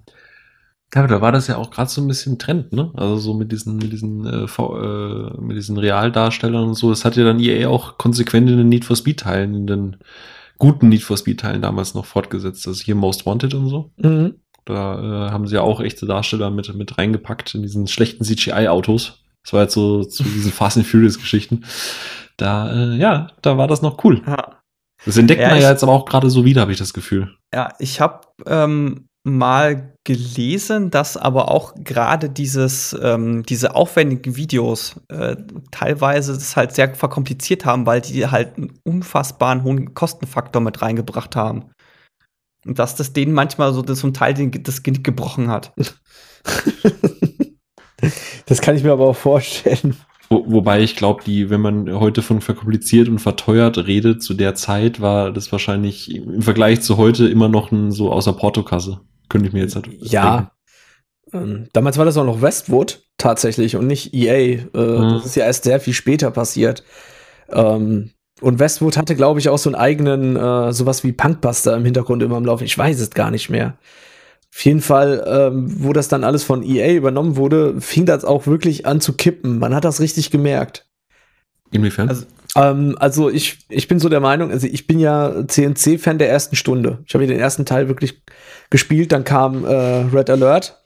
Ja, 0.96 1.06
da 1.06 1.20
war 1.20 1.34
das 1.34 1.48
ja 1.48 1.58
auch 1.58 1.70
gerade 1.70 1.90
so 1.90 2.02
ein 2.02 2.08
bisschen 2.08 2.40
Trend, 2.40 2.72
ne? 2.72 2.92
Also 2.96 3.18
so 3.18 3.34
mit 3.34 3.52
diesen, 3.52 3.76
mit 3.76 3.92
diesen, 3.92 4.26
äh, 4.26 4.48
v, 4.48 4.80
äh, 4.82 5.42
mit 5.42 5.58
diesen 5.58 5.78
Realdarstellern 5.78 6.64
und 6.64 6.76
so. 6.76 6.90
Das 6.90 7.04
hat 7.04 7.18
ja 7.18 7.26
dann 7.26 7.42
EA 7.42 7.68
auch 7.68 7.98
konsequent 7.98 8.50
in 8.50 8.58
den 8.58 8.70
Need 8.70 8.86
for 8.86 8.96
Speed 8.96 9.20
Teilen, 9.20 9.54
in 9.54 9.68
den 9.68 9.98
guten 10.58 10.88
Need 10.88 11.04
for 11.04 11.18
Speed 11.18 11.42
Teilen 11.42 11.62
damals 11.62 11.94
noch 11.94 12.06
fortgesetzt. 12.06 12.66
Also 12.68 12.82
hier 12.84 12.96
Most 12.96 13.26
Wanted 13.26 13.54
und 13.54 13.68
so. 13.68 13.92
Mhm. 13.98 14.36
Da 14.64 15.28
äh, 15.28 15.32
haben 15.32 15.48
sie 15.48 15.56
ja 15.56 15.62
auch 15.62 15.82
echte 15.82 16.06
Darsteller 16.06 16.52
mit, 16.52 16.74
mit 16.74 16.98
reingepackt 16.98 17.56
in 17.56 17.62
diesen 17.62 17.88
schlechten 17.88 18.24
CGI-Autos. 18.24 19.24
Das 19.44 19.54
war 19.54 19.64
jetzt 19.64 19.74
so 19.74 20.04
zu 20.04 20.24
diesen 20.24 20.52
Fast 20.54 20.78
and 20.78 20.88
Furious 20.88 21.20
Geschichten. 21.20 21.66
Da, 22.38 22.72
äh, 22.72 22.98
ja, 22.98 23.28
da 23.42 23.58
war 23.58 23.68
das 23.68 23.82
noch 23.82 24.04
cool. 24.04 24.22
Ja. 24.26 24.58
Das 25.06 25.18
entdeckt 25.18 25.42
ja, 25.42 25.50
man 25.50 25.62
ja 25.62 25.70
jetzt 25.70 25.84
aber 25.84 25.94
auch 25.94 26.06
gerade 26.06 26.30
so 26.30 26.44
wieder, 26.44 26.62
habe 26.62 26.72
ich 26.72 26.78
das 26.78 26.94
Gefühl. 26.94 27.36
Ja, 27.54 27.74
ich 27.80 28.02
habe 28.02 28.22
ähm, 28.46 29.08
mal 29.28 29.94
gelesen, 30.04 30.90
dass 30.90 31.18
aber 31.18 31.52
auch 31.52 31.74
gerade 31.76 32.30
dieses, 32.30 32.98
ähm, 33.02 33.44
diese 33.44 33.76
aufwendigen 33.76 34.36
Videos 34.36 35.02
äh, 35.10 35.36
teilweise 35.72 36.34
das 36.34 36.56
halt 36.56 36.74
sehr 36.74 36.96
verkompliziert 36.96 37.66
haben, 37.66 37.86
weil 37.86 38.02
die 38.02 38.26
halt 38.28 38.58
einen 38.58 38.80
unfassbaren 38.84 39.64
hohen 39.64 39.94
Kostenfaktor 39.94 40.62
mit 40.62 40.82
reingebracht 40.82 41.36
haben. 41.36 41.66
Und 42.66 42.80
dass 42.80 42.96
das 42.96 43.14
denen 43.14 43.34
manchmal 43.34 43.74
so 43.74 43.82
ein 43.82 44.14
Teil 44.14 44.34
das 44.50 44.84
Genick 44.84 45.04
gebrochen 45.04 45.50
hat. 45.50 45.74
das 48.46 48.62
kann 48.62 48.76
ich 48.76 48.84
mir 48.84 48.92
aber 48.94 49.08
auch 49.08 49.16
vorstellen. 49.16 49.98
Wo, 50.30 50.44
wobei 50.48 50.82
ich 50.82 50.96
glaube, 50.96 51.24
die, 51.26 51.50
wenn 51.50 51.62
man 51.62 51.92
heute 52.00 52.22
von 52.22 52.42
verkompliziert 52.42 53.08
und 53.08 53.20
verteuert 53.20 53.78
redet, 53.88 54.22
zu 54.22 54.34
der 54.34 54.56
Zeit 54.56 55.00
war 55.00 55.32
das 55.32 55.52
wahrscheinlich 55.52 56.14
im 56.14 56.42
Vergleich 56.42 56.82
zu 56.82 56.98
heute 56.98 57.28
immer 57.28 57.48
noch 57.48 57.72
ein 57.72 57.92
so 57.92 58.12
außer 58.12 58.34
Portokasse. 58.34 59.02
Könnte 59.30 59.48
ich 59.48 59.54
mir 59.54 59.62
jetzt 59.62 59.76
halt 59.76 59.88
Ja. 60.00 60.52
Ähm, 61.34 61.68
damals 61.74 61.98
war 61.98 62.06
das 62.06 62.18
auch 62.18 62.26
noch 62.26 62.42
Westwood 62.42 63.04
tatsächlich 63.18 63.76
und 63.76 63.88
nicht 63.88 64.14
EA. 64.14 64.34
Äh, 64.34 64.60
mhm. 64.74 65.14
Das 65.14 65.26
ist 65.26 65.36
ja 65.36 65.46
erst 65.46 65.66
sehr 65.66 65.80
viel 65.80 65.94
später 65.94 66.32
passiert. 66.32 66.84
Ähm, 67.50 68.12
und 68.40 68.60
Westwood 68.60 68.98
hatte, 68.98 69.16
glaube 69.16 69.40
ich, 69.40 69.50
auch 69.50 69.58
so 69.58 69.70
einen 69.70 69.76
eigenen, 69.76 70.36
äh, 70.36 70.72
sowas 70.72 71.04
wie 71.04 71.12
Punkbuster 71.12 71.76
im 71.76 71.86
Hintergrund 71.86 72.22
immer 72.22 72.38
am 72.38 72.46
Laufen. 72.46 72.66
Ich 72.66 72.78
weiß 72.78 73.00
es 73.00 73.10
gar 73.10 73.32
nicht 73.32 73.50
mehr. 73.50 73.78
Auf 74.54 74.64
jeden 74.64 74.82
Fall, 74.82 75.24
ähm, 75.28 75.84
wo 75.84 75.92
das 75.94 76.08
dann 76.08 76.24
alles 76.24 76.44
von 76.44 76.64
EA 76.64 76.94
übernommen 76.94 77.36
wurde, 77.36 77.82
fing 77.82 78.06
das 78.06 78.24
auch 78.26 78.48
wirklich 78.48 78.86
an 78.86 79.02
zu 79.02 79.14
kippen. 79.14 79.60
Man 79.60 79.76
hat 79.76 79.86
das 79.86 80.00
richtig 80.00 80.32
gemerkt. 80.32 80.88
Inwiefern? 81.72 82.10
Also, 82.10 82.26
ähm, 82.58 82.96
also 83.00 83.30
ich, 83.30 83.60
ich 83.70 83.88
bin 83.88 84.00
so 84.00 84.10
der 84.10 84.20
Meinung, 84.20 84.52
also 84.52 84.68
ich 84.68 84.88
bin 84.88 85.00
ja 85.00 85.48
CNC-Fan 85.48 86.18
der 86.18 86.30
ersten 86.30 86.56
Stunde. 86.56 87.00
Ich 87.06 87.14
habe 87.14 87.28
den 87.28 87.40
ersten 87.40 87.66
Teil 87.66 87.88
wirklich 87.88 88.22
gespielt, 88.70 89.12
dann 89.12 89.24
kam 89.24 89.64
äh, 89.64 90.06
Red 90.14 90.30
Alert. 90.30 90.84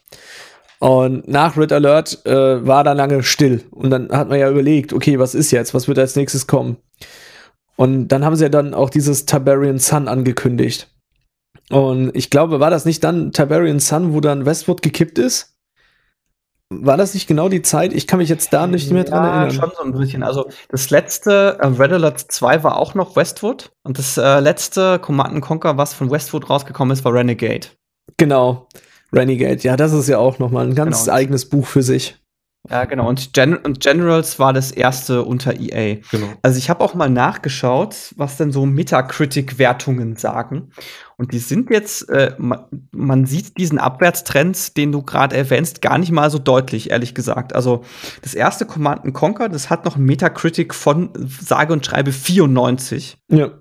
Und 0.79 1.27
nach 1.27 1.57
Red 1.57 1.71
Alert 1.71 2.25
äh, 2.25 2.65
war 2.65 2.83
dann 2.83 2.97
lange 2.97 3.23
still. 3.23 3.63
Und 3.71 3.91
dann 3.91 4.09
hat 4.11 4.29
man 4.29 4.39
ja 4.39 4.49
überlegt, 4.49 4.93
okay, 4.93 5.19
was 5.19 5.35
ist 5.35 5.51
jetzt? 5.51 5.73
Was 5.73 5.87
wird 5.87 5.99
als 5.99 6.15
nächstes 6.15 6.47
kommen? 6.47 6.77
Und 7.75 8.09
dann 8.09 8.25
haben 8.25 8.35
sie 8.35 8.43
ja 8.43 8.49
dann 8.49 8.73
auch 8.73 8.89
dieses 8.89 9.25
Tiberian 9.25 9.79
Sun 9.79 10.07
angekündigt. 10.07 10.87
Und 11.69 12.15
ich 12.15 12.29
glaube, 12.29 12.59
war 12.59 12.69
das 12.69 12.85
nicht 12.85 13.03
dann 13.03 13.31
Tiberian 13.31 13.79
Sun, 13.79 14.13
wo 14.13 14.19
dann 14.19 14.45
Westwood 14.45 14.81
gekippt 14.81 15.17
ist? 15.19 15.50
War 16.73 16.95
das 16.95 17.13
nicht 17.13 17.27
genau 17.27 17.49
die 17.49 17.61
Zeit? 17.61 17.91
Ich 17.91 18.07
kann 18.07 18.19
mich 18.19 18.29
jetzt 18.29 18.53
da 18.53 18.65
nicht 18.65 18.89
mehr 18.91 19.03
dran 19.03 19.25
ja, 19.25 19.43
erinnern. 19.43 19.51
schon 19.51 19.71
so 19.75 19.83
ein 19.83 19.91
bisschen. 19.91 20.23
Also 20.23 20.47
das 20.69 20.89
letzte 20.89 21.57
äh, 21.59 21.67
Red 21.67 21.91
Alert 21.91 22.19
2 22.19 22.63
war 22.63 22.77
auch 22.77 22.93
noch 22.93 23.17
Westwood 23.17 23.73
und 23.83 23.99
das 23.99 24.15
äh, 24.15 24.39
letzte 24.39 24.97
Command 24.99 25.41
Conquer, 25.41 25.75
was 25.75 25.93
von 25.93 26.09
Westwood 26.09 26.49
rausgekommen 26.49 26.93
ist, 26.93 27.03
war 27.03 27.13
Renegade. 27.13 27.67
Genau, 28.15 28.69
Renegade. 29.11 29.59
Ja, 29.63 29.75
das 29.75 29.91
ist 29.91 30.07
ja 30.07 30.17
auch 30.17 30.39
noch 30.39 30.49
mal 30.49 30.65
ein 30.65 30.73
ganz 30.73 31.03
genau. 31.03 31.13
eigenes 31.13 31.49
Buch 31.49 31.67
für 31.67 31.83
sich. 31.83 32.20
Ja, 32.69 32.85
genau. 32.85 33.09
Und, 33.09 33.33
Gen 33.33 33.55
und 33.55 33.79
Generals 33.79 34.37
war 34.37 34.53
das 34.53 34.71
erste 34.71 35.23
unter 35.23 35.59
EA. 35.59 35.97
Genau. 36.11 36.27
Also 36.43 36.59
ich 36.59 36.69
habe 36.69 36.83
auch 36.83 36.93
mal 36.93 37.09
nachgeschaut, 37.09 38.13
was 38.17 38.37
denn 38.37 38.51
so 38.51 38.67
Metacritic-Wertungen 38.67 40.15
sagen. 40.15 40.69
Und 41.17 41.33
die 41.33 41.39
sind 41.39 41.71
jetzt, 41.71 42.07
äh, 42.09 42.35
man, 42.37 43.25
sieht 43.25 43.57
diesen 43.57 43.79
Abwärtstrend, 43.79 44.77
den 44.77 44.91
du 44.91 45.01
gerade 45.01 45.35
erwähnst, 45.35 45.81
gar 45.81 45.97
nicht 45.97 46.11
mal 46.11 46.29
so 46.29 46.37
deutlich, 46.37 46.91
ehrlich 46.91 47.15
gesagt. 47.15 47.55
Also 47.55 47.83
das 48.21 48.35
erste 48.35 48.65
Command 48.65 49.11
Conquer, 49.13 49.49
das 49.49 49.71
hat 49.71 49.83
noch 49.85 49.97
Metacritic 49.97 50.75
von 50.75 51.09
sage 51.15 51.73
und 51.73 51.85
schreibe 51.85 52.11
94. 52.11 53.17
Ja. 53.29 53.51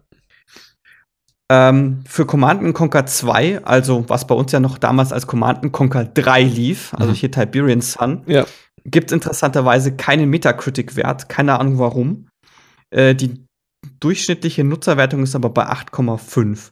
Ähm, 1.48 2.04
für 2.06 2.26
Command 2.26 2.74
Conquer 2.74 3.06
2, 3.06 3.64
also 3.64 4.04
was 4.08 4.26
bei 4.26 4.34
uns 4.34 4.52
ja 4.52 4.60
noch 4.60 4.78
damals 4.78 5.12
als 5.12 5.26
Command 5.26 5.72
Conquer 5.72 6.04
3 6.04 6.42
lief, 6.42 6.94
also 6.94 7.10
mhm. 7.10 7.14
hier 7.14 7.30
Tiberian 7.30 7.80
Sun, 7.80 8.22
ja 8.26 8.44
gibt 8.84 9.10
es 9.10 9.14
interessanterweise 9.14 9.96
keinen 9.96 10.30
Metacritic-Wert. 10.30 11.28
Keine 11.28 11.58
Ahnung 11.58 11.78
warum. 11.78 12.28
Äh, 12.90 13.14
die 13.14 13.44
durchschnittliche 14.00 14.64
Nutzerwertung 14.64 15.22
ist 15.22 15.34
aber 15.34 15.50
bei 15.50 15.66
8,5. 15.66 16.70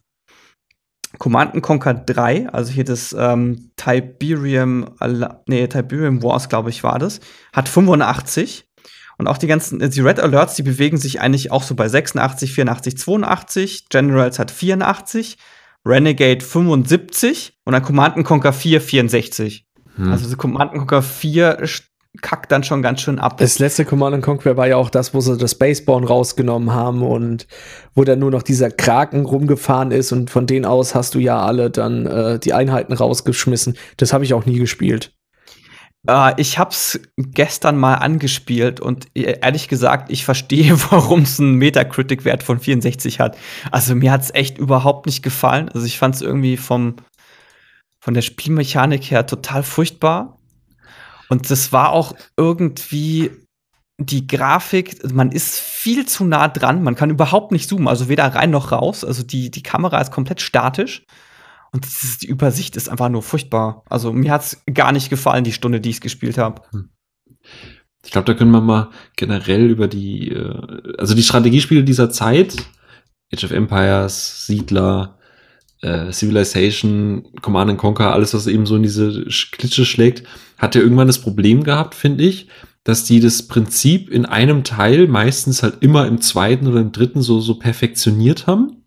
Command 1.19 1.63
Conquer 1.63 1.95
3, 1.95 2.51
also 2.51 2.71
hier 2.71 2.85
das 2.85 3.17
ähm, 3.19 3.71
Tiberium, 3.77 4.91
nee, 5.47 5.67
Tiberium 5.67 6.23
Wars, 6.23 6.51
glaube 6.51 6.69
ich, 6.69 6.85
war 6.85 6.99
das, 6.99 7.21
hat 7.55 7.69
85. 7.69 8.67
Und 9.17 9.27
auch 9.27 9.39
die 9.39 9.47
ganzen, 9.47 9.79
die 9.91 10.01
Red 10.01 10.21
Alerts, 10.21 10.55
die 10.55 10.63
bewegen 10.63 10.97
sich 10.97 11.21
eigentlich 11.21 11.51
auch 11.51 11.63
so 11.63 11.75
bei 11.75 11.89
86, 11.89 12.53
84, 12.53 12.99
82. 12.99 13.89
Generals 13.89 14.39
hat 14.39 14.51
84. 14.51 15.39
Renegade 15.85 16.45
75 16.45 17.55
und 17.65 17.73
dann 17.73 17.83
Command 17.83 18.23
Conquer 18.25 18.53
4 18.53 18.81
64. 18.81 19.65
Hm. 19.97 20.13
Also 20.13 20.37
Command 20.37 20.73
Conquer 20.73 21.03
4 21.03 21.67
kackt 22.21 22.51
dann 22.51 22.65
schon 22.65 22.83
ganz 22.83 23.01
schön 23.01 23.19
ab. 23.19 23.37
Das 23.39 23.59
letzte 23.59 23.85
Command 23.85 24.23
Conquer 24.23 24.57
war 24.57 24.67
ja 24.67 24.77
auch 24.77 24.91
das, 24.91 25.15
wo 25.15 25.21
sie 25.21 25.37
das 25.37 25.53
Spaceborne 25.53 26.07
rausgenommen 26.07 26.73
haben 26.73 27.03
und 27.03 27.47
wo 27.95 28.05
dann 28.05 28.19
nur 28.19 28.31
noch 28.31 28.43
dieser 28.43 28.71
Kraken 28.71 29.25
rumgefahren 29.25 29.91
ist 29.91 30.13
und 30.13 30.31
von 30.31 30.47
denen 30.47 30.65
aus 30.65 30.95
hast 30.95 31.15
du 31.15 31.19
ja 31.19 31.41
alle 31.41 31.71
dann 31.71 32.07
äh, 32.07 32.39
die 32.39 32.55
Einheiten 32.55 32.93
rausgeschmissen. 32.93 33.77
Das 33.99 34.13
habe 34.13 34.25
ich 34.25 34.35
auch 34.35 34.47
nie 34.47 34.59
gespielt. 34.59 35.13
Uh, 36.09 36.31
ich 36.37 36.59
hab's 36.59 36.99
gestern 37.17 37.77
mal 37.77 37.97
angespielt 37.97 38.81
und 38.81 39.09
e, 39.15 39.25
ehrlich 39.43 39.69
gesagt, 39.69 40.11
ich 40.11 40.25
verstehe, 40.25 40.79
warum 40.91 41.23
es 41.23 41.39
einen 41.39 41.57
Metacritic-Wert 41.57 42.43
von 42.43 42.61
64 42.61 43.21
hat. 43.21 43.37
Also 43.73 43.95
mir 43.95 44.13
hat's 44.13 44.31
echt 44.33 44.59
überhaupt 44.59 45.07
nicht 45.07 45.23
gefallen. 45.23 45.69
Also 45.69 45.87
ich 45.87 45.99
fand's 45.99 46.23
irgendwie 46.23 46.57
vom, 46.57 46.97
von 48.01 48.15
der 48.15 48.23
Spielmechanik 48.23 49.11
her 49.11 49.27
total 49.27 49.63
furchtbar. 49.63 50.38
Und 51.29 51.51
das 51.51 51.73
war 51.73 51.93
auch 51.93 52.15
irgendwie 52.37 53.31
die 54.01 54.27
Grafik, 54.27 55.13
man 55.13 55.33
ist 55.33 55.59
viel 55.59 56.07
zu 56.07 56.25
nah 56.25 56.49
dran, 56.49 56.83
man 56.83 56.95
kann 56.95 57.11
überhaupt 57.11 57.51
nicht 57.51 57.69
zoomen, 57.69 57.89
also 57.89 58.09
weder 58.09 58.27
rein 58.27 58.51
noch 58.51 58.71
raus. 58.71 59.05
Also 59.05 59.25
die, 59.25 59.51
die 59.51 59.63
Kamera 59.63 60.01
ist 60.01 60.13
komplett 60.13 60.41
statisch. 60.41 61.05
Und 61.73 61.85
ist, 61.85 62.23
die 62.23 62.29
Übersicht 62.29 62.77
ist 62.77 62.89
einfach 62.89 63.11
nur 63.11 63.23
furchtbar. 63.23 63.83
Also 63.91 64.13
mir 64.13 64.33
hat 64.33 64.43
es 64.43 64.63
gar 64.73 64.93
nicht 64.93 65.11
gefallen, 65.11 65.45
die 65.45 65.53
Stunde, 65.53 65.81
die 65.81 65.91
ich 65.91 66.01
gespielt 66.01 66.39
habe. 66.39 66.63
Hm. 66.71 66.89
Ich 68.05 68.11
glaube, 68.11 68.25
da 68.25 68.35
können 68.35 68.53
wir 68.53 68.63
mal 68.63 68.89
generell 69.17 69.69
über 69.69 69.87
die, 69.87 70.31
äh, 70.31 70.95
also 70.97 71.15
die 71.15 71.23
Strategiespiele 71.23 71.85
dieser 71.85 72.09
Zeit, 72.09 72.57
Age 73.35 73.45
of 73.45 73.51
Empires, 73.51 74.47
Siedler, 74.47 75.18
äh, 75.83 76.11
Civilization, 76.13 77.25
Command 77.41 77.71
and 77.71 77.79
Conquer, 77.79 78.13
alles, 78.13 78.35
was 78.35 78.47
eben 78.47 78.67
so 78.67 78.77
in 78.77 78.83
diese 78.83 79.27
Klitsche 79.53 79.85
schlägt, 79.85 80.25
hat 80.57 80.75
ja 80.75 80.81
irgendwann 80.81 81.07
das 81.07 81.21
Problem 81.21 81.65
gehabt, 81.65 81.95
finde 81.95 82.25
ich, 82.25 82.49
dass 82.85 83.05
die 83.05 83.21
das 83.21 83.43
Prinzip 83.43 84.09
in 84.11 84.25
einem 84.25 84.65
Teil 84.65 85.09
meistens 85.09 85.63
halt 85.63 85.77
immer 85.81 86.07
im 86.07 86.21
zweiten 86.21 86.67
oder 86.67 86.81
im 86.81 86.93
dritten 86.93 87.23
so, 87.23 87.41
so 87.41 87.59
perfektioniert 87.59 88.47
haben. 88.47 88.85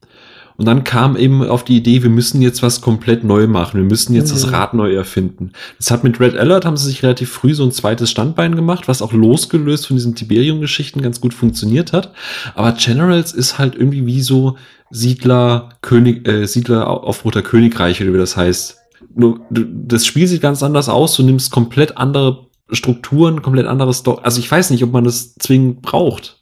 Und 0.62 0.68
dann 0.68 0.84
kam 0.84 1.18
eben 1.18 1.44
auf 1.44 1.64
die 1.64 1.76
Idee, 1.76 2.04
wir 2.04 2.12
müssen 2.12 2.40
jetzt 2.40 2.62
was 2.62 2.82
komplett 2.82 3.24
neu 3.24 3.48
machen. 3.48 3.80
Wir 3.80 3.84
müssen 3.84 4.14
jetzt 4.14 4.30
mhm. 4.30 4.34
das 4.36 4.52
Rad 4.52 4.76
neu 4.76 4.94
erfinden. 4.94 5.54
Das 5.80 5.90
hat 5.90 6.04
mit 6.04 6.20
Red 6.20 6.38
Alert 6.38 6.66
haben 6.66 6.78
sie 6.78 6.86
sich 6.86 7.02
relativ 7.02 7.32
früh 7.32 7.56
so 7.56 7.64
ein 7.64 7.72
zweites 7.72 8.12
Standbein 8.12 8.56
gemacht, 8.56 8.88
was 8.88 9.02
auch 9.02 9.12
losgelöst 9.12 9.88
von 9.88 9.96
diesen 9.96 10.14
Tiberium-Geschichten 10.14 11.02
ganz 11.02 11.20
gut 11.20 11.34
funktioniert 11.34 11.94
hat. 11.94 12.14
Aber 12.54 12.74
Generals 12.74 13.34
ist 13.34 13.58
halt 13.58 13.74
irgendwie 13.74 14.06
wie 14.06 14.22
so 14.22 14.56
Siedler, 14.92 15.70
König, 15.82 16.28
äh, 16.28 16.46
Siedler 16.46 16.88
auf 16.88 17.26
Roter 17.26 17.42
Königreich, 17.42 18.00
oder 18.00 18.14
wie 18.14 18.20
das 18.20 18.38
heißt. 18.38 18.78
Nur, 19.16 19.42
das 19.50 20.06
Spiel 20.06 20.28
sieht 20.28 20.44
ganz 20.44 20.62
anders 20.62 20.90
aus. 20.90 21.16
Du 21.16 21.24
nimmst 21.24 21.50
komplett 21.50 21.98
andere 21.98 22.46
Strukturen, 22.70 23.42
komplett 23.42 23.66
anderes 23.66 23.98
Story. 23.98 24.20
Also 24.22 24.38
ich 24.38 24.52
weiß 24.52 24.70
nicht, 24.70 24.84
ob 24.84 24.92
man 24.92 25.06
das 25.06 25.34
zwingend 25.34 25.82
braucht. 25.82 26.38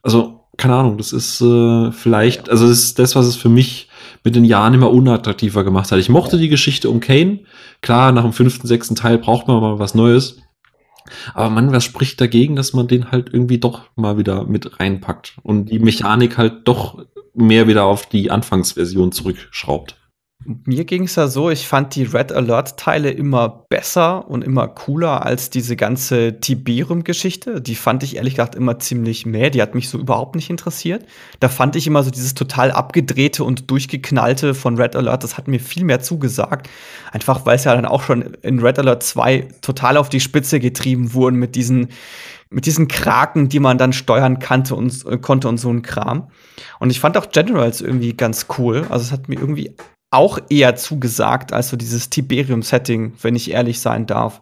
Also, 0.00 0.39
keine 0.60 0.74
Ahnung, 0.74 0.98
das 0.98 1.14
ist 1.14 1.40
äh, 1.40 1.90
vielleicht, 1.90 2.50
also 2.50 2.68
das 2.68 2.82
ist 2.82 2.98
das, 2.98 3.16
was 3.16 3.24
es 3.24 3.34
für 3.34 3.48
mich 3.48 3.88
mit 4.22 4.36
den 4.36 4.44
Jahren 4.44 4.74
immer 4.74 4.90
unattraktiver 4.90 5.64
gemacht 5.64 5.90
hat. 5.90 5.98
Ich 5.98 6.10
mochte 6.10 6.36
die 6.36 6.50
Geschichte 6.50 6.90
um 6.90 7.00
Kane. 7.00 7.40
Klar, 7.80 8.12
nach 8.12 8.24
dem 8.24 8.34
fünften, 8.34 8.66
sechsten 8.66 8.94
Teil 8.94 9.16
braucht 9.16 9.48
man 9.48 9.58
mal 9.62 9.78
was 9.78 9.94
Neues. 9.94 10.36
Aber 11.32 11.48
man, 11.48 11.72
was 11.72 11.84
spricht 11.84 12.20
dagegen, 12.20 12.56
dass 12.56 12.74
man 12.74 12.88
den 12.88 13.10
halt 13.10 13.30
irgendwie 13.32 13.56
doch 13.56 13.84
mal 13.96 14.18
wieder 14.18 14.44
mit 14.44 14.78
reinpackt 14.78 15.38
und 15.42 15.70
die 15.70 15.78
Mechanik 15.78 16.36
halt 16.36 16.68
doch 16.68 17.06
mehr 17.32 17.66
wieder 17.66 17.84
auf 17.84 18.04
die 18.04 18.30
Anfangsversion 18.30 19.12
zurückschraubt. 19.12 19.96
Mir 20.46 20.86
ging 20.86 21.04
es 21.04 21.16
ja 21.16 21.28
so, 21.28 21.50
ich 21.50 21.68
fand 21.68 21.94
die 21.94 22.04
Red 22.04 22.32
Alert-Teile 22.32 23.10
immer 23.10 23.66
besser 23.68 24.26
und 24.26 24.42
immer 24.42 24.68
cooler 24.68 25.26
als 25.26 25.50
diese 25.50 25.76
ganze 25.76 26.40
Tiberium-Geschichte. 26.40 27.60
Die 27.60 27.74
fand 27.74 28.02
ich 28.02 28.16
ehrlich 28.16 28.36
gesagt 28.36 28.54
immer 28.54 28.78
ziemlich 28.78 29.26
mehr. 29.26 29.50
Die 29.50 29.60
hat 29.60 29.74
mich 29.74 29.90
so 29.90 29.98
überhaupt 29.98 30.36
nicht 30.36 30.48
interessiert. 30.48 31.04
Da 31.40 31.50
fand 31.50 31.76
ich 31.76 31.86
immer 31.86 32.02
so 32.02 32.10
dieses 32.10 32.32
total 32.32 32.72
abgedrehte 32.72 33.44
und 33.44 33.70
durchgeknallte 33.70 34.54
von 34.54 34.76
Red 34.76 34.96
Alert, 34.96 35.24
das 35.24 35.36
hat 35.36 35.46
mir 35.46 35.60
viel 35.60 35.84
mehr 35.84 36.00
zugesagt. 36.00 36.70
Einfach 37.12 37.44
weil 37.44 37.56
es 37.56 37.64
ja 37.64 37.74
dann 37.74 37.84
auch 37.84 38.02
schon 38.02 38.22
in 38.40 38.60
Red 38.60 38.78
Alert 38.78 39.02
2 39.02 39.46
total 39.60 39.98
auf 39.98 40.08
die 40.08 40.20
Spitze 40.20 40.58
getrieben 40.58 41.12
wurden 41.12 41.36
mit 41.36 41.54
diesen 41.54 41.88
mit 42.52 42.66
diesen 42.66 42.88
Kraken, 42.88 43.48
die 43.48 43.60
man 43.60 43.78
dann 43.78 43.92
steuern 43.92 44.40
kannte 44.40 44.74
und, 44.74 45.06
äh, 45.06 45.18
konnte 45.18 45.48
und 45.48 45.58
so 45.58 45.70
ein 45.70 45.82
Kram. 45.82 46.30
Und 46.80 46.90
ich 46.90 46.98
fand 46.98 47.16
auch 47.16 47.30
Generals 47.30 47.80
irgendwie 47.80 48.16
ganz 48.16 48.46
cool. 48.58 48.86
Also 48.88 49.04
es 49.04 49.12
hat 49.12 49.28
mir 49.28 49.38
irgendwie 49.38 49.76
auch 50.10 50.38
eher 50.48 50.76
zugesagt 50.76 51.52
als 51.52 51.68
so 51.68 51.76
dieses 51.76 52.10
Tiberium-Setting, 52.10 53.14
wenn 53.22 53.36
ich 53.36 53.50
ehrlich 53.50 53.80
sein 53.80 54.06
darf. 54.06 54.40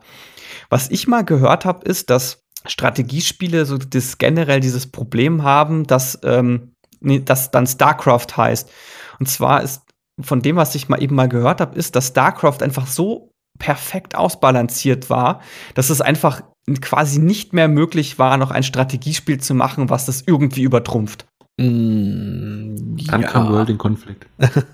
Was 0.70 0.90
ich 0.90 1.06
mal 1.06 1.24
gehört 1.24 1.64
habe, 1.64 1.84
ist, 1.86 2.10
dass 2.10 2.44
Strategiespiele 2.66 3.64
so 3.66 3.78
das 3.78 4.18
generell 4.18 4.60
dieses 4.60 4.90
Problem 4.90 5.42
haben, 5.42 5.86
dass 5.86 6.18
ähm, 6.24 6.72
nee, 7.00 7.20
das 7.20 7.50
dann 7.50 7.66
StarCraft 7.66 8.36
heißt. 8.36 8.70
Und 9.18 9.28
zwar 9.28 9.62
ist 9.62 9.82
von 10.20 10.42
dem, 10.42 10.56
was 10.56 10.74
ich 10.74 10.88
mal 10.88 11.02
eben 11.02 11.14
mal 11.14 11.28
gehört 11.28 11.60
habe, 11.60 11.78
ist, 11.78 11.94
dass 11.96 12.08
StarCraft 12.08 12.62
einfach 12.62 12.86
so 12.86 13.32
perfekt 13.58 14.14
ausbalanciert 14.14 15.10
war, 15.10 15.40
dass 15.74 15.90
es 15.90 16.00
einfach 16.00 16.42
quasi 16.80 17.18
nicht 17.18 17.52
mehr 17.52 17.68
möglich 17.68 18.18
war, 18.18 18.36
noch 18.36 18.50
ein 18.50 18.62
Strategiespiel 18.62 19.38
zu 19.40 19.54
machen, 19.54 19.90
was 19.90 20.06
das 20.06 20.22
irgendwie 20.26 20.62
übertrumpft. 20.62 21.26
Mm, 21.58 22.96
Dann 23.08 23.22
ja. 23.22 23.28
kam 23.28 23.52
World 23.52 23.70
in 23.70 23.78
Konflikt. 23.78 24.26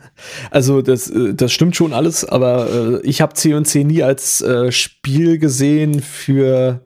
Also 0.53 0.81
das, 0.81 1.11
äh, 1.11 1.35
das 1.35 1.51
stimmt 1.51 1.75
schon 1.75 1.93
alles, 1.93 2.25
aber 2.25 2.69
äh, 2.71 3.01
ich 3.03 3.21
habe 3.21 3.35
C&C 3.35 3.83
nie 3.83 4.05
als 4.05 4.41
äh, 4.43 4.71
Spiel 4.71 5.39
gesehen 5.39 6.01
für 6.01 6.85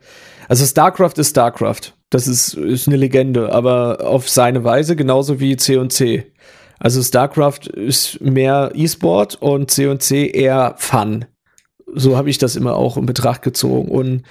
also 0.48 0.64
StarCraft 0.64 1.12
ist 1.18 1.30
StarCraft. 1.30 1.92
Das 2.08 2.26
ist, 2.26 2.54
ist 2.54 2.88
eine 2.88 2.96
Legende, 2.96 3.52
aber 3.52 4.06
auf 4.06 4.30
seine 4.30 4.64
Weise 4.64 4.96
genauso 4.96 5.40
wie 5.40 5.58
C&C. 5.58 6.32
Also 6.78 7.02
StarCraft 7.02 7.66
ist 7.74 8.18
mehr 8.22 8.70
E-Sport 8.72 9.36
und 9.42 9.70
C&C 9.70 10.28
eher 10.28 10.74
Fun 10.78 11.26
so 11.94 12.16
habe 12.16 12.30
ich 12.30 12.38
das 12.38 12.56
immer 12.56 12.74
auch 12.74 12.96
in 12.96 13.06
Betracht 13.06 13.42
gezogen. 13.42 13.88
Und 13.88 14.22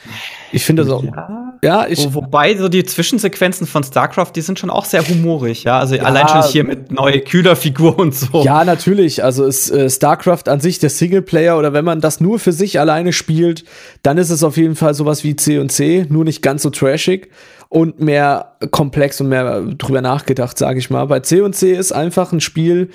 ich 0.52 0.64
finde 0.64 0.84
das 0.84 0.92
auch. 0.92 1.04
Ja. 1.04 1.47
Ja, 1.64 1.88
ich. 1.88 2.14
Wo, 2.14 2.16
wobei 2.16 2.56
so 2.56 2.70
die 2.70 2.84
Zwischensequenzen 2.84 3.68
von 3.68 3.84
StarCraft, 3.84 4.32
die 4.36 4.42
sind 4.42 4.60
schon 4.60 4.70
auch 4.70 4.86
sehr 4.86 5.08
humorig, 5.08 5.64
ja. 5.64 5.80
Also 5.80 5.96
ja, 5.96 6.04
allein 6.04 6.28
schon 6.28 6.44
hier 6.44 6.64
mit 6.64 6.92
neue 6.92 7.22
Kühlerfigur 7.22 7.98
und 7.98 8.14
so. 8.14 8.44
Ja, 8.44 8.64
natürlich. 8.64 9.24
Also 9.24 9.46
ist 9.46 9.70
äh, 9.72 9.90
StarCraft 9.90 10.48
an 10.48 10.60
sich 10.60 10.80
der 10.80 10.90
Singleplayer 10.90 11.58
oder 11.58 11.74
wenn 11.74 11.86
man 11.86 12.02
das 12.02 12.22
nur 12.22 12.40
für 12.40 12.52
sich 12.52 12.80
alleine 12.80 13.14
spielt, 13.14 13.64
dann 14.04 14.18
ist 14.18 14.30
es 14.30 14.44
auf 14.44 14.58
jeden 14.58 14.76
Fall 14.76 14.94
sowas 14.94 15.24
wie 15.24 15.36
C 15.36 15.60
und 15.60 15.72
C, 15.72 16.06
nur 16.10 16.24
nicht 16.24 16.42
ganz 16.42 16.64
so 16.64 16.70
trashig 16.70 17.30
und 17.70 18.00
mehr 18.00 18.58
komplex 18.72 19.20
und 19.22 19.30
mehr 19.30 19.62
drüber 19.62 20.02
nachgedacht, 20.02 20.58
sage 20.58 20.80
ich 20.80 20.90
mal. 20.90 21.06
Bei 21.06 21.20
C 21.20 21.42
und 21.42 21.54
C 21.54 21.74
ist 21.74 21.92
einfach 21.92 22.32
ein 22.32 22.42
Spiel, 22.42 22.90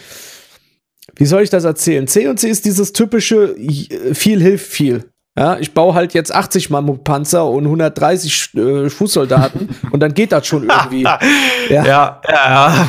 wie 1.17 1.27
soll 1.27 1.43
ich 1.43 1.51
das 1.51 1.65
erzählen? 1.65 2.07
C 2.07 2.29
und 2.29 2.39
C 2.39 2.49
ist 2.49 2.65
dieses 2.65 2.93
typische 2.93 3.55
viel 4.13 4.41
hilft 4.41 4.67
viel. 4.67 5.12
Ja, 5.37 5.57
ich 5.59 5.73
baue 5.73 5.95
halt 5.95 6.13
jetzt 6.13 6.35
80 6.35 6.69
Mammutpanzer 6.69 7.47
und 7.47 7.65
130 7.65 8.51
äh, 8.55 8.91
Fußsoldaten 8.91 9.71
und 9.91 10.01
dann 10.01 10.13
geht 10.13 10.33
das 10.33 10.47
schon 10.47 10.69
irgendwie. 10.69 11.03
ja, 11.05 11.19
ja, 11.71 12.21
ja. 12.29 12.29
ja. 12.29 12.89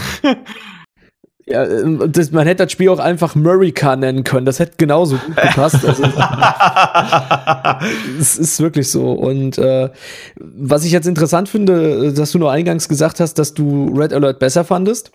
ja 1.46 1.64
äh, 1.64 2.10
das, 2.10 2.32
man 2.32 2.46
hätte 2.46 2.66
das 2.66 2.74
Spiel 2.74 2.90
auch 2.90 3.00
einfach 3.00 3.36
Murica 3.36 3.96
nennen 3.96 4.26
können. 4.26 4.46
Das 4.46 4.60
hätte 4.60 4.74
genauso 4.76 5.16
gut 5.16 5.38
gepasst. 5.38 5.86
Also, 5.86 6.04
es 8.20 8.38
ist 8.38 8.60
wirklich 8.60 8.92
so. 8.92 9.14
Und 9.14 9.58
äh, 9.58 9.90
was 10.36 10.84
ich 10.84 10.92
jetzt 10.92 11.08
interessant 11.08 11.48
finde, 11.48 12.12
dass 12.12 12.34
du 12.34 12.40
nur 12.40 12.52
eingangs 12.52 12.90
gesagt 12.90 13.22
hast, 13.22 13.36
dass 13.36 13.54
du 13.54 13.94
Red 13.96 14.12
Alert 14.12 14.40
besser 14.40 14.66
fandest. 14.66 15.12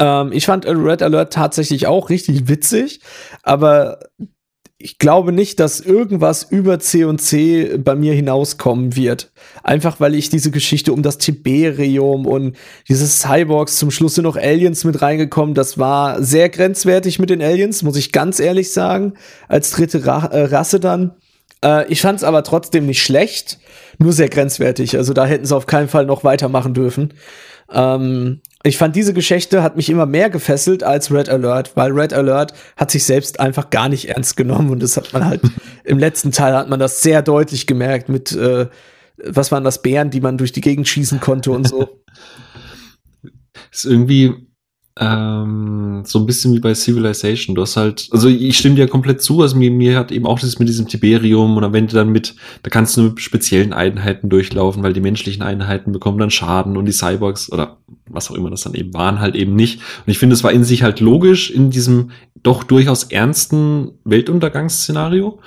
Ähm, 0.00 0.32
ich 0.32 0.46
fand 0.46 0.66
Red 0.66 1.02
Alert 1.02 1.32
tatsächlich 1.32 1.86
auch 1.86 2.10
richtig 2.10 2.48
witzig, 2.48 3.00
aber 3.44 4.00
ich 4.82 4.98
glaube 4.98 5.32
nicht, 5.32 5.60
dass 5.60 5.80
irgendwas 5.80 6.42
über 6.42 6.80
C 6.80 7.04
und 7.04 7.20
C 7.20 7.78
bei 7.78 7.94
mir 7.94 8.14
hinauskommen 8.14 8.96
wird. 8.96 9.30
Einfach 9.62 10.00
weil 10.00 10.14
ich 10.16 10.28
diese 10.28 10.50
Geschichte 10.50 10.92
um 10.92 11.02
das 11.02 11.18
Tiberium 11.18 12.26
und 12.26 12.56
diese 12.88 13.06
Cyborgs, 13.06 13.76
zum 13.78 13.92
Schluss 13.92 14.16
sind 14.16 14.24
noch 14.24 14.36
Aliens 14.36 14.82
mit 14.84 15.00
reingekommen. 15.00 15.54
Das 15.54 15.78
war 15.78 16.22
sehr 16.22 16.48
grenzwertig 16.48 17.20
mit 17.20 17.30
den 17.30 17.40
Aliens, 17.40 17.82
muss 17.84 17.96
ich 17.96 18.10
ganz 18.10 18.40
ehrlich 18.40 18.72
sagen. 18.72 19.14
Als 19.48 19.70
dritte 19.70 20.04
Ra 20.04 20.26
äh, 20.26 20.44
Rasse 20.46 20.80
dann. 20.80 21.12
Äh, 21.64 21.86
ich 21.90 22.00
fand 22.00 22.18
es 22.18 22.24
aber 22.24 22.42
trotzdem 22.42 22.86
nicht 22.86 23.02
schlecht, 23.02 23.60
nur 23.98 24.12
sehr 24.12 24.28
grenzwertig. 24.28 24.96
Also 24.96 25.12
da 25.12 25.26
hätten 25.26 25.46
sie 25.46 25.54
auf 25.54 25.66
keinen 25.66 25.88
Fall 25.88 26.06
noch 26.06 26.24
weitermachen 26.24 26.74
dürfen. 26.74 27.14
Ähm, 27.72 28.40
ich 28.64 28.78
fand 28.78 28.94
diese 28.94 29.12
Geschichte 29.12 29.62
hat 29.62 29.76
mich 29.76 29.90
immer 29.90 30.06
mehr 30.06 30.30
gefesselt 30.30 30.84
als 30.84 31.10
Red 31.10 31.28
Alert, 31.28 31.76
weil 31.76 31.92
Red 31.92 32.12
Alert 32.12 32.54
hat 32.76 32.90
sich 32.90 33.04
selbst 33.04 33.40
einfach 33.40 33.70
gar 33.70 33.88
nicht 33.88 34.08
ernst 34.08 34.36
genommen 34.36 34.70
und 34.70 34.82
das 34.82 34.96
hat 34.96 35.12
man 35.12 35.24
halt 35.24 35.42
im 35.84 35.98
letzten 35.98 36.32
Teil 36.32 36.54
hat 36.54 36.68
man 36.68 36.80
das 36.80 37.02
sehr 37.02 37.22
deutlich 37.22 37.66
gemerkt 37.66 38.08
mit 38.08 38.32
äh, 38.32 38.66
was 39.24 39.52
waren 39.52 39.64
das 39.64 39.82
Bären, 39.82 40.10
die 40.10 40.20
man 40.20 40.38
durch 40.38 40.52
die 40.52 40.60
Gegend 40.60 40.88
schießen 40.88 41.20
konnte 41.20 41.52
und 41.52 41.68
so. 41.68 42.02
ist 43.70 43.84
irgendwie 43.84 44.34
ähm, 44.98 46.02
so 46.04 46.18
ein 46.18 46.26
bisschen 46.26 46.54
wie 46.54 46.60
bei 46.60 46.74
Civilization. 46.74 47.54
Du 47.54 47.62
hast 47.62 47.76
halt, 47.76 48.08
also 48.10 48.28
ich 48.28 48.58
stimme 48.58 48.74
dir 48.74 48.88
komplett 48.88 49.22
zu, 49.22 49.40
also 49.40 49.56
mir, 49.56 49.70
mir 49.70 49.98
hat 49.98 50.12
eben 50.12 50.26
auch 50.26 50.38
das 50.38 50.58
mit 50.58 50.68
diesem 50.68 50.86
Tiberium 50.86 51.56
und 51.56 51.72
wenn 51.72 51.86
du 51.86 51.94
dann 51.94 52.10
mit, 52.10 52.34
da 52.62 52.70
kannst 52.70 52.96
du 52.96 53.02
mit 53.02 53.20
speziellen 53.20 53.72
Einheiten 53.72 54.28
durchlaufen, 54.28 54.82
weil 54.82 54.92
die 54.92 55.00
menschlichen 55.00 55.42
Einheiten 55.42 55.92
bekommen 55.92 56.18
dann 56.18 56.30
Schaden 56.30 56.76
und 56.76 56.84
die 56.84 56.92
Cyborgs 56.92 57.50
oder 57.50 57.78
was 58.08 58.30
auch 58.30 58.34
immer 58.34 58.50
das 58.50 58.62
dann 58.62 58.74
eben 58.74 58.92
waren, 58.92 59.20
halt 59.20 59.34
eben 59.34 59.54
nicht. 59.54 59.80
Und 60.06 60.10
ich 60.10 60.18
finde, 60.18 60.34
es 60.34 60.44
war 60.44 60.52
in 60.52 60.64
sich 60.64 60.82
halt 60.82 61.00
logisch 61.00 61.50
in 61.50 61.70
diesem 61.70 62.10
doch 62.42 62.62
durchaus 62.62 63.04
ernsten 63.04 63.92
Weltuntergangsszenario. 64.04 65.38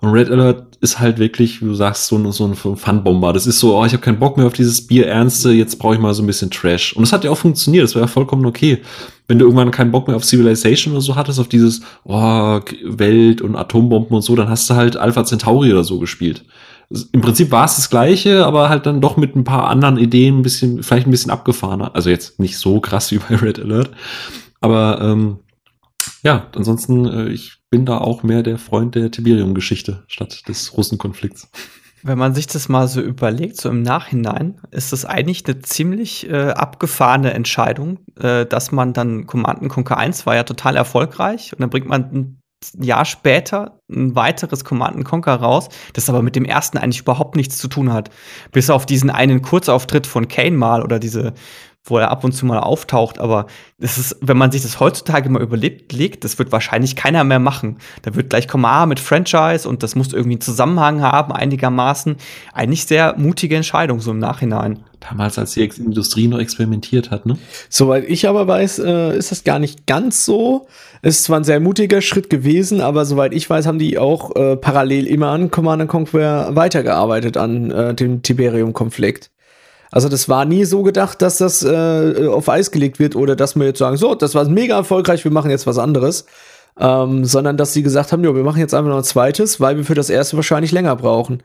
Und 0.00 0.10
Red 0.10 0.30
Alert 0.30 0.69
ist 0.80 0.98
halt 0.98 1.18
wirklich, 1.18 1.60
wie 1.60 1.66
du 1.66 1.74
sagst, 1.74 2.06
so, 2.06 2.16
ein 2.16 2.32
so 2.32 2.46
ein 2.46 2.54
Funbomber. 2.54 3.32
Das 3.34 3.46
ist 3.46 3.58
so, 3.58 3.76
oh, 3.76 3.84
ich 3.84 3.92
habe 3.92 4.02
keinen 4.02 4.18
Bock 4.18 4.38
mehr 4.38 4.46
auf 4.46 4.54
dieses 4.54 4.86
Bier 4.86 5.06
Ernste, 5.06 5.52
jetzt 5.52 5.78
brauche 5.78 5.94
ich 5.94 6.00
mal 6.00 6.14
so 6.14 6.22
ein 6.22 6.26
bisschen 6.26 6.50
Trash. 6.50 6.94
Und 6.94 7.02
das 7.02 7.12
hat 7.12 7.22
ja 7.22 7.30
auch 7.30 7.38
funktioniert, 7.38 7.84
das 7.84 7.94
war 7.94 8.02
ja 8.02 8.08
vollkommen 8.08 8.46
okay. 8.46 8.78
Wenn 9.28 9.38
du 9.38 9.44
irgendwann 9.44 9.70
keinen 9.70 9.90
Bock 9.90 10.08
mehr 10.08 10.16
auf 10.16 10.24
Civilization 10.24 10.94
oder 10.94 11.02
so 11.02 11.16
hattest, 11.16 11.38
auf 11.38 11.48
dieses 11.48 11.82
oh, 12.04 12.60
Welt 12.84 13.42
und 13.42 13.56
Atombomben 13.56 14.16
und 14.16 14.22
so, 14.22 14.34
dann 14.34 14.48
hast 14.48 14.70
du 14.70 14.74
halt 14.74 14.96
Alpha 14.96 15.24
Centauri 15.24 15.70
oder 15.70 15.84
so 15.84 15.98
gespielt. 15.98 16.44
Im 17.12 17.20
Prinzip 17.20 17.50
war 17.52 17.66
es 17.66 17.76
das 17.76 17.90
gleiche, 17.90 18.44
aber 18.46 18.68
halt 18.68 18.86
dann 18.86 19.00
doch 19.00 19.16
mit 19.16 19.36
ein 19.36 19.44
paar 19.44 19.68
anderen 19.68 19.98
Ideen, 19.98 20.38
ein 20.38 20.42
bisschen, 20.42 20.82
vielleicht 20.82 21.06
ein 21.06 21.12
bisschen 21.12 21.30
abgefahrener. 21.30 21.94
Also 21.94 22.08
jetzt 22.08 22.40
nicht 22.40 22.58
so 22.58 22.80
krass 22.80 23.10
wie 23.12 23.18
bei 23.18 23.36
Red 23.36 23.60
Alert. 23.60 23.90
Aber 24.62 24.98
ähm, 25.02 25.38
ja, 26.22 26.48
ansonsten, 26.54 27.06
äh, 27.06 27.28
ich 27.28 27.58
bin 27.70 27.86
da 27.86 27.98
auch 27.98 28.22
mehr 28.22 28.42
der 28.42 28.58
Freund 28.58 28.94
der 28.94 29.10
Tiberium-Geschichte 29.10 30.02
statt 30.08 30.48
des 30.48 30.76
Russenkonflikts. 30.76 31.48
Wenn 32.02 32.18
man 32.18 32.34
sich 32.34 32.46
das 32.46 32.68
mal 32.68 32.88
so 32.88 33.00
überlegt, 33.00 33.60
so 33.60 33.68
im 33.68 33.82
Nachhinein, 33.82 34.58
ist 34.70 34.92
das 34.92 35.04
eigentlich 35.04 35.44
eine 35.46 35.60
ziemlich 35.60 36.28
äh, 36.30 36.50
abgefahrene 36.50 37.34
Entscheidung, 37.34 37.98
äh, 38.18 38.46
dass 38.46 38.72
man 38.72 38.94
dann 38.94 39.26
Command 39.26 39.68
Conquer 39.68 39.98
1 39.98 40.24
war 40.24 40.34
ja 40.34 40.44
total 40.44 40.76
erfolgreich 40.76 41.52
und 41.52 41.60
dann 41.60 41.68
bringt 41.68 41.88
man 41.88 42.02
ein 42.12 42.40
Jahr 42.78 43.04
später 43.04 43.80
ein 43.90 44.14
weiteres 44.14 44.64
Command 44.64 45.04
Conquer 45.04 45.36
raus, 45.36 45.68
das 45.94 46.08
aber 46.08 46.22
mit 46.22 46.36
dem 46.36 46.44
ersten 46.44 46.78
eigentlich 46.78 47.00
überhaupt 47.00 47.36
nichts 47.36 47.58
zu 47.58 47.68
tun 47.68 47.92
hat. 47.92 48.10
Bis 48.52 48.70
auf 48.70 48.86
diesen 48.86 49.10
einen 49.10 49.42
Kurzauftritt 49.42 50.06
von 50.06 50.28
Kane 50.28 50.56
mal 50.56 50.82
oder 50.82 50.98
diese 50.98 51.32
wo 51.84 51.98
er 51.98 52.10
ab 52.10 52.24
und 52.24 52.32
zu 52.32 52.44
mal 52.44 52.58
auftaucht, 52.58 53.18
aber 53.18 53.46
das 53.78 53.96
ist, 53.96 54.16
wenn 54.20 54.36
man 54.36 54.52
sich 54.52 54.62
das 54.62 54.80
heutzutage 54.80 55.30
mal 55.30 55.42
überlegt, 55.42 56.24
das 56.24 56.38
wird 56.38 56.52
wahrscheinlich 56.52 56.94
keiner 56.94 57.24
mehr 57.24 57.38
machen. 57.38 57.78
Da 58.02 58.14
wird 58.14 58.30
gleich 58.30 58.46
kommen, 58.46 58.66
ah, 58.66 58.84
mit 58.84 59.00
Franchise 59.00 59.66
und 59.66 59.82
das 59.82 59.94
muss 59.94 60.12
irgendwie 60.12 60.34
einen 60.34 60.42
Zusammenhang 60.42 61.00
haben, 61.00 61.32
einigermaßen. 61.32 62.16
Eigentlich 62.52 62.84
sehr 62.84 63.14
mutige 63.16 63.56
Entscheidung, 63.56 64.00
so 64.00 64.10
im 64.10 64.18
Nachhinein. 64.18 64.84
Damals, 65.00 65.38
als 65.38 65.52
die 65.52 65.64
Industrie 65.64 66.28
noch 66.28 66.38
experimentiert 66.38 67.10
hat, 67.10 67.24
ne? 67.24 67.38
Soweit 67.70 68.04
ich 68.06 68.28
aber 68.28 68.46
weiß, 68.46 68.80
äh, 68.80 69.16
ist 69.16 69.30
das 69.30 69.44
gar 69.44 69.58
nicht 69.58 69.86
ganz 69.86 70.26
so. 70.26 70.68
Es 71.00 71.16
ist 71.16 71.24
zwar 71.24 71.40
ein 71.40 71.44
sehr 71.44 71.60
mutiger 71.60 72.02
Schritt 72.02 72.28
gewesen, 72.28 72.82
aber 72.82 73.06
soweit 73.06 73.32
ich 73.32 73.48
weiß, 73.48 73.66
haben 73.66 73.78
die 73.78 73.96
auch 73.96 74.36
äh, 74.36 74.56
parallel 74.56 75.06
immer 75.06 75.28
an 75.28 75.50
Command 75.50 75.88
Conquer 75.88 76.54
weitergearbeitet 76.54 77.38
an 77.38 77.70
äh, 77.70 77.94
dem 77.94 78.20
Tiberium-Konflikt. 78.20 79.30
Also 79.90 80.08
das 80.08 80.28
war 80.28 80.44
nie 80.44 80.64
so 80.64 80.82
gedacht, 80.82 81.20
dass 81.20 81.38
das 81.38 81.62
äh, 81.62 82.28
auf 82.28 82.48
Eis 82.48 82.70
gelegt 82.70 82.98
wird 82.98 83.16
oder 83.16 83.34
dass 83.34 83.56
wir 83.56 83.66
jetzt 83.66 83.78
sagen, 83.78 83.96
so, 83.96 84.14
das 84.14 84.34
war 84.34 84.48
mega 84.48 84.76
erfolgreich, 84.76 85.24
wir 85.24 85.32
machen 85.32 85.50
jetzt 85.50 85.66
was 85.66 85.78
anderes. 85.78 86.26
Ähm, 86.78 87.24
sondern 87.24 87.56
dass 87.56 87.72
sie 87.72 87.82
gesagt 87.82 88.12
haben, 88.12 88.22
ja, 88.24 88.34
wir 88.34 88.44
machen 88.44 88.60
jetzt 88.60 88.74
einfach 88.74 88.90
noch 88.90 88.98
ein 88.98 89.04
zweites, 89.04 89.60
weil 89.60 89.76
wir 89.76 89.84
für 89.84 89.96
das 89.96 90.08
erste 90.08 90.36
wahrscheinlich 90.36 90.72
länger 90.72 90.94
brauchen. 90.96 91.42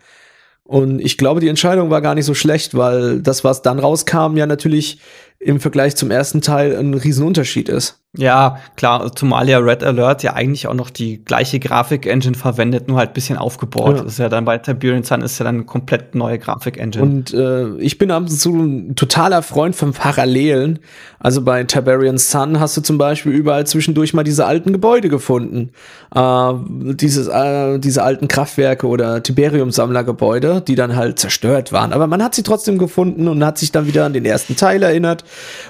Und 0.63 0.99
ich 0.99 1.17
glaube, 1.17 1.41
die 1.41 1.47
Entscheidung 1.47 1.89
war 1.89 2.01
gar 2.01 2.15
nicht 2.15 2.25
so 2.25 2.33
schlecht, 2.33 2.75
weil 2.75 3.21
das, 3.21 3.43
was 3.43 3.61
dann 3.61 3.79
rauskam, 3.79 4.37
ja 4.37 4.45
natürlich 4.45 4.99
im 5.39 5.59
Vergleich 5.59 5.95
zum 5.95 6.09
ersten 6.09 6.41
Teil 6.41 6.75
ein 6.75 6.93
Riesenunterschied 6.93 7.69
ist. 7.69 8.04
Ja, 8.17 8.59
klar, 8.75 9.15
zumal 9.15 9.49
ja 9.49 9.59
Red 9.59 9.83
Alert 9.83 10.23
ja 10.23 10.33
eigentlich 10.33 10.67
auch 10.67 10.73
noch 10.73 10.89
die 10.89 11.23
gleiche 11.23 11.59
Grafik-Engine 11.59 12.35
verwendet, 12.35 12.87
nur 12.87 12.97
halt 12.97 13.11
ein 13.11 13.13
bisschen 13.13 13.37
aufgebohrt. 13.37 13.97
Ja. 13.97 14.03
Das 14.03 14.13
ist 14.13 14.19
ja 14.19 14.29
dann 14.29 14.45
bei 14.45 14.57
Tiberian 14.57 15.03
Sun 15.03 15.21
ist 15.21 15.39
ja 15.39 15.45
dann 15.45 15.55
eine 15.55 15.65
komplett 15.65 16.15
neue 16.15 16.39
Grafik-Engine. 16.39 17.03
Und 17.03 17.33
äh, 17.33 17.75
ich 17.77 17.97
bin 17.97 18.11
ab 18.11 18.23
und 18.23 18.29
zu 18.29 18.53
ein 18.53 18.95
totaler 18.95 19.41
Freund 19.41 19.75
von 19.75 19.93
Parallelen. 19.93 20.79
Also 21.19 21.41
bei 21.41 21.63
Tiberian 21.63 22.17
Sun 22.17 22.59
hast 22.59 22.77
du 22.77 22.81
zum 22.81 22.97
Beispiel 22.97 23.31
überall 23.31 23.65
zwischendurch 23.65 24.13
mal 24.13 24.23
diese 24.23 24.45
alten 24.45 24.71
Gebäude 24.71 25.09
gefunden. 25.09 25.71
Äh, 26.13 26.53
dieses, 26.93 27.27
äh, 27.27 27.79
diese 27.79 28.03
alten 28.03 28.27
Kraftwerke 28.27 28.87
oder 28.87 29.21
Tiberium-Sammlergebäude, 29.23 30.61
die 30.61 30.75
dann 30.75 30.95
halt 30.95 31.19
zerstört 31.19 31.71
waren. 31.71 31.93
Aber 31.93 32.07
man 32.07 32.23
hat 32.23 32.35
sie 32.35 32.43
trotzdem 32.43 32.77
gefunden 32.77 33.27
und 33.27 33.43
hat 33.43 33.57
sich 33.57 33.71
dann 33.71 33.87
wieder 33.87 34.05
an 34.05 34.13
den 34.13 34.25
ersten 34.25 34.55
Teil 34.55 34.83
erinnert 34.83 35.23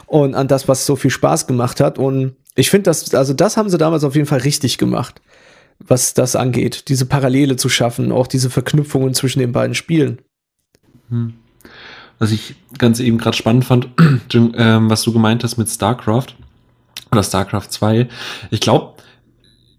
und 0.06 0.36
an 0.36 0.48
das, 0.48 0.68
was 0.68 0.86
so 0.86 0.96
viel 0.96 1.12
Spaß 1.12 1.48
gemacht 1.48 1.80
hat. 1.80 1.98
Und 1.98 2.35
ich 2.56 2.70
finde 2.70 2.84
das, 2.84 3.14
also 3.14 3.34
das 3.34 3.58
haben 3.58 3.70
sie 3.70 3.78
damals 3.78 4.04
auf 4.04 4.16
jeden 4.16 4.28
Fall 4.28 4.40
richtig 4.40 4.78
gemacht, 4.78 5.22
was 5.80 6.14
das 6.14 6.36
angeht, 6.36 6.88
diese 6.88 7.06
Parallele 7.06 7.58
zu 7.58 7.70
schaffen, 7.70 8.12
auch 8.12 8.28
diese 8.28 8.50
Verknüpfungen 8.50 9.14
zwischen 9.14 9.40
den 9.40 9.52
beiden 9.52 9.76
Spielen. 9.76 10.20
Hm. 11.10 11.34
Was 12.18 12.32
ich 12.32 12.56
ganz 12.78 13.00
eben 13.02 13.18
gerade 13.18 13.36
spannend 13.36 13.66
fand, 13.66 13.90
ähm, 14.34 14.90
was 14.90 15.04
du 15.04 15.12
gemeint 15.12 15.44
hast 15.44 15.58
mit 15.58 15.70
StarCraft 15.70 16.36
oder 17.12 17.24
StarCraft 17.24 17.68
2. 17.70 18.08
Ich 18.52 18.62
glaube, 18.62 18.94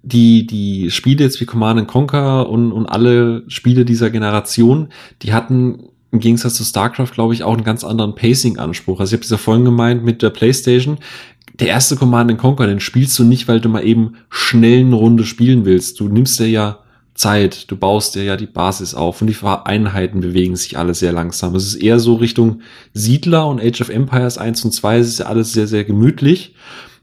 die, 0.03 0.47
die 0.47 0.91
Spiele 0.91 1.25
jetzt 1.25 1.41
wie 1.41 1.47
Command 1.47 1.89
Conquer 1.89 2.49
und, 2.49 2.73
und 2.73 2.87
alle 2.87 3.43
Spiele 3.49 3.85
dieser 3.85 4.11
Generation, 4.11 4.91
die 5.23 5.33
hatten 5.33 5.89
im 6.13 6.21
Gegensatz 6.21 6.55
zu 6.55 6.65
StarCraft, 6.65 7.13
glaube 7.13 7.35
ich, 7.35 7.43
auch 7.43 7.55
einen 7.55 7.65
ganz 7.65 7.83
anderen 7.83 8.15
Pacing-Anspruch. 8.15 9.01
Also 9.01 9.15
ich 9.15 9.19
habe 9.19 9.25
es 9.25 9.31
ja 9.31 9.37
vorhin 9.37 9.65
gemeint 9.65 10.05
mit 10.05 10.23
der 10.23 10.31
PlayStation. 10.31 10.99
Der 11.59 11.69
erste 11.69 11.97
Command 11.97 12.37
Conquer, 12.39 12.67
den 12.67 12.81
spielst 12.81 13.19
du 13.19 13.25
nicht, 13.25 13.49
weil 13.49 13.61
du 13.61 13.69
mal 13.69 13.85
eben 13.85 14.17
schnell 14.29 14.81
eine 14.81 14.95
Runde 14.95 15.25
spielen 15.25 15.65
willst. 15.65 16.01
Du 16.01 16.09
nimmst 16.09 16.39
dir 16.39 16.49
ja 16.49 16.81
Zeit, 17.15 17.71
du 17.71 17.77
baust 17.77 18.15
dir 18.15 18.25
ja 18.25 18.37
die 18.37 18.47
Basis 18.47 18.95
auf 18.95 19.23
und 19.23 19.29
die 19.29 19.37
Einheiten 19.43 20.21
bewegen 20.21 20.55
sich 20.57 20.77
alle 20.77 20.95
sehr 20.95 21.13
langsam. 21.13 21.55
Es 21.55 21.67
ist 21.67 21.77
eher 21.77 21.99
so 21.99 22.17
Richtung 22.17 22.61
Siedler 22.93 23.47
und 23.49 23.61
Age 23.61 23.81
of 23.81 23.89
Empires 23.89 24.37
1 24.37 24.67
und 24.67 24.73
2, 24.73 24.99
es 24.99 25.09
ist 25.09 25.19
ja 25.21 25.27
alles 25.27 25.55
sehr, 25.55 25.67
sehr 25.67 25.85
gemütlich. 25.85 26.55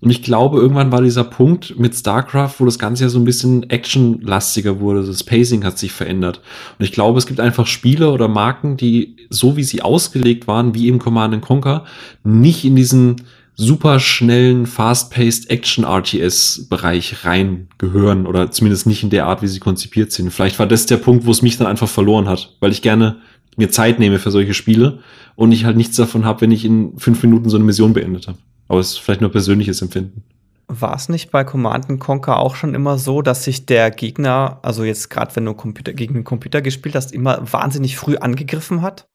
Und 0.02 0.10
ich 0.10 0.22
glaube, 0.22 0.60
irgendwann 0.60 0.92
war 0.92 1.02
dieser 1.02 1.24
Punkt 1.24 1.80
mit 1.80 1.96
StarCraft, 1.96 2.56
wo 2.60 2.66
das 2.66 2.78
Ganze 2.78 3.06
ja 3.06 3.10
so 3.10 3.18
ein 3.18 3.24
bisschen 3.24 3.70
actionlastiger 3.70 4.82
wurde. 4.82 5.02
Das 5.02 5.24
Pacing 5.24 5.64
hat 5.64 5.80
sich 5.80 5.94
verändert. 5.94 6.42
Und 6.78 6.84
ich 6.84 6.92
glaube, 6.92 7.18
es 7.18 7.26
gibt 7.26 7.40
einfach 7.40 7.68
Spiele 7.68 8.12
oder 8.12 8.28
Marken, 8.28 8.76
die 8.76 9.16
so 9.30 9.56
wie 9.56 9.64
sie 9.64 9.82
ausgelegt 9.82 10.46
waren, 10.46 10.76
wie 10.76 10.88
eben 10.88 11.00
Command 11.00 11.42
Conquer, 11.42 11.86
nicht 12.26 12.66
in 12.66 12.76
diesen 12.76 13.16
super 13.56 14.00
schnellen, 14.00 14.66
fast-paced 14.66 15.50
Action-RTS-Bereich 15.50 17.26
reingehören 17.26 18.26
oder 18.26 18.52
zumindest 18.52 18.88
nicht 18.88 19.04
in 19.04 19.10
der 19.10 19.28
Art, 19.28 19.42
wie 19.42 19.48
sie 19.48 19.60
konzipiert 19.60 20.12
sind. 20.12 20.32
Vielleicht 20.32 20.60
war 20.60 20.68
das 20.68 20.86
der 20.86 20.98
Punkt, 20.98 21.26
wo 21.26 21.32
es 21.32 21.42
mich 21.42 21.58
dann 21.58 21.68
einfach 21.68 21.90
verloren 21.90 22.28
hat, 22.28 22.56
weil 22.60 22.72
ich 22.72 22.82
gerne 22.82 23.18
mir 23.56 23.70
Zeit 23.70 24.00
nehme 24.00 24.20
für 24.20 24.32
solche 24.32 24.54
Spiele 24.54 25.00
und 25.36 25.52
ich 25.52 25.66
halt 25.66 25.78
nichts 25.78 25.96
davon 25.96 26.26
habe, 26.26 26.42
wenn 26.42 26.52
ich 26.52 26.66
in 26.66 26.98
fünf 26.98 27.22
Minuten 27.22 27.50
so 27.50 27.58
eine 27.58 27.66
Mission 27.66 27.94
beendet 27.94 28.28
habe. 28.28 28.38
Aber 28.68 28.80
es 28.80 28.92
ist 28.92 29.00
vielleicht 29.00 29.22
nur 29.22 29.32
persönliches 29.32 29.82
Empfinden. 29.82 30.24
War 30.68 30.96
es 30.96 31.10
nicht 31.10 31.30
bei 31.30 31.44
Command 31.44 32.00
Conquer 32.00 32.40
auch 32.40 32.56
schon 32.56 32.74
immer 32.74 32.98
so, 32.98 33.22
dass 33.22 33.44
sich 33.44 33.66
der 33.66 33.92
Gegner, 33.92 34.60
also 34.64 34.84
jetzt 34.84 35.10
gerade 35.10 35.36
wenn 35.36 35.46
du 35.46 35.54
Computer, 35.54 35.94
gegen 35.94 36.16
den 36.16 36.24
Computer 36.24 36.62
gespielt 36.62 36.96
hast, 36.96 37.12
immer 37.12 37.40
wahnsinnig 37.52 37.98
früh 37.98 38.16
angegriffen 38.16 38.82
hat? 38.82 39.06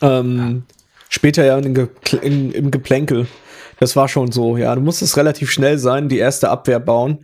Ähm, 0.00 0.38
ja. 0.38 0.76
Später 1.10 1.44
ja 1.44 1.58
in, 1.58 1.88
in, 2.22 2.52
im 2.52 2.70
Geplänkel. 2.70 3.26
Das 3.80 3.96
war 3.96 4.08
schon 4.08 4.32
so, 4.32 4.56
ja. 4.56 4.74
Du 4.74 4.80
musstest 4.80 5.16
relativ 5.16 5.50
schnell 5.50 5.78
sein, 5.78 6.08
die 6.08 6.18
erste 6.18 6.48
Abwehr 6.48 6.80
bauen, 6.80 7.18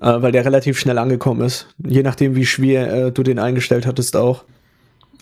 äh, 0.00 0.22
weil 0.22 0.32
der 0.32 0.44
relativ 0.44 0.78
schnell 0.78 0.98
angekommen 0.98 1.42
ist. 1.42 1.68
Je 1.84 2.02
nachdem, 2.02 2.34
wie 2.34 2.46
schwer 2.46 2.92
äh, 2.92 3.12
du 3.12 3.22
den 3.22 3.38
eingestellt 3.38 3.86
hattest 3.86 4.16
auch. 4.16 4.44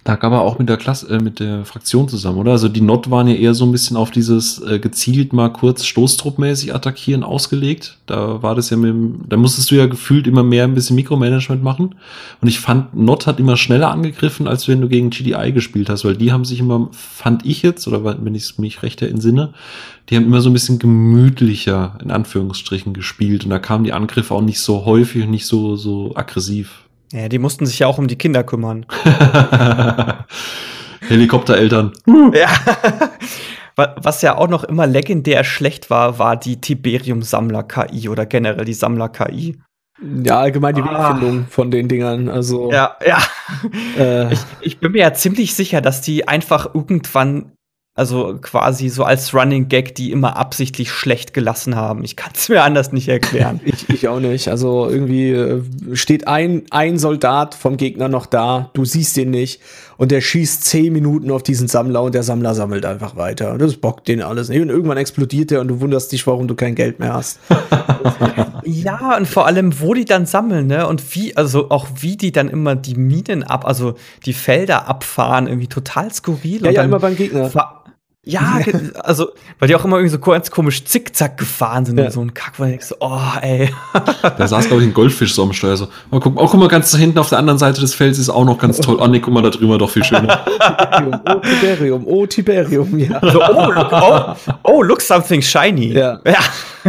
Lag 0.07 0.23
aber 0.23 0.43
auch 0.43 0.59
mit 0.59 0.69
der 0.69 0.77
Klasse, 0.77 1.09
äh, 1.09 1.19
mit 1.19 1.40
der 1.40 1.64
Fraktion 1.64 2.09
zusammen, 2.09 2.37
oder? 2.38 2.53
Also 2.53 2.69
die 2.69 2.83
Not 2.83 3.11
waren 3.11 3.27
ja 3.27 3.37
eher 3.37 3.55
so 3.55 3.64
ein 3.64 3.73
bisschen 3.73 3.97
auf 3.97 4.11
dieses 4.11 4.61
äh, 4.61 4.79
gezielt 4.79 5.33
mal 5.33 5.49
kurz 5.49 5.87
stoßtruppmäßig 5.87 6.75
attackieren 6.75 7.25
ausgelegt. 7.25 7.97
Da 8.05 8.43
war 8.43 8.55
das 8.55 8.69
ja 8.69 8.77
mit 8.77 8.90
dem, 8.90 9.21
da 9.27 9.38
musstest 9.38 9.71
du 9.71 9.77
ja 9.77 9.87
gefühlt 9.87 10.27
immer 10.27 10.43
mehr 10.43 10.64
ein 10.64 10.75
bisschen 10.75 10.97
Mikromanagement 10.97 11.62
machen. 11.62 11.95
Und 12.43 12.49
ich 12.49 12.61
fand, 12.61 12.95
Not 12.95 13.27
hat 13.27 13.40
immer 13.40 13.57
schneller 13.57 13.90
angegriffen, 13.90 14.47
als 14.47 14.69
wenn 14.69 14.83
du 14.83 14.88
gegen 14.88 15.09
GDI 15.09 15.53
gespielt 15.53 15.88
hast, 15.88 16.05
weil 16.05 16.17
die 16.17 16.33
haben 16.33 16.45
sich 16.45 16.61
immer, 16.61 16.90
fand 16.93 17.47
ich 17.47 17.62
jetzt, 17.62 17.88
oder 17.88 18.05
wenn 18.05 18.35
ich 18.35 18.59
mich 18.59 18.83
recht 18.83 19.01
entsinne, 19.01 19.55
die 20.11 20.17
haben 20.17 20.27
immer 20.27 20.43
so 20.43 20.51
ein 20.51 20.53
bisschen 20.53 20.79
gemütlicher, 20.79 21.99
in 22.03 22.11
Anführungsstrichen, 22.11 22.93
gespielt. 22.93 23.45
Und 23.45 23.51
da 23.51 23.59
kamen 23.59 23.85
die 23.85 23.95
Angriffe 23.95 24.35
auch 24.35 24.43
nicht 24.43 24.61
so 24.61 24.85
häufig 24.85 25.25
und 25.25 25.31
nicht 25.31 25.47
so, 25.47 25.77
so 25.77 26.14
aggressiv. 26.14 26.84
Ja, 27.14 27.29
die 27.29 27.38
mussten 27.38 27.64
sich 27.64 27.79
ja 27.79 27.87
auch 27.87 27.98
um 27.98 28.09
die 28.09 28.18
Kinder 28.18 28.42
kümmern. 28.42 28.87
Helikoptereltern. 31.09 31.92
ja. 32.35 32.48
Was 33.77 34.20
ja 34.22 34.37
auch 34.37 34.48
noch 34.48 34.64
immer 34.64 34.88
legendär 34.88 35.44
schlecht 35.44 35.90
war, 35.90 36.18
war 36.18 36.37
die 36.37 36.61
Tiberium-Sammler-KI 36.61 38.09
oder 38.09 38.27
generell 38.27 38.64
die 38.64 38.74
Sammler-KI. 38.74 39.61
Ja, 40.24 40.40
allgemein 40.40 40.74
die 40.74 40.83
ah. 40.83 41.11
Wegfindung 41.11 41.46
von 41.48 41.70
den 41.70 41.87
Dingern. 41.87 42.29
Also. 42.29 42.72
Ja, 42.72 42.96
ja. 43.07 43.18
Äh. 43.96 44.33
Ich, 44.33 44.40
ich 44.61 44.81
bin 44.81 44.90
mir 44.92 45.03
ja 45.03 45.14
ziemlich 45.14 45.55
sicher, 45.55 45.81
dass 45.81 46.00
die 46.00 46.27
einfach 46.27 46.74
irgendwann 46.74 47.53
also 47.97 48.39
quasi 48.43 48.89
so 48.89 49.05
als 49.05 49.33
Running 49.35 49.69
Gag, 49.69 49.95
die 49.95 50.11
immer 50.11 50.37
absichtlich 50.37 50.91
schlecht 50.91 51.33
gelassen 51.33 51.77
haben. 51.77 52.03
Ich 52.03 52.17
kann 52.17 52.33
es 52.35 52.49
mir 52.49 52.65
anders 52.65 52.91
nicht 52.91 53.09
erklären. 53.09 53.61
ich, 53.65 53.89
ich 53.89 54.09
auch 54.09 54.19
nicht. 54.19 54.49
Also 54.49 54.89
irgendwie 54.89 55.31
äh, 55.31 55.63
steht 55.93 56.27
ein, 56.27 56.63
ein 56.71 56.99
Soldat 56.99 57.55
vom 57.55 57.77
Gegner 57.77 58.09
noch 58.09 58.27
da, 58.27 58.71
du 58.73 58.85
siehst 58.85 59.17
ihn 59.17 59.31
nicht 59.31 59.61
und 59.97 60.11
der 60.11 60.21
schießt 60.21 60.65
zehn 60.65 60.93
Minuten 60.93 61.31
auf 61.31 61.45
diesen 61.45 61.69
Sammler 61.69 62.03
und 62.03 62.17
der 62.17 62.25
Sammler 62.25 62.57
sammelt 62.57 62.85
einfach 62.85 63.15
weiter. 63.15 63.57
Das 63.59 63.77
bockt 63.77 64.09
den 64.09 64.23
alles 64.23 64.49
nicht. 64.49 64.61
Und 64.61 64.71
irgendwann 64.71 64.99
explodiert 64.99 65.53
der 65.53 65.61
und 65.61 65.69
du 65.69 65.81
wunderst 65.81 66.11
dich, 66.11 66.27
warum 66.27 66.49
du 66.49 66.57
kein 66.57 66.75
Geld 66.75 66.99
mehr 66.99 67.15
hast. 67.15 67.39
ja, 68.65 69.17
und 69.17 69.29
vor 69.29 69.47
allem, 69.47 69.81
wo 69.81 69.95
die 69.95 70.05
dann 70.05 70.27
sammeln, 70.27 70.67
ne? 70.67 70.89
Und 70.89 71.15
wie, 71.15 71.37
also 71.37 71.71
auch 71.71 71.87
wie 72.01 72.17
die 72.17 72.33
dann 72.33 72.49
immer 72.49 72.75
die 72.75 72.97
Minen 72.97 73.45
ab, 73.45 73.65
also 73.65 73.95
die 74.27 74.33
Felder 74.33 74.89
abfahren, 74.89 75.47
irgendwie 75.47 75.69
total 75.69 76.13
skurril. 76.13 76.65
Ja, 76.65 76.73
ja, 76.73 76.83
immer 76.83 76.99
beim 76.99 77.15
Gegner 77.15 77.51
ja, 78.27 78.59
also, 79.03 79.31
weil 79.59 79.69
die 79.69 79.77
auch 79.77 79.85
immer 79.85 79.97
irgendwie 79.97 80.13
so 80.13 80.19
ganz 80.19 80.51
komisch 80.51 80.85
zickzack 80.85 81.37
gefahren 81.37 81.85
sind 81.85 81.99
ja. 81.99 82.07
und 82.07 82.11
so 82.13 82.21
ein 82.21 82.33
Kack, 82.33 82.59
weil 82.59 82.75
ich 82.75 82.85
so, 82.85 82.97
oh, 83.01 83.21
ey. 83.41 83.71
Da 84.39 84.49
saß, 84.49 84.69
glaube 84.69 84.83
ich, 84.83 84.89
ein 84.89 84.95
Goldfisch 84.95 85.35
so 85.35 85.43
am 85.43 85.53
Steuer. 85.53 85.77
So, 85.77 85.89
oh, 86.11 86.21
guck, 86.21 86.41
oh, 86.41 86.47
guck 86.47 86.59
mal, 86.59 86.69
ganz 86.69 86.91
da 86.91 86.99
hinten 86.99 87.19
auf 87.19 87.29
der 87.29 87.39
anderen 87.39 87.59
Seite 87.59 87.81
des 87.81 87.95
Felds 87.95 88.19
ist 88.19 88.31
auch 88.31 88.45
noch 88.45 88.59
ganz 88.59 88.81
toll. 88.81 88.97
Oh, 89.01 89.07
nee, 89.07 89.21
guck 89.21 89.35
mal, 89.35 89.43
da 89.43 89.51
drüber 89.51 89.79
doch 89.79 89.91
viel 89.91 90.05
schöner. 90.05 90.45
oh, 91.27 91.41
Tiberium, 91.41 92.07
oh, 92.07 92.27
Tiberium, 92.27 92.99
ja. 92.99 93.21
So, 93.21 93.43
oh, 93.43 93.71
look, 93.71 93.93
oh, 93.93 94.35
oh, 94.65 94.83
look 94.83 95.01
something 95.01 95.43
shiny. 95.43 95.93
Ja. 95.93 96.21
ja. 96.25 96.39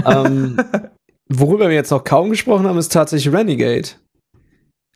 Um, 0.06 0.26
ähm, 0.26 0.58
worüber 1.30 1.68
wir 1.68 1.76
jetzt 1.76 1.92
noch 1.92 2.04
kaum 2.04 2.30
gesprochen 2.30 2.66
haben, 2.66 2.78
ist 2.78 2.94
tatsächlich 2.94 3.34
Renegade. 3.34 3.90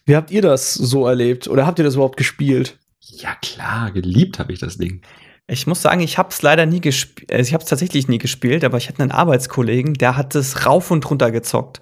Wie 0.06 0.16
habt 0.16 0.32
ihr 0.32 0.42
das 0.42 0.74
so 0.74 1.06
erlebt? 1.06 1.48
Oder 1.48 1.68
habt 1.68 1.80
ihr 1.80 1.86
das 1.86 1.96
überhaupt 1.96 2.18
gespielt? 2.18 2.80
Ja, 3.00 3.36
klar, 3.42 3.92
geliebt 3.92 4.40
habe 4.40 4.54
ich 4.54 4.60
das 4.60 4.78
Ding. 4.78 5.02
Ich 5.50 5.68
muss 5.68 5.82
sagen, 5.82 6.02
ich 6.02 6.18
habe 6.18 6.30
es 6.30 6.42
leider 6.42 6.66
nie 6.66 6.80
gespielt. 6.80 7.32
Also 7.32 7.48
ich 7.48 7.54
habe 7.54 7.64
es 7.64 7.70
tatsächlich 7.70 8.08
nie 8.08 8.20
gespielt, 8.20 8.64
aber 8.64 8.78
ich 8.78 8.88
hatte 8.88 9.02
einen 9.02 9.12
Arbeitskollegen, 9.12 9.96
der 9.96 10.16
hat 10.16 10.36
es 10.36 10.66
rauf 10.66 10.92
und 10.92 11.10
runter 11.10 11.32
gezockt. 11.32 11.82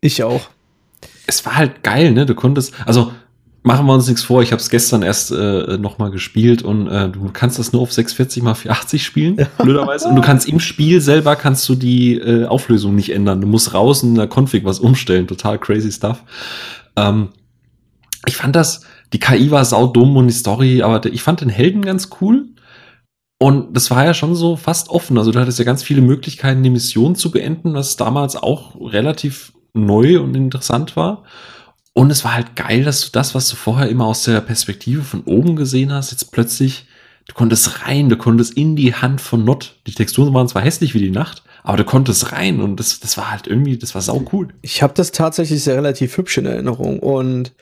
Ich 0.00 0.22
auch. 0.22 0.48
Es 1.26 1.44
war 1.46 1.56
halt 1.56 1.82
geil, 1.82 2.12
ne? 2.12 2.26
Du 2.26 2.34
konntest, 2.34 2.74
also 2.86 3.12
machen 3.62 3.86
wir 3.86 3.94
uns 3.94 4.08
nichts 4.08 4.22
vor. 4.22 4.42
Ich 4.42 4.52
habe 4.52 4.60
es 4.60 4.70
gestern 4.70 5.02
erst 5.02 5.30
äh, 5.30 5.78
noch 5.78 5.98
mal 5.98 6.10
gespielt 6.10 6.62
und 6.62 6.86
äh, 6.88 7.08
du 7.08 7.30
kannst 7.32 7.58
das 7.58 7.72
nur 7.72 7.82
auf 7.82 7.92
640 7.92 8.42
mal 8.42 8.54
480 8.54 9.04
spielen, 9.04 9.46
blöderweise. 9.58 10.08
Und 10.08 10.16
du 10.16 10.22
kannst 10.22 10.48
im 10.48 10.60
Spiel 10.60 11.00
selber 11.00 11.36
kannst 11.36 11.68
du 11.68 11.74
die 11.74 12.14
äh, 12.14 12.46
Auflösung 12.46 12.94
nicht 12.94 13.10
ändern. 13.10 13.40
Du 13.40 13.46
musst 13.46 13.74
raus 13.74 14.02
in 14.02 14.14
der 14.14 14.28
Config 14.28 14.64
was 14.64 14.80
umstellen. 14.80 15.26
Total 15.26 15.58
crazy 15.58 15.92
stuff. 15.92 16.22
Ähm, 16.96 17.28
ich 18.26 18.36
fand 18.36 18.54
das, 18.56 18.82
die 19.12 19.18
KI 19.18 19.50
war 19.50 19.64
saudumm 19.64 20.16
und 20.16 20.26
die 20.26 20.34
Story, 20.34 20.82
aber 20.82 21.04
ich 21.06 21.22
fand 21.22 21.40
den 21.40 21.48
Helden 21.48 21.82
ganz 21.82 22.10
cool. 22.20 22.46
Und 23.38 23.76
das 23.76 23.90
war 23.90 24.04
ja 24.04 24.14
schon 24.14 24.34
so 24.34 24.56
fast 24.56 24.88
offen. 24.88 25.16
Also 25.16 25.30
du 25.30 25.38
hattest 25.38 25.58
ja 25.58 25.64
ganz 25.64 25.82
viele 25.82 26.00
Möglichkeiten, 26.00 26.62
die 26.62 26.70
Mission 26.70 27.14
zu 27.14 27.30
beenden, 27.30 27.74
was 27.74 27.96
damals 27.96 28.34
auch 28.34 28.74
relativ 28.80 29.52
neu 29.74 30.20
und 30.20 30.34
interessant 30.34 30.96
war. 30.96 31.22
Und 31.92 32.10
es 32.10 32.24
war 32.24 32.34
halt 32.34 32.56
geil, 32.56 32.84
dass 32.84 33.00
du 33.00 33.10
das, 33.12 33.34
was 33.34 33.48
du 33.48 33.56
vorher 33.56 33.88
immer 33.88 34.06
aus 34.06 34.24
der 34.24 34.40
Perspektive 34.40 35.02
von 35.02 35.22
oben 35.22 35.56
gesehen 35.56 35.92
hast, 35.92 36.10
jetzt 36.10 36.32
plötzlich, 36.32 36.86
du 37.26 37.34
konntest 37.34 37.86
rein, 37.86 38.08
du 38.08 38.16
konntest 38.16 38.54
in 38.54 38.76
die 38.76 38.94
Hand 38.94 39.20
von 39.20 39.44
Not. 39.44 39.80
Die 39.86 39.94
Texturen 39.94 40.34
waren 40.34 40.48
zwar 40.48 40.62
hässlich 40.62 40.94
wie 40.94 41.00
die 41.00 41.10
Nacht, 41.10 41.42
aber 41.62 41.76
du 41.76 41.84
konntest 41.84 42.32
rein 42.32 42.60
und 42.60 42.78
das, 42.78 43.00
das 43.00 43.16
war 43.16 43.30
halt 43.30 43.46
irgendwie, 43.46 43.78
das 43.78 43.94
war 43.94 44.02
sau 44.02 44.24
cool. 44.32 44.48
Ich 44.62 44.82
habe 44.82 44.94
das 44.94 45.12
tatsächlich 45.12 45.62
sehr 45.62 45.76
relativ 45.76 46.16
hübsch 46.16 46.38
in 46.38 46.46
Erinnerung 46.46 47.00
und 47.00 47.52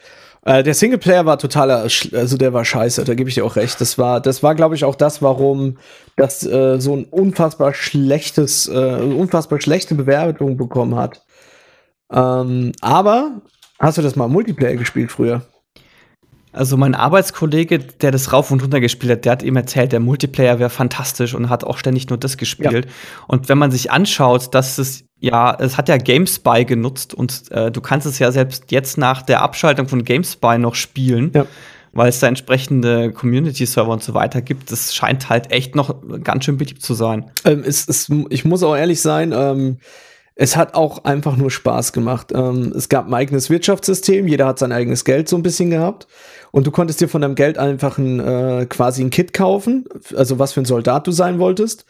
Äh, 0.47 0.63
der 0.63 0.75
Singleplayer 0.75 1.27
war 1.27 1.39
totaler, 1.39 1.79
also 1.83 2.37
der 2.37 2.53
war 2.53 2.65
scheiße, 2.65 3.03
da 3.05 3.15
gebe 3.15 3.29
ich 3.29 3.35
dir 3.35 3.45
auch 3.45 3.57
recht. 3.57 3.81
Das 3.81 3.99
war, 3.99 4.21
das 4.21 4.45
war, 4.45 4.55
glaube 4.55 4.77
ich, 4.77 4.85
auch 4.85 4.95
das, 4.95 5.21
warum 5.21 5.79
das 6.17 6.47
äh, 6.47 6.81
so 6.81 6.95
ein 6.95 7.05
unfassbar 7.05 7.75
schlechtes, 7.75 8.69
äh, 8.69 8.73
unfassbar 8.73 9.61
schlechte 9.61 9.97
Bewertung 9.97 10.57
bekommen 10.57 10.95
hat. 10.95 11.25
Ähm, 12.13 12.71
aber 12.81 13.43
hast 13.81 13.99
du 13.99 14.03
das 14.03 14.15
mal 14.15 14.29
Multiplayer 14.29 14.77
gespielt 14.77 15.11
früher? 15.11 15.43
Also 16.53 16.77
mein 16.77 16.95
Arbeitskollege, 16.95 17.81
der 17.81 18.13
das 18.13 18.33
rauf 18.33 18.53
und 18.53 18.63
runter 18.63 18.79
gespielt 18.79 19.13
hat, 19.13 19.25
der 19.25 19.33
hat 19.33 19.43
ihm 19.43 19.57
erzählt, 19.57 19.91
der 19.91 20.01
Multiplayer 20.01 20.61
wäre 20.61 20.71
fantastisch 20.71 21.35
und 21.35 21.51
hat 21.51 21.65
auch 21.65 21.77
ständig 21.77 22.09
nur 22.09 22.19
das 22.19 22.37
gespielt. 22.37 22.85
Ja. 22.85 22.93
Und 23.27 23.49
wenn 23.49 23.59
man 23.59 23.73
sich 23.73 23.91
anschaut, 23.91 24.55
dass 24.55 24.79
es 24.79 25.06
ja, 25.19 25.57
es 25.59 25.77
hat 25.77 25.89
ja 25.89 25.97
GameSpy 25.97 26.65
genutzt 26.65 27.15
und 27.15 27.51
äh, 27.51 27.71
du 27.71 27.81
kannst 27.81 28.07
es 28.07 28.19
ja 28.19 28.31
selbst 28.33 28.71
jetzt 28.71 28.99
nach 28.99 29.23
der 29.23 29.43
Abschaltung 29.43 29.89
von 29.89 30.05
GameSpy 30.05 30.59
noch 30.59 30.75
spielen. 30.75 31.33
Ja. 31.35 31.47
Weil 31.93 32.11
es 32.11 32.21
da 32.21 32.27
entsprechende 32.27 33.11
Community-Server 33.11 33.91
und 33.91 34.03
so 34.03 34.13
weiter 34.13 34.43
gibt. 34.43 34.71
Das 34.71 34.95
scheint 34.95 35.31
halt 35.31 35.51
echt 35.51 35.75
noch 35.75 35.95
ganz 36.23 36.45
schön 36.45 36.59
beliebt 36.59 36.83
zu 36.83 36.93
sein. 36.93 37.31
Ähm, 37.47 37.65
es, 37.67 37.89
es, 37.89 38.11
ich 38.29 38.45
muss 38.45 38.63
auch 38.63 38.77
ehrlich 38.77 39.01
sein, 39.01 39.33
ähm, 39.35 39.79
es 40.35 40.57
hat 40.57 40.75
auch 40.75 41.05
einfach 41.05 41.39
nur 41.39 41.51
Spaß 41.51 41.95
gemacht. 41.95 42.33
Ähm, 42.35 42.75
es 42.77 42.91
gab 42.91 43.07
ein 43.07 43.15
eigenes 43.15 43.49
Wirtschaftssystem, 43.49 44.29
jeder 44.29 44.47
hat 44.47 44.59
sein 44.59 44.73
eigenes 44.73 45.07
Geld 45.07 45.31
so 45.31 45.37
ein 45.37 45.43
bisschen 45.43 45.71
gehabt. 45.71 46.07
Und 46.53 46.67
du 46.67 46.71
konntest 46.71 47.01
dir 47.01 47.09
von 47.09 47.23
deinem 47.23 47.35
Geld 47.35 47.57
einfach 47.57 47.97
ein, 47.97 48.21
äh, 48.21 48.67
quasi 48.69 49.03
ein 49.03 49.11
Kit 49.11 49.33
kaufen, 49.33 49.87
also 50.15 50.39
was 50.39 50.53
für 50.53 50.61
ein 50.61 50.67
Soldat 50.67 51.07
du 51.07 51.13
sein 51.13 51.39
wolltest. 51.39 51.87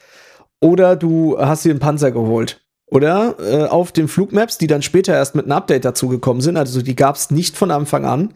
Oder 0.61 0.95
du 0.95 1.37
hast 1.37 1.65
dir 1.65 1.71
einen 1.71 1.79
Panzer 1.79 2.11
geholt. 2.11 2.61
Oder 2.89 3.35
äh, 3.39 3.65
auf 3.65 3.91
den 3.91 4.07
Flugmaps, 4.07 4.57
die 4.57 4.67
dann 4.67 4.81
später 4.81 5.13
erst 5.13 5.35
mit 5.35 5.45
einem 5.45 5.51
Update 5.53 5.83
dazugekommen 5.83 6.41
sind, 6.41 6.55
also 6.55 6.81
die 6.81 6.95
gab 6.95 7.17
es 7.17 7.31
nicht 7.31 7.57
von 7.57 7.69
Anfang 7.69 8.05
an, 8.05 8.33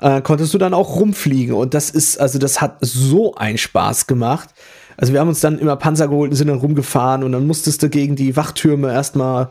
äh, 0.00 0.22
konntest 0.22 0.54
du 0.54 0.58
dann 0.58 0.72
auch 0.72 0.96
rumfliegen. 0.96 1.54
Und 1.54 1.74
das 1.74 1.90
ist, 1.90 2.20
also 2.20 2.38
das 2.38 2.60
hat 2.60 2.76
so 2.80 3.34
einen 3.34 3.58
Spaß 3.58 4.06
gemacht. 4.06 4.50
Also 4.96 5.12
wir 5.12 5.20
haben 5.20 5.28
uns 5.28 5.40
dann 5.40 5.58
immer 5.58 5.76
Panzer 5.76 6.08
geholt 6.08 6.30
und 6.30 6.36
sind 6.36 6.48
dann 6.48 6.58
rumgefahren 6.58 7.24
und 7.24 7.32
dann 7.32 7.46
musstest 7.46 7.82
du 7.82 7.88
gegen 7.88 8.14
die 8.14 8.36
Wachtürme 8.36 8.92
erstmal 8.92 9.50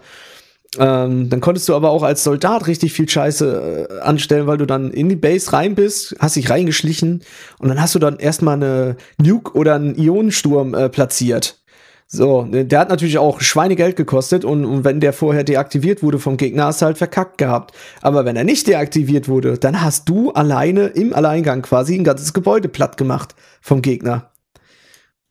ähm, 0.78 1.30
dann 1.30 1.42
konntest 1.42 1.70
du 1.70 1.76
aber 1.76 1.90
auch 1.90 2.04
als 2.04 2.24
Soldat 2.24 2.68
richtig 2.68 2.94
viel 2.94 3.08
Scheiße 3.08 3.88
äh, 3.90 4.00
anstellen, 4.02 4.48
weil 4.48 4.58
du 4.58 4.66
dann 4.66 4.92
in 4.92 5.10
die 5.10 5.16
Base 5.16 5.54
rein 5.54 5.76
bist, 5.76 6.16
hast 6.20 6.36
dich 6.36 6.50
reingeschlichen 6.50 7.24
und 7.60 7.70
dann 7.70 7.82
hast 7.82 7.96
du 7.96 8.00
dann 8.00 8.20
erstmal 8.20 8.56
eine 8.56 8.98
Nuke 9.18 9.54
oder 9.58 9.76
einen 9.76 9.96
Ionensturm 9.96 10.74
äh, 10.74 10.90
platziert. 10.90 11.60
So, 12.10 12.44
der 12.44 12.80
hat 12.80 12.88
natürlich 12.88 13.18
auch 13.18 13.42
Schweinegeld 13.42 13.98
gekostet 13.98 14.46
und, 14.46 14.64
und, 14.64 14.86
wenn 14.86 15.02
der 15.02 15.12
vorher 15.12 15.44
deaktiviert 15.44 16.02
wurde 16.02 16.20
vom 16.20 16.38
Gegner, 16.38 16.66
hast 16.66 16.82
du 16.82 16.86
halt 16.86 16.98
verkackt 16.98 17.38
gehabt. 17.38 17.76
Aber 18.02 18.24
wenn 18.24 18.38
er 18.38 18.46
nicht 18.46 18.66
deaktiviert 18.68 19.28
wurde, 19.28 19.58
dann 19.58 19.82
hast 19.82 20.08
du 20.08 20.32
alleine 20.32 20.88
im 20.88 21.14
Alleingang 21.14 21.62
quasi 21.62 21.96
ein 21.96 22.06
ganzes 22.06 22.34
Gebäude 22.34 22.70
platt 22.70 22.96
gemacht 22.96 23.36
vom 23.60 23.82
Gegner. 23.82 24.32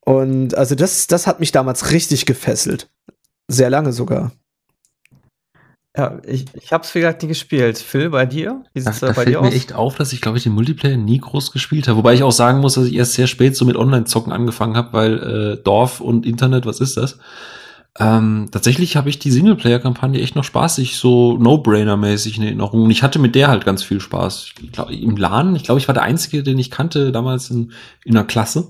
Und 0.00 0.54
also 0.54 0.74
das, 0.74 1.06
das 1.06 1.26
hat 1.26 1.40
mich 1.40 1.50
damals 1.50 1.92
richtig 1.92 2.26
gefesselt. 2.26 2.90
Sehr 3.48 3.70
lange 3.70 3.92
sogar. 3.92 4.32
Ja, 5.97 6.18
ich, 6.26 6.44
ich 6.53 6.72
habe 6.72 6.84
es 6.84 6.94
wie 6.94 7.01
gesagt 7.01 7.22
nie 7.22 7.28
gespielt. 7.28 7.78
Phil, 7.78 8.11
bei 8.11 8.26
dir? 8.26 8.62
Wie 8.74 8.80
sieht's 8.80 9.01
da, 9.01 9.07
da 9.07 9.12
bei 9.12 9.24
fällt 9.24 9.28
dir 9.28 9.40
mir 9.40 9.49
aus? 9.49 9.55
echt 9.55 9.72
auf, 9.72 9.97
dass 9.97 10.12
ich, 10.12 10.20
glaube 10.20 10.36
ich, 10.36 10.44
den 10.44 10.53
Multiplayer 10.53 10.99
nie 10.99 11.18
groß 11.18 11.53
gespielt 11.53 11.88
habe. 11.88 11.99
Wobei 11.99 12.12
ich 12.12 12.22
auch 12.22 12.32
sagen 12.32 12.61
muss, 12.61 12.74
dass 12.74 12.86
ich 12.86 12.94
erst 12.94 13.14
sehr 13.14 13.26
spät 13.26 13.57
so 13.57 13.64
mit 13.64 13.76
Online-Zocken 13.76 14.32
angefangen 14.32 14.76
habe, 14.76 14.92
weil 14.92 15.18
äh, 15.18 15.62
Dorf 15.62 16.01
und 16.01 16.26
Internet, 16.26 16.66
was 16.66 16.80
ist 16.80 16.99
das? 16.99 17.18
Ähm, 17.99 18.49
tatsächlich 18.51 18.97
habe 18.97 19.09
ich 19.09 19.18
die 19.18 19.30
Singleplayer-Kampagne 19.30 20.20
echt 20.20 20.36
noch 20.36 20.44
spaßig, 20.44 20.97
so 20.97 21.38
No-Brainer-mäßig 21.38 22.36
in 22.36 22.42
Erinnerung. 22.42 22.82
Und 22.82 22.90
ich 22.90 23.03
hatte 23.03 23.18
mit 23.18 23.34
der 23.34 23.49
halt 23.49 23.64
ganz 23.64 23.82
viel 23.82 24.01
Spaß. 24.01 24.51
Ich 24.62 24.72
glaub, 24.72 24.90
Im 24.90 25.16
LAN, 25.16 25.57
ich 25.57 25.64
glaube, 25.64 25.80
ich 25.80 25.88
war 25.88 25.94
der 25.94 26.03
Einzige, 26.03 26.42
den 26.42 26.59
ich 26.59 26.70
kannte 26.70 27.11
damals 27.11 27.51
in, 27.51 27.72
in 28.05 28.14
der 28.14 28.24
Klasse. 28.24 28.68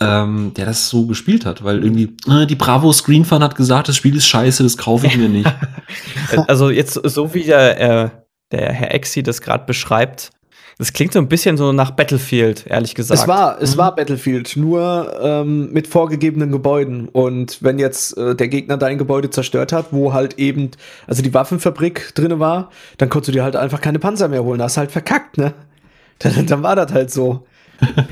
Ähm, 0.00 0.52
der 0.56 0.66
das 0.66 0.88
so 0.88 1.06
gespielt 1.06 1.44
hat, 1.44 1.64
weil 1.64 1.82
irgendwie 1.82 2.16
äh, 2.28 2.46
die 2.46 2.54
Bravo 2.54 2.92
Screenfan 2.92 3.42
hat 3.42 3.56
gesagt, 3.56 3.88
das 3.88 3.96
Spiel 3.96 4.16
ist 4.16 4.26
scheiße, 4.26 4.62
das 4.62 4.76
kaufe 4.76 5.06
ich 5.06 5.16
mir 5.16 5.28
nicht. 5.28 5.52
also 6.46 6.70
jetzt 6.70 6.94
so 6.94 7.34
wie 7.34 7.44
der, 7.44 7.80
äh, 7.80 8.10
der 8.52 8.72
Herr 8.72 8.94
Exi 8.94 9.22
das 9.22 9.40
gerade 9.40 9.64
beschreibt, 9.66 10.30
das 10.78 10.92
klingt 10.92 11.12
so 11.12 11.18
ein 11.18 11.28
bisschen 11.28 11.56
so 11.56 11.72
nach 11.72 11.90
Battlefield, 11.90 12.64
ehrlich 12.68 12.94
gesagt. 12.94 13.20
Es 13.20 13.26
war, 13.26 13.60
es 13.60 13.74
mhm. 13.74 13.78
war 13.78 13.96
Battlefield, 13.96 14.56
nur 14.56 15.12
ähm, 15.20 15.72
mit 15.72 15.88
vorgegebenen 15.88 16.52
Gebäuden. 16.52 17.08
Und 17.08 17.60
wenn 17.64 17.80
jetzt 17.80 18.16
äh, 18.16 18.36
der 18.36 18.46
Gegner 18.46 18.76
dein 18.76 18.96
Gebäude 18.96 19.28
zerstört 19.28 19.72
hat, 19.72 19.86
wo 19.90 20.12
halt 20.12 20.38
eben, 20.38 20.70
also 21.08 21.20
die 21.20 21.34
Waffenfabrik 21.34 22.14
drinne 22.14 22.38
war, 22.38 22.70
dann 22.96 23.08
konntest 23.08 23.28
du 23.28 23.32
dir 23.32 23.42
halt 23.42 23.56
einfach 23.56 23.80
keine 23.80 23.98
Panzer 23.98 24.28
mehr 24.28 24.44
holen. 24.44 24.60
Da 24.60 24.66
hast 24.66 24.76
halt 24.76 24.92
verkackt, 24.92 25.36
ne? 25.36 25.52
Dann, 26.20 26.46
dann 26.46 26.64
war 26.64 26.74
das 26.74 26.92
halt 26.92 27.12
so. 27.12 27.46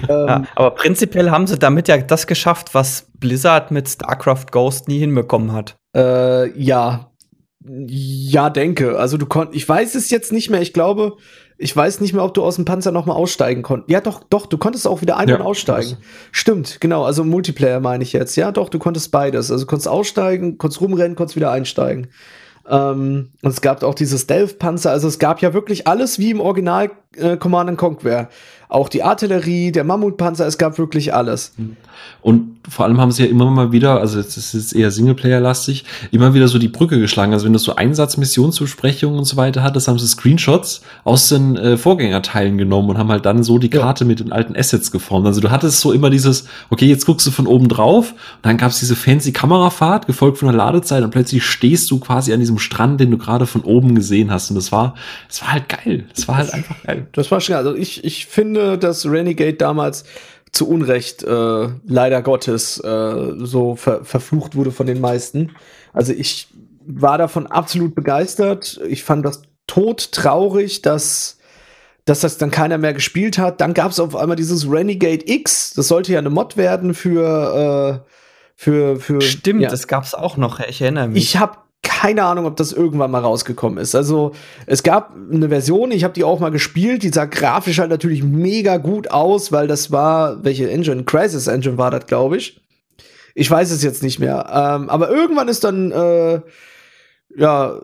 Ja, 0.09 0.37
ähm, 0.37 0.47
aber 0.55 0.71
prinzipiell 0.73 1.31
haben 1.31 1.47
sie 1.47 1.59
damit 1.59 1.89
ja 1.89 1.97
das 1.99 2.27
geschafft, 2.27 2.75
was 2.75 3.07
Blizzard 3.19 3.71
mit 3.71 3.89
StarCraft 3.89 4.47
Ghost 4.53 4.89
nie 4.89 4.99
hinbekommen 4.99 5.53
hat. 5.53 5.77
Äh, 5.97 6.51
ja. 6.59 7.11
Ja, 7.69 8.49
denke. 8.51 8.97
Also 8.99 9.17
du 9.17 9.27
konntest, 9.27 9.57
ich 9.57 9.69
weiß 9.69 9.97
es 9.97 10.11
jetzt 10.11 10.33
nicht 10.33 10.51
mehr. 10.51 10.61
Ich 10.63 10.73
glaube, 10.73 11.17
ich 11.59 11.75
weiß 11.75 12.01
nicht 12.01 12.13
mehr, 12.13 12.23
ob 12.23 12.33
du 12.35 12.45
aus 12.45 12.57
dem 12.57 12.65
Panzer 12.65 12.93
noch 12.93 13.07
mal 13.07 13.15
aussteigen 13.15 13.63
konntest. 13.63 13.91
Ja, 13.91 14.01
doch, 14.01 14.23
doch, 14.23 14.47
du 14.47 14.57
konntest 14.57 14.87
auch 14.87 15.01
wieder 15.01 15.17
ein- 15.17 15.29
ja, 15.29 15.37
und 15.37 15.43
aussteigen. 15.43 15.97
Stimmt, 16.31 16.81
genau. 16.81 17.05
Also 17.05 17.25
Multiplayer 17.25 17.81
meine 17.81 18.05
ich 18.05 18.13
jetzt. 18.13 18.37
Ja, 18.37 18.53
doch, 18.53 18.69
du 18.69 18.79
konntest 18.79 19.11
beides. 19.11 19.51
Also 19.51 19.67
konntest 19.67 19.89
aussteigen, 19.89 20.59
konntest 20.59 20.81
rumrennen, 20.81 21.17
konntest 21.17 21.35
wieder 21.35 21.51
einsteigen. 21.51 22.09
Ähm, 22.69 23.31
und 23.43 23.51
es 23.51 23.61
gab 23.61 23.83
auch 23.83 23.95
dieses 23.95 24.23
Stealth-Panzer. 24.23 24.91
Also 24.91 25.09
es 25.09 25.19
gab 25.19 25.41
ja 25.41 25.55
wirklich 25.55 25.87
alles 25.87 26.19
wie 26.19 26.31
im 26.31 26.41
Original 26.41 26.91
äh, 27.17 27.37
Command 27.37 27.77
Conquer. 27.79 28.29
Auch 28.69 28.89
die 28.89 29.03
Artillerie, 29.03 29.73
der 29.73 29.85
Mammutpanzer, 29.85 30.47
es 30.47 30.59
gab 30.59 30.79
wirklich 30.79 31.15
alles. 31.15 31.53
Und 32.23 32.56
vor 32.69 32.85
allem 32.85 33.01
haben 33.01 33.13
sie 33.13 33.25
ja 33.25 33.31
immer 33.31 33.51
mal 33.51 33.73
wieder, 33.73 34.01
also 34.01 34.19
es 34.19 34.37
ist 34.37 34.55
jetzt 34.55 34.75
eher 34.75 34.91
Singleplayer-lastig, 34.91 35.85
immer 36.11 36.35
wieder 36.35 36.49
so 36.49 36.59
die 36.59 36.69
Brücke 36.69 36.99
geschlagen. 36.99 37.33
Also 37.33 37.47
wenn 37.47 37.53
du 37.53 37.59
so 37.59 37.77
Einsatzmissionsbesprechungen 37.77 39.19
und 39.19 39.25
so 39.25 39.37
weiter 39.37 39.63
hattest, 39.63 39.89
haben 39.89 39.99
sie 39.99 40.07
Screenshots 40.07 40.83
aus 41.05 41.29
den 41.29 41.57
äh, 41.57 41.77
Vorgängerteilen 41.77 42.59
genommen 42.59 42.91
und 42.91 42.99
haben 42.99 43.11
halt 43.11 43.27
dann 43.27 43.43
so 43.43 43.59
die 43.59 43.71
Karte 43.71 44.05
ja. 44.05 44.09
mit 44.09 44.21
den 44.21 44.33
alten 44.33 44.57
Assets 44.57 44.91
geformt. 44.91 45.27
Also 45.27 45.41
du 45.41 45.51
hattest 45.51 45.81
so 45.81 45.93
immer 45.93 46.11
dieses, 46.11 46.47
okay, 46.71 46.87
jetzt 46.87 47.07
guckst 47.07 47.27
du 47.27 47.31
von 47.31 47.47
oben 47.47 47.69
drauf, 47.69 48.13
und 48.13 48.47
dann 48.47 48.57
gab's 48.57 48.81
diese 48.81 48.97
fancy 48.97 49.33
Kamerafahrt, 49.33 50.07
gefolgt 50.07 50.39
von 50.39 50.49
der 50.49 50.57
Ladezeit 50.57 51.05
und 51.05 51.11
plötzlich 51.11 51.45
stehst 51.45 51.91
du 51.91 52.01
quasi 52.01 52.33
an 52.33 52.41
diesem 52.41 52.59
Strand, 52.59 53.01
den 53.01 53.11
du 53.11 53.19
gerade 53.19 53.47
von 53.47 53.63
oben 53.63 53.95
gesehen 53.95 54.31
hast. 54.31 54.51
Und 54.51 54.57
das 54.57 54.73
war, 54.73 54.95
das 55.29 55.43
war 55.43 55.53
halt 55.53 55.69
geil. 55.69 56.05
Das 56.15 56.29
war 56.29 56.37
halt 56.37 56.53
einfach 56.53 56.77
geil. 56.83 57.07
Das 57.13 57.31
war 57.31 57.41
schon, 57.41 57.55
also 57.55 57.75
ich, 57.75 58.05
ich 58.05 58.27
finde, 58.27 58.79
dass 58.79 59.07
Renegade 59.07 59.55
damals 59.55 60.05
zu 60.57 60.69
Unrecht 60.69 61.23
äh, 61.23 61.69
leider 61.87 62.23
Gottes 62.23 62.79
äh, 62.79 63.33
so 63.39 63.77
ver 63.77 64.05
verflucht 64.05 64.57
wurde 64.57 64.73
von 64.73 64.87
den 64.87 65.01
meisten. 65.01 65.53
Also 65.93 66.13
ich 66.13 66.49
war 66.87 67.19
davon 67.19 67.47
absolut 67.47 67.95
begeistert. 67.95 68.81
Ich 68.89 69.05
fand 69.05 69.25
das 69.25 69.43
tot 69.67 70.13
traurig, 70.13 70.83
dass, 70.83 71.39
dass 72.05 72.21
das 72.21 72.39
dann 72.39 72.51
keiner 72.51 72.79
mehr 72.79 72.95
gespielt 72.95 73.39
hat. 73.39 73.61
Dann 73.61 73.75
gab 73.75 73.91
es 73.91 74.01
auf 74.01 74.17
einmal 74.17 74.37
dieses 74.37 74.71
Renegade 74.71 75.29
X. 75.31 75.75
Das 75.75 75.89
sollte 75.89 76.13
ja 76.13 76.19
eine 76.19 76.31
Mod 76.31 76.57
werden 76.57 76.95
für 76.95 78.03
äh, 78.05 78.11
für, 78.59 78.99
für 78.99 79.21
Stimmt, 79.21 79.61
ja. 79.61 79.69
das 79.69 79.87
gab 79.87 80.05
es 80.05 80.15
auch 80.15 80.39
noch. 80.39 80.61
Ich 80.61 80.81
erinnere 80.81 81.09
mich. 81.09 81.23
Ich 81.23 81.37
habe 81.37 81.59
keine 81.97 82.25
Ahnung, 82.25 82.45
ob 82.45 82.57
das 82.57 82.73
irgendwann 82.73 83.11
mal 83.11 83.23
rausgekommen 83.23 83.79
ist. 83.79 83.95
Also 83.95 84.33
es 84.67 84.83
gab 84.83 85.15
eine 85.33 85.49
Version, 85.49 85.91
ich 85.93 86.05
habe 86.05 86.13
die 86.13 86.25
auch 86.25 86.41
mal 86.41 86.51
gespielt, 86.51 87.03
die 87.03 87.09
sah 87.09 87.25
grafisch 87.25 87.79
halt 87.79 87.89
natürlich 87.89 88.23
mega 88.23 88.77
gut 88.77 89.11
aus, 89.11 89.51
weil 89.51 89.67
das 89.67 89.91
war, 89.91 90.45
welche 90.45 90.69
Engine? 90.69 91.05
Crisis 91.05 91.47
Engine 91.47 91.79
war 91.79 91.91
das, 91.91 92.07
glaube 92.07 92.37
ich. 92.37 92.61
Ich 93.35 93.51
weiß 93.51 93.71
es 93.71 93.83
jetzt 93.83 94.03
nicht 94.03 94.19
mehr. 94.19 94.45
Ähm, 94.47 94.91
aber 94.91 95.09
irgendwann 95.09 95.49
ist 95.49 95.65
dann, 95.65 95.91
äh, 95.91 96.43
ja, 97.35 97.81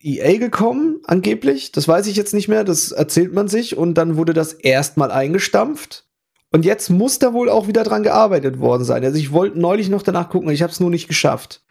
EA 0.00 0.38
gekommen, 0.38 1.00
angeblich. 1.02 1.72
Das 1.72 1.88
weiß 1.88 2.06
ich 2.06 2.14
jetzt 2.14 2.32
nicht 2.32 2.46
mehr, 2.46 2.62
das 2.62 2.92
erzählt 2.92 3.34
man 3.34 3.48
sich. 3.48 3.76
Und 3.76 3.94
dann 3.94 4.16
wurde 4.16 4.34
das 4.34 4.52
erstmal 4.52 5.10
eingestampft. 5.10 6.04
Und 6.52 6.64
jetzt 6.64 6.90
muss 6.90 7.18
da 7.18 7.32
wohl 7.32 7.48
auch 7.48 7.66
wieder 7.66 7.82
dran 7.82 8.04
gearbeitet 8.04 8.60
worden 8.60 8.84
sein. 8.84 9.04
Also 9.04 9.18
ich 9.18 9.32
wollte 9.32 9.58
neulich 9.58 9.88
noch 9.88 10.02
danach 10.02 10.28
gucken, 10.28 10.50
ich 10.50 10.62
habe 10.62 10.70
es 10.70 10.78
nur 10.78 10.90
nicht 10.90 11.08
geschafft. 11.08 11.63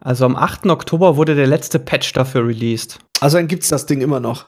Also 0.00 0.24
am 0.24 0.36
8. 0.36 0.66
Oktober 0.66 1.16
wurde 1.16 1.34
der 1.34 1.46
letzte 1.46 1.78
Patch 1.78 2.12
dafür 2.12 2.46
released. 2.46 2.98
Also 3.20 3.38
dann 3.38 3.48
gibt's 3.48 3.68
das 3.68 3.86
Ding 3.86 4.00
immer 4.00 4.20
noch. 4.20 4.46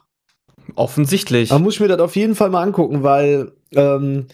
Offensichtlich. 0.74 1.49
Da 1.49 1.59
muss 1.59 1.74
ich 1.74 1.80
mir 1.80 1.88
das 1.88 2.01
auf 2.01 2.16
jeden 2.16 2.34
Fall 2.34 2.51
mal 2.51 2.62
angucken, 2.62 3.03
weil 3.03 3.53
ähm, 3.74 4.26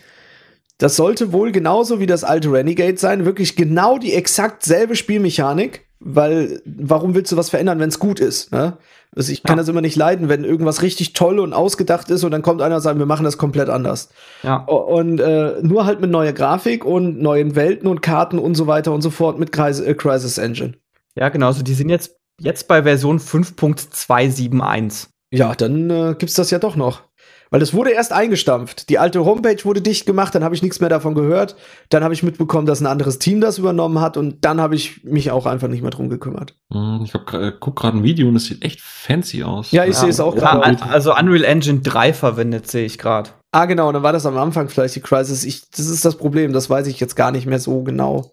das 0.79 0.97
sollte 0.97 1.33
wohl 1.33 1.53
genauso 1.53 2.01
wie 2.01 2.07
das 2.07 2.25
alte 2.25 2.53
Renegade 2.53 2.99
sein. 2.99 3.25
Wirklich 3.25 3.57
genau 3.57 3.99
die 3.99 4.13
exakt 4.13 4.65
selbe 4.65 4.97
Spielmechanik. 4.97 5.87
Weil, 6.07 6.61
warum 6.67 7.15
willst 7.15 7.33
du 7.33 7.37
was 7.39 7.49
verändern, 7.49 7.79
wenn 7.79 7.89
es 7.89 7.99
gut 7.99 8.21
ist? 8.21 8.53
Ne? 8.53 8.77
Also 9.17 9.33
ich 9.33 9.43
kann 9.43 9.57
ja. 9.57 9.63
das 9.63 9.69
immer 9.69 9.81
nicht 9.81 9.97
leiden, 9.97 10.29
wenn 10.29 10.45
irgendwas 10.45 10.83
richtig 10.83 11.15
toll 11.15 11.39
und 11.39 11.55
ausgedacht 11.55 12.11
ist 12.11 12.25
und 12.25 12.31
dann 12.31 12.43
kommt 12.43 12.61
einer 12.61 12.77
und 12.77 12.81
sagt, 12.83 12.99
wir 12.99 13.07
machen 13.07 13.25
das 13.25 13.39
komplett 13.39 13.71
anders. 13.71 14.11
Ja. 14.43 14.57
Und 14.57 15.21
äh, 15.21 15.63
nur 15.63 15.87
halt 15.87 16.01
mit 16.01 16.11
neuer 16.11 16.33
Grafik 16.33 16.85
und 16.85 17.23
neuen 17.23 17.55
Welten 17.55 17.89
und 17.89 18.03
Karten 18.03 18.39
und 18.39 18.55
so 18.55 18.67
weiter 18.67 18.93
und 18.93 19.01
so 19.01 19.11
fort 19.11 19.39
mit 19.39 19.57
äh, 19.57 19.95
Crisis 19.95 20.37
Engine. 20.37 20.75
Ja, 21.17 21.29
genau. 21.29 21.47
Also 21.47 21.63
die 21.63 21.75
sind 21.75 21.89
jetzt, 21.89 22.17
jetzt 22.41 22.67
bei 22.69 22.83
Version 22.83 23.19
5.271. 23.19 25.09
Ja, 25.33 25.55
dann 25.55 25.91
äh, 25.91 26.15
gibt's 26.19 26.35
das 26.35 26.51
ja 26.51 26.59
doch 26.59 26.77
noch. 26.77 27.03
Weil 27.51 27.63
es 27.63 27.73
wurde 27.75 27.91
erst 27.91 28.13
eingestampft. 28.13 28.89
Die 28.89 28.99
alte 28.99 29.25
Homepage 29.25 29.63
wurde 29.65 29.81
dicht 29.81 30.07
gemacht, 30.07 30.35
dann 30.35 30.43
habe 30.43 30.57
ich 30.57 30.63
nichts 30.63 30.81
mehr 30.81 30.89
davon 30.89 31.15
gehört. 31.15 31.55
Dann 31.89 32.03
habe 32.03 32.13
ich 32.15 32.25
mitbekommen, 32.25 32.67
dass 32.67 32.81
ein 32.81 32.87
anderes 32.87 33.21
Team 33.21 33.41
das 33.41 33.59
übernommen 33.59 34.01
hat 34.01 34.17
und 34.17 34.45
dann 34.45 34.61
habe 34.61 34.75
ich 34.75 35.05
mich 35.05 35.31
auch 35.31 35.47
einfach 35.47 35.69
nicht 35.69 35.83
mehr 35.83 35.91
drum 35.93 36.09
gekümmert. 36.09 36.57
Hm, 36.73 37.03
Ich 37.05 37.15
hab, 37.15 37.29
gra- 37.29 37.53
guck 37.53 37.77
gerade 37.77 37.99
ein 37.99 38.03
Video 38.03 38.27
und 38.29 38.35
es 38.37 38.47
sieht 38.47 38.65
echt 38.65 38.81
fancy 38.81 39.45
aus. 39.45 39.71
Ja, 39.71 39.85
ich 39.85 39.95
sehe 39.97 40.09
es 40.09 40.19
auch 40.19 40.35
Ja, 40.35 40.41
gerade. 40.57 40.65
an- 40.65 40.91
also 40.91 41.15
Unreal 41.15 41.45
Engine 41.45 41.81
3 41.81 42.13
verwendet, 42.13 42.69
sehe 42.69 42.87
ich 42.87 42.99
gerade. 42.99 43.31
Ah, 43.53 43.67
genau, 43.67 43.87
und 43.89 43.95
dann 43.95 44.03
war 44.03 44.13
das 44.13 44.27
am 44.27 44.37
Anfang 44.37 44.69
vielleicht 44.69 44.97
die 44.97 45.01
Crisis. 45.01 45.45
Ich, 45.45 45.71
das 45.71 45.87
ist 45.87 46.05
das 46.05 46.17
Problem, 46.17 46.53
das 46.53 46.69
weiß 46.71 46.89
ich 46.89 46.99
jetzt 46.99 47.15
gar 47.15 47.31
nicht 47.31 47.47
mehr 47.47 47.61
so 47.61 47.85
genau. 47.85 48.33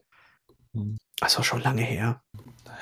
Hm. 0.76 0.98
Das 1.20 1.38
war 1.38 1.44
schon 1.44 1.62
lange 1.62 1.84
her. 1.84 2.22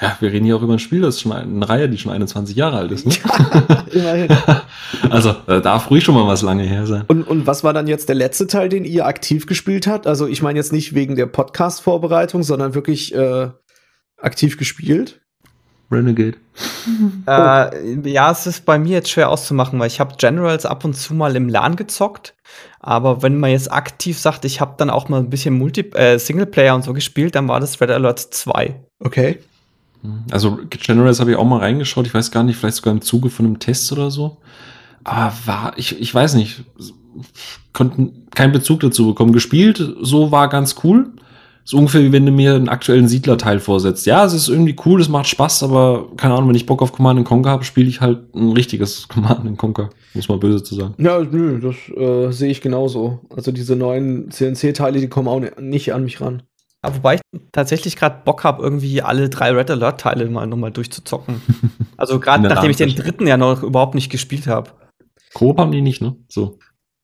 Ja, 0.01 0.15
wir 0.21 0.31
reden 0.31 0.45
hier 0.45 0.55
auch 0.55 0.61
über 0.61 0.73
ein 0.73 0.79
Spiel, 0.79 1.01
das 1.01 1.15
ist 1.15 1.21
schon 1.21 1.33
eine 1.33 1.67
Reihe, 1.67 1.89
die 1.89 1.97
schon 1.97 2.13
21 2.13 2.55
Jahre 2.55 2.77
alt 2.77 2.91
ist. 2.91 3.05
Ne? 3.05 3.13
Immerhin. 3.91 4.29
also, 5.09 5.35
da 5.45 5.59
darf 5.59 5.91
ruhig 5.91 6.05
schon 6.05 6.15
mal 6.15 6.25
was 6.25 6.41
lange 6.41 6.63
her 6.63 6.87
sein. 6.87 7.03
Und, 7.07 7.23
und 7.23 7.45
was 7.47 7.65
war 7.65 7.73
dann 7.73 7.87
jetzt 7.87 8.07
der 8.07 8.15
letzte 8.15 8.47
Teil, 8.47 8.69
den 8.69 8.85
ihr 8.85 9.05
aktiv 9.05 9.45
gespielt 9.45 9.87
habt? 9.87 10.07
Also 10.07 10.27
ich 10.27 10.41
meine 10.41 10.57
jetzt 10.57 10.71
nicht 10.71 10.95
wegen 10.95 11.17
der 11.17 11.25
Podcast-Vorbereitung, 11.25 12.43
sondern 12.43 12.75
wirklich 12.75 13.13
äh, 13.13 13.49
aktiv 14.17 14.57
gespielt. 14.57 15.19
Renegade. 15.91 16.37
Äh, 17.27 18.09
ja, 18.09 18.31
es 18.31 18.45
ist 18.45 18.65
bei 18.65 18.77
mir 18.77 18.91
jetzt 18.91 19.09
schwer 19.09 19.29
auszumachen, 19.29 19.79
weil 19.79 19.87
ich 19.87 19.99
habe 19.99 20.15
Generals 20.17 20.65
ab 20.65 20.85
und 20.85 20.95
zu 20.95 21.13
mal 21.13 21.35
im 21.35 21.49
LAN 21.49 21.75
gezockt. 21.75 22.35
Aber 22.79 23.21
wenn 23.23 23.39
man 23.39 23.51
jetzt 23.51 23.71
aktiv 23.71 24.17
sagt, 24.17 24.45
ich 24.45 24.61
habe 24.61 24.75
dann 24.77 24.89
auch 24.89 25.09
mal 25.09 25.19
ein 25.19 25.29
bisschen 25.29 25.57
Multi 25.57 25.81
äh, 25.93 26.19
Singleplayer 26.19 26.75
und 26.75 26.83
so 26.83 26.93
gespielt, 26.93 27.35
dann 27.35 27.47
war 27.47 27.59
das 27.59 27.81
Red 27.81 27.89
Alert 27.89 28.19
2. 28.19 28.79
Okay. 28.99 29.39
Also, 30.31 30.59
Generals 30.69 31.19
habe 31.19 31.31
ich 31.31 31.37
auch 31.37 31.45
mal 31.45 31.59
reingeschaut. 31.59 32.07
Ich 32.07 32.13
weiß 32.13 32.31
gar 32.31 32.43
nicht, 32.43 32.55
vielleicht 32.57 32.77
sogar 32.77 32.93
im 32.93 33.01
Zuge 33.01 33.29
von 33.29 33.45
einem 33.45 33.59
Test 33.59 33.91
oder 33.91 34.11
so. 34.11 34.37
Aber 35.03 35.33
war, 35.45 35.73
ich, 35.77 35.99
ich 35.99 36.13
weiß 36.13 36.35
nicht, 36.35 36.63
konnten 37.73 38.27
keinen 38.31 38.51
Bezug 38.51 38.79
dazu 38.81 39.07
bekommen. 39.07 39.33
Gespielt, 39.33 39.83
so 40.01 40.31
war 40.31 40.49
ganz 40.49 40.75
cool. 40.83 41.11
So 41.65 41.77
ungefähr 41.77 42.01
wie 42.01 42.11
wenn 42.11 42.25
du 42.25 42.31
mir 42.31 42.55
einen 42.55 42.67
aktuellen 42.69 43.07
Siedler-Teil 43.07 43.59
vorsetzt. 43.59 44.07
Ja, 44.07 44.25
es 44.25 44.33
ist 44.33 44.47
irgendwie 44.47 44.75
cool, 44.85 45.01
es 45.01 45.09
macht 45.09 45.27
Spaß, 45.27 45.61
aber 45.61 46.07
keine 46.17 46.33
Ahnung, 46.33 46.49
wenn 46.49 46.55
ich 46.55 46.65
Bock 46.65 46.81
auf 46.81 46.91
Command 46.93 47.23
Conquer 47.25 47.51
habe, 47.51 47.63
spiele 47.63 47.87
ich 47.89 48.01
halt 48.01 48.33
ein 48.33 48.53
richtiges 48.53 49.07
Command 49.09 49.55
Conquer. 49.57 49.89
Muss 50.15 50.27
man 50.29 50.39
böse 50.39 50.63
zu 50.63 50.73
sagen. 50.73 50.95
Ja, 50.97 51.19
nö, 51.19 51.59
das 51.59 51.75
äh, 51.95 52.31
sehe 52.31 52.49
ich 52.49 52.61
genauso. 52.61 53.19
Also 53.35 53.51
diese 53.51 53.75
neuen 53.75 54.31
CNC-Teile, 54.31 54.99
die 54.99 55.09
kommen 55.09 55.27
auch 55.27 55.39
ni- 55.39 55.51
nicht 55.61 55.93
an 55.93 56.05
mich 56.05 56.21
ran. 56.21 56.41
Aber 56.81 56.95
wobei 56.95 57.15
ich 57.15 57.21
tatsächlich 57.51 57.95
gerade 57.95 58.21
Bock 58.23 58.43
habe, 58.43 58.63
irgendwie 58.63 59.01
alle 59.01 59.29
drei 59.29 59.51
Red 59.51 59.69
Alert-Teile 59.69 60.29
mal 60.29 60.47
nochmal 60.47 60.71
durchzuzocken. 60.71 61.41
Also 61.97 62.17
gerade 62.21 62.47
nachdem 62.47 62.71
ich 62.71 62.77
den 62.77 62.95
dritten 62.95 63.27
ja 63.27 63.35
noch 63.35 63.61
überhaupt 63.61 63.93
nicht 63.93 64.09
gespielt 64.09 64.47
habe. 64.47 64.71
Coop 65.33 65.59
haben 65.59 65.73
die 65.73 65.81
nicht, 65.81 66.01
ne? 66.01 66.15
So. 66.29 66.57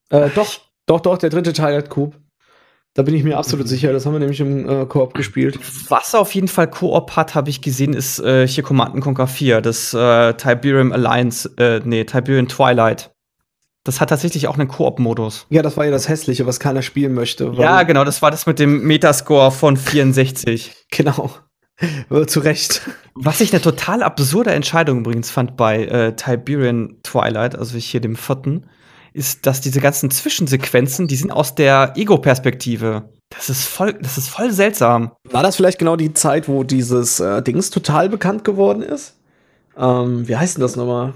Äh, 0.09 0.29
doch, 0.33 0.55
doch, 0.85 1.01
doch, 1.01 1.17
der 1.17 1.29
dritte 1.29 1.51
Teil 1.51 1.75
hat 1.75 1.89
Coop. 1.89 2.15
Da 2.93 3.03
bin 3.03 3.13
ich 3.13 3.25
mir 3.25 3.37
absolut 3.37 3.67
sicher. 3.67 3.91
Das 3.91 4.05
haben 4.05 4.13
wir 4.13 4.21
nämlich 4.21 4.39
im 4.39 4.69
äh, 4.69 4.85
Koop 4.85 5.13
gespielt. 5.13 5.59
Was 5.89 6.15
auf 6.15 6.33
jeden 6.33 6.47
Fall 6.47 6.69
Koop 6.69 7.17
hat, 7.17 7.35
habe 7.35 7.49
ich 7.49 7.61
gesehen, 7.61 7.93
ist 7.93 8.19
äh, 8.19 8.47
hier 8.47 8.63
Command 8.63 9.01
Conquer 9.01 9.27
4, 9.27 9.59
das 9.59 9.93
äh, 9.93 10.33
Tiberium 10.35 10.93
Alliance, 10.93 11.51
äh, 11.57 11.81
nee, 11.83 12.05
Tiberium 12.05 12.47
Twilight. 12.47 13.11
Das 13.85 14.01
hat 14.01 14.09
tatsächlich 14.09 14.47
auch 14.47 14.57
einen 14.57 14.67
Koop-Modus. 14.67 15.45
Ja, 15.49 15.61
das 15.61 15.77
war 15.77 15.85
ja 15.85 15.91
das 15.91 16.09
Hässliche, 16.09 16.47
was 16.47 16.59
keiner 16.59 16.81
spielen 16.81 17.13
möchte. 17.13 17.53
Ja, 17.55 17.83
genau, 17.83 18.03
das 18.03 18.21
war 18.23 18.31
das 18.31 18.47
mit 18.47 18.57
dem 18.57 18.83
Metascore 18.83 19.51
von 19.51 19.77
64. 19.77 20.73
genau. 20.91 21.29
Äh, 22.09 22.25
Zu 22.25 22.39
Recht. 22.39 22.81
Was 23.13 23.41
ich 23.41 23.53
eine 23.53 23.61
total 23.61 24.01
absurde 24.01 24.51
Entscheidung 24.51 24.99
übrigens 24.99 25.29
fand 25.29 25.55
bei 25.55 25.85
äh, 25.85 26.15
Tiberian 26.15 26.97
Twilight, 27.03 27.55
also 27.55 27.77
hier 27.77 28.01
dem 28.01 28.15
vierten, 28.15 28.65
ist, 29.13 29.45
dass 29.45 29.61
diese 29.61 29.81
ganzen 29.81 30.09
Zwischensequenzen, 30.09 31.07
die 31.07 31.15
sind 31.15 31.31
aus 31.31 31.53
der 31.53 31.93
Ego-Perspektive. 31.95 33.09
Das 33.29 33.49
ist 33.49 33.65
voll, 33.65 33.93
das 33.93 34.17
ist 34.17 34.29
voll 34.29 34.51
seltsam. 34.51 35.11
War 35.29 35.43
das 35.43 35.57
vielleicht 35.57 35.77
genau 35.77 35.95
die 35.95 36.13
Zeit, 36.13 36.47
wo 36.47 36.63
dieses 36.63 37.19
äh, 37.19 37.43
Dings 37.43 37.69
total 37.69 38.09
bekannt 38.09 38.43
geworden 38.43 38.81
ist? 38.81 39.15
Ähm, 39.77 40.27
wie 40.27 40.35
heißt 40.35 40.57
denn 40.57 40.61
das 40.61 40.75
nochmal? 40.75 41.13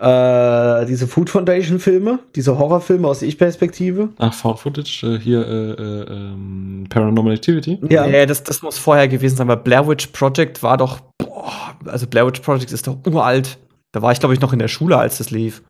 Äh, 0.00 0.86
diese 0.86 1.06
Food 1.06 1.28
Foundation 1.28 1.78
Filme, 1.78 2.20
diese 2.34 2.58
Horrorfilme 2.58 3.06
aus 3.06 3.18
der 3.18 3.28
Ich-Perspektive. 3.28 4.08
Ach, 4.16 4.32
Found 4.32 4.58
Footage, 4.58 5.02
äh, 5.04 5.18
hier 5.18 5.46
äh, 5.46 5.72
äh, 5.72 6.04
ähm, 6.10 6.86
Paranormal 6.88 7.34
Activity. 7.34 7.78
Ja. 7.90 8.06
Nee, 8.06 8.24
das, 8.24 8.42
das 8.42 8.62
muss 8.62 8.78
vorher 8.78 9.08
gewesen 9.08 9.36
sein, 9.36 9.48
weil 9.48 9.58
Blair 9.58 9.86
Witch 9.86 10.06
Project 10.06 10.62
war 10.62 10.78
doch, 10.78 11.00
boah, 11.18 11.74
also 11.84 12.06
Blair 12.06 12.26
Witch 12.26 12.40
Project 12.40 12.72
ist 12.72 12.86
doch 12.86 12.96
uralt. 13.06 13.58
Da 13.92 14.00
war 14.00 14.10
ich, 14.12 14.20
glaube 14.20 14.32
ich, 14.32 14.40
noch 14.40 14.54
in 14.54 14.58
der 14.58 14.68
Schule, 14.68 14.96
als 14.96 15.18
das 15.18 15.30
lief. 15.30 15.62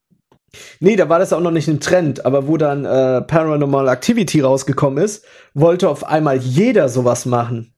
Nee, 0.78 0.94
da 0.94 1.08
war 1.08 1.18
das 1.18 1.32
auch 1.32 1.40
noch 1.40 1.50
nicht 1.50 1.66
ein 1.66 1.80
Trend, 1.80 2.24
aber 2.24 2.46
wo 2.46 2.56
dann 2.56 2.84
äh, 2.84 3.22
Paranormal 3.22 3.88
Activity 3.88 4.42
rausgekommen 4.42 5.02
ist, 5.02 5.24
wollte 5.54 5.88
auf 5.88 6.04
einmal 6.04 6.36
jeder 6.36 6.88
sowas 6.88 7.26
machen. 7.26 7.72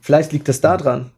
Vielleicht 0.00 0.32
liegt 0.32 0.48
das 0.48 0.60
da 0.60 0.76
dran. 0.76 1.10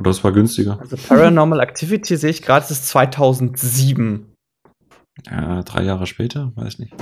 Oder 0.00 0.10
das 0.10 0.24
war 0.24 0.32
günstiger. 0.32 0.78
Also 0.80 0.96
Paranormal 0.96 1.60
Activity 1.60 2.16
sehe 2.16 2.30
ich 2.30 2.42
gerade, 2.42 2.66
ist 2.70 2.88
2007. 2.88 4.26
Ja, 5.30 5.62
drei 5.62 5.82
Jahre 5.84 6.06
später, 6.06 6.52
weiß 6.56 6.78
nicht. 6.78 6.94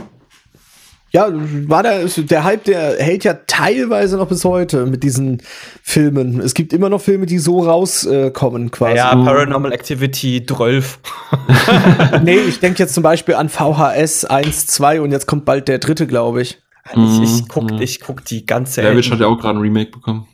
Ja, 1.10 1.28
war 1.32 1.82
der, 1.82 2.04
der 2.04 2.44
Hype, 2.44 2.64
der 2.64 2.96
hält 2.98 3.24
ja 3.24 3.32
teilweise 3.46 4.18
noch 4.18 4.28
bis 4.28 4.44
heute 4.44 4.84
mit 4.84 5.02
diesen 5.02 5.40
Filmen. 5.82 6.38
Es 6.40 6.52
gibt 6.52 6.74
immer 6.74 6.90
noch 6.90 7.00
Filme, 7.00 7.24
die 7.24 7.38
so 7.38 7.60
rauskommen 7.60 8.70
quasi. 8.70 8.96
Ja, 8.96 9.14
Paranormal 9.14 9.72
Activity 9.72 10.44
12. 10.44 10.98
Nee, 12.22 12.38
ich 12.40 12.60
denke 12.60 12.80
jetzt 12.80 12.92
zum 12.94 13.02
Beispiel 13.02 13.34
an 13.36 13.48
VHS 13.48 14.24
1, 14.26 14.66
2 14.66 15.00
und 15.00 15.12
jetzt 15.12 15.26
kommt 15.26 15.44
bald 15.46 15.68
der 15.68 15.78
dritte, 15.78 16.06
glaube 16.06 16.42
ich. 16.42 16.58
Ich, 16.94 17.20
ich, 17.22 17.48
guck, 17.48 17.70
Mhm. 17.70 17.80
ich 17.80 18.00
guck 18.00 18.24
die 18.24 18.44
ganze 18.44 18.80
Blair 18.80 18.96
Witch 18.96 19.10
hat 19.10 19.20
ja 19.20 19.26
auch 19.26 19.38
gerade 19.38 19.58
ein 19.58 19.62
Remake 19.62 19.90
bekommen. 19.92 20.26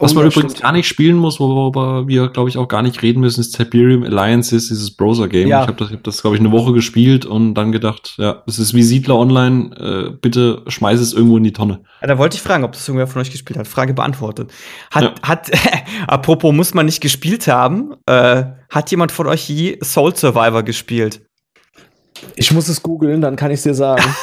Was 0.00 0.12
Oh, 0.12 0.14
man 0.16 0.26
übrigens 0.26 0.52
stimmt. 0.52 0.62
gar 0.62 0.72
nicht 0.72 0.88
spielen 0.88 1.16
muss, 1.16 1.38
worüber 1.38 2.08
wir, 2.08 2.28
glaube 2.28 2.48
ich, 2.48 2.56
auch 2.56 2.68
gar 2.68 2.80
nicht 2.82 3.02
reden 3.02 3.20
müssen, 3.20 3.40
ist 3.40 3.52
Tiberium 3.56 4.02
Alliances, 4.02 4.68
dieses 4.68 4.90
Browser-Game. 4.96 5.46
Ja. 5.48 5.60
Ich 5.62 5.68
habe 5.68 5.76
das, 5.78 5.92
hab 5.92 6.02
das 6.04 6.20
glaube 6.22 6.36
ich, 6.36 6.40
eine 6.40 6.50
Woche 6.52 6.72
gespielt 6.72 7.26
und 7.26 7.54
dann 7.54 7.70
gedacht, 7.70 8.14
ja, 8.16 8.42
es 8.46 8.58
ist 8.58 8.72
wie 8.74 8.82
Siedler 8.82 9.16
Online, 9.16 9.76
äh, 9.76 10.10
bitte 10.18 10.62
schmeiß 10.66 10.98
es 11.00 11.12
irgendwo 11.12 11.36
in 11.36 11.44
die 11.44 11.52
Tonne. 11.52 11.80
Ja, 12.00 12.06
da 12.08 12.18
wollte 12.18 12.36
ich 12.36 12.42
fragen, 12.42 12.64
ob 12.64 12.72
das 12.72 12.88
irgendwer 12.88 13.06
von 13.06 13.20
euch 13.20 13.30
gespielt 13.30 13.58
hat. 13.58 13.66
Frage 13.68 13.92
beantwortet. 13.94 14.50
Hat, 14.90 15.02
Ja. 15.02 15.14
hat 15.22 15.50
apropos, 16.06 16.52
muss 16.54 16.72
man 16.74 16.86
nicht 16.86 17.00
gespielt 17.02 17.46
haben, 17.46 17.92
äh, 18.06 18.44
hat 18.70 18.90
jemand 18.90 19.12
von 19.12 19.26
euch 19.26 19.48
je 19.50 19.78
Soul 19.84 20.16
Survivor 20.16 20.62
gespielt? 20.62 21.20
Ich 22.36 22.52
muss 22.52 22.68
es 22.68 22.82
googeln, 22.82 23.20
dann 23.20 23.36
kann 23.36 23.50
ich 23.50 23.62
dir 23.62 23.74
sagen. 23.74 24.02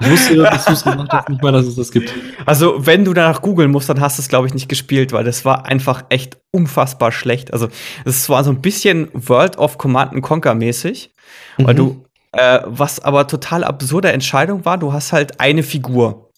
Ich 0.00 0.10
wusste, 0.10 0.36
dass 0.36 0.64
du 0.66 0.72
es 0.72 0.84
gemacht 0.84 1.08
hast, 1.12 1.28
nicht 1.28 1.42
mal, 1.42 1.52
dass 1.52 1.66
es 1.66 1.76
das 1.76 1.90
gibt. 1.90 2.12
Also, 2.46 2.86
wenn 2.86 3.04
du 3.04 3.14
danach 3.14 3.40
googeln 3.42 3.70
musst, 3.70 3.88
dann 3.88 4.00
hast 4.00 4.18
du 4.18 4.22
es, 4.22 4.28
glaube 4.28 4.46
ich, 4.46 4.54
nicht 4.54 4.68
gespielt, 4.68 5.12
weil 5.12 5.24
das 5.24 5.44
war 5.44 5.64
einfach 5.66 6.04
echt 6.08 6.38
unfassbar 6.50 7.12
schlecht. 7.12 7.52
Also, 7.52 7.68
es 8.04 8.28
war 8.28 8.44
so 8.44 8.50
ein 8.50 8.60
bisschen 8.60 9.08
World 9.14 9.56
of 9.58 9.78
Command 9.78 10.12
and 10.12 10.22
Conquer 10.22 10.54
mäßig, 10.54 11.14
weil 11.58 11.74
Mhm. 11.74 11.78
du, 11.78 12.04
äh, 12.32 12.60
was 12.66 13.00
aber 13.00 13.26
total 13.26 13.64
absurde 13.64 14.12
Entscheidung 14.12 14.64
war, 14.64 14.76
du 14.78 14.92
hast 14.92 15.12
halt 15.12 15.40
eine 15.40 15.62
Figur. 15.62 16.30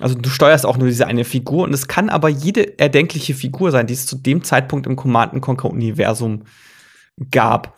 Also, 0.00 0.14
du 0.14 0.28
steuerst 0.30 0.64
auch 0.64 0.78
nur 0.78 0.86
diese 0.88 1.06
eine 1.06 1.24
Figur 1.24 1.64
und 1.64 1.74
es 1.74 1.88
kann 1.88 2.08
aber 2.08 2.28
jede 2.28 2.78
erdenkliche 2.78 3.34
Figur 3.34 3.70
sein, 3.70 3.86
die 3.86 3.94
es 3.94 4.06
zu 4.06 4.16
dem 4.16 4.44
Zeitpunkt 4.44 4.86
im 4.86 4.96
Command 4.96 5.32
and 5.34 5.42
Conquer 5.42 5.70
Universum 5.70 6.44
gab. 7.30 7.76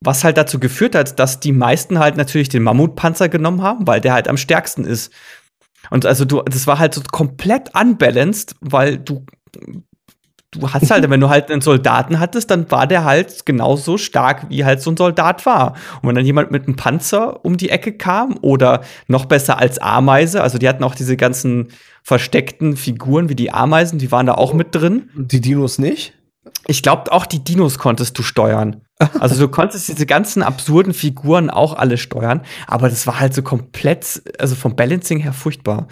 Was 0.00 0.22
halt 0.22 0.36
dazu 0.36 0.60
geführt 0.60 0.94
hat, 0.94 1.18
dass 1.18 1.40
die 1.40 1.52
meisten 1.52 1.98
halt 1.98 2.16
natürlich 2.16 2.48
den 2.48 2.62
Mammutpanzer 2.62 3.28
genommen 3.28 3.62
haben, 3.62 3.86
weil 3.86 4.00
der 4.00 4.12
halt 4.12 4.28
am 4.28 4.36
stärksten 4.36 4.84
ist. 4.84 5.12
Und 5.90 6.06
also 6.06 6.24
du, 6.24 6.42
das 6.42 6.66
war 6.66 6.78
halt 6.78 6.94
so 6.94 7.02
komplett 7.10 7.74
unbalanced, 7.74 8.54
weil 8.60 8.98
du, 8.98 9.24
du 10.50 10.72
hast 10.72 10.90
halt, 10.90 11.08
wenn 11.10 11.20
du 11.20 11.28
halt 11.28 11.50
einen 11.50 11.60
Soldaten 11.60 12.20
hattest, 12.20 12.50
dann 12.50 12.70
war 12.70 12.86
der 12.86 13.04
halt 13.04 13.46
genauso 13.46 13.98
stark, 13.98 14.46
wie 14.50 14.64
halt 14.64 14.82
so 14.82 14.90
ein 14.90 14.96
Soldat 14.96 15.46
war. 15.46 15.74
Und 16.00 16.08
wenn 16.08 16.14
dann 16.14 16.26
jemand 16.26 16.50
mit 16.50 16.66
einem 16.66 16.76
Panzer 16.76 17.44
um 17.44 17.56
die 17.56 17.70
Ecke 17.70 17.92
kam 17.92 18.38
oder 18.40 18.82
noch 19.06 19.26
besser 19.26 19.58
als 19.58 19.78
Ameise, 19.78 20.42
also 20.42 20.58
die 20.58 20.68
hatten 20.68 20.84
auch 20.84 20.94
diese 20.94 21.16
ganzen 21.16 21.68
versteckten 22.02 22.76
Figuren 22.76 23.28
wie 23.28 23.34
die 23.34 23.52
Ameisen, 23.52 23.98
die 23.98 24.12
waren 24.12 24.26
da 24.26 24.34
auch 24.34 24.52
mit 24.52 24.74
drin. 24.74 25.10
Die 25.14 25.40
Dinos 25.40 25.78
nicht? 25.78 26.14
Ich 26.66 26.82
glaube, 26.82 27.12
auch 27.12 27.26
die 27.26 27.44
Dinos 27.44 27.78
konntest 27.78 28.18
du 28.18 28.22
steuern. 28.22 28.82
Also 29.20 29.38
du 29.38 29.48
konntest 29.48 29.88
diese 29.88 30.06
ganzen 30.06 30.42
absurden 30.42 30.92
Figuren 30.92 31.50
auch 31.50 31.74
alle 31.74 31.98
steuern, 31.98 32.40
aber 32.66 32.88
das 32.88 33.06
war 33.06 33.20
halt 33.20 33.32
so 33.32 33.42
komplett, 33.42 34.22
also 34.38 34.56
vom 34.56 34.74
Balancing 34.74 35.20
her 35.20 35.32
furchtbar. 35.32 35.86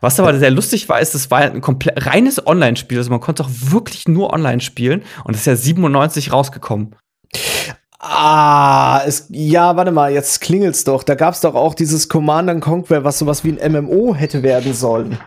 Was 0.00 0.20
aber 0.20 0.38
sehr 0.38 0.50
lustig 0.50 0.88
war, 0.88 1.00
ist, 1.00 1.14
es 1.14 1.30
war 1.30 1.40
ein 1.40 1.60
komplett 1.60 2.06
reines 2.06 2.44
Online-Spiel. 2.46 2.98
Also 2.98 3.10
man 3.10 3.20
konnte 3.20 3.44
auch 3.44 3.50
wirklich 3.50 4.06
nur 4.06 4.32
online 4.32 4.60
spielen 4.60 5.02
und 5.24 5.34
es 5.34 5.40
ist 5.40 5.46
ja 5.46 5.56
97 5.56 6.32
rausgekommen. 6.32 6.94
Ah, 8.00 9.02
es, 9.06 9.28
ja, 9.30 9.76
warte 9.76 9.90
mal, 9.90 10.12
jetzt 10.12 10.42
klingelt's 10.42 10.84
doch. 10.84 11.04
Da 11.04 11.14
gab's 11.14 11.40
doch 11.40 11.54
auch 11.54 11.74
dieses 11.74 12.08
Command 12.08 12.50
and 12.50 12.62
Conquer, 12.62 13.02
was 13.02 13.18
sowas 13.18 13.44
wie 13.44 13.58
ein 13.58 13.72
MMO 13.72 14.14
hätte 14.14 14.42
werden 14.42 14.74
sollen. 14.74 15.18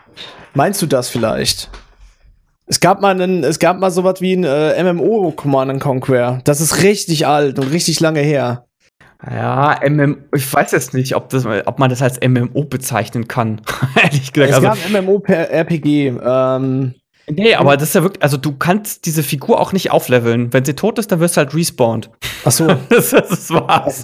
Meinst 0.54 0.82
du 0.82 0.86
das 0.86 1.10
vielleicht? 1.10 1.72
Es 2.70 2.82
gab 2.82 3.02
mal 3.02 3.12
einen, 3.20 3.44
es 3.46 3.60
gab 3.60 3.80
mal 3.80 3.92
sowas 3.92 4.20
wie 4.20 4.34
ein 4.36 4.44
äh, 4.44 4.84
MMO 4.94 5.32
Command 5.32 5.80
Conquer. 5.82 6.42
Das 6.44 6.60
ist 6.60 6.84
richtig 6.84 7.26
alt 7.26 7.58
und 7.60 7.72
richtig 7.72 8.02
lange 8.02 8.20
her. 8.20 8.66
Ja, 9.26 9.80
MMO, 9.90 10.18
ich 10.36 10.52
weiß 10.54 10.72
jetzt 10.74 10.94
nicht, 10.94 11.16
ob, 11.16 11.30
das, 11.30 11.46
ob 11.46 11.80
man 11.80 11.90
das 11.90 12.02
als 12.02 12.20
MMO 12.20 12.66
bezeichnen 12.66 13.28
kann. 13.28 13.62
Ehrlich 14.04 14.34
gesagt. 14.34 14.52
Es 14.52 14.56
Also, 14.56 14.68
gab 14.92 15.02
MMO 15.02 15.20
per 15.20 15.50
RPG. 15.50 16.10
Ähm, 16.24 16.94
nee, 17.30 17.56
aber 17.56 17.78
das 17.78 17.90
ist 17.90 17.96
ja 17.96 18.04
wirklich, 18.04 18.22
also 18.22 18.36
du 18.36 18.56
kannst 18.58 19.06
diese 19.06 19.24
Figur 19.24 19.60
auch 19.62 19.72
nicht 19.72 19.92
aufleveln. 19.92 20.52
Wenn 20.54 20.66
sie 20.66 20.74
tot 20.76 21.00
ist, 21.00 21.10
dann 21.12 21.22
wirst 21.22 21.38
du 21.38 21.40
halt 21.40 21.56
respawned. 21.56 22.10
ach 22.44 22.52
so. 22.52 22.68
das, 22.90 23.12
das 23.12 23.50
war's. 23.50 24.04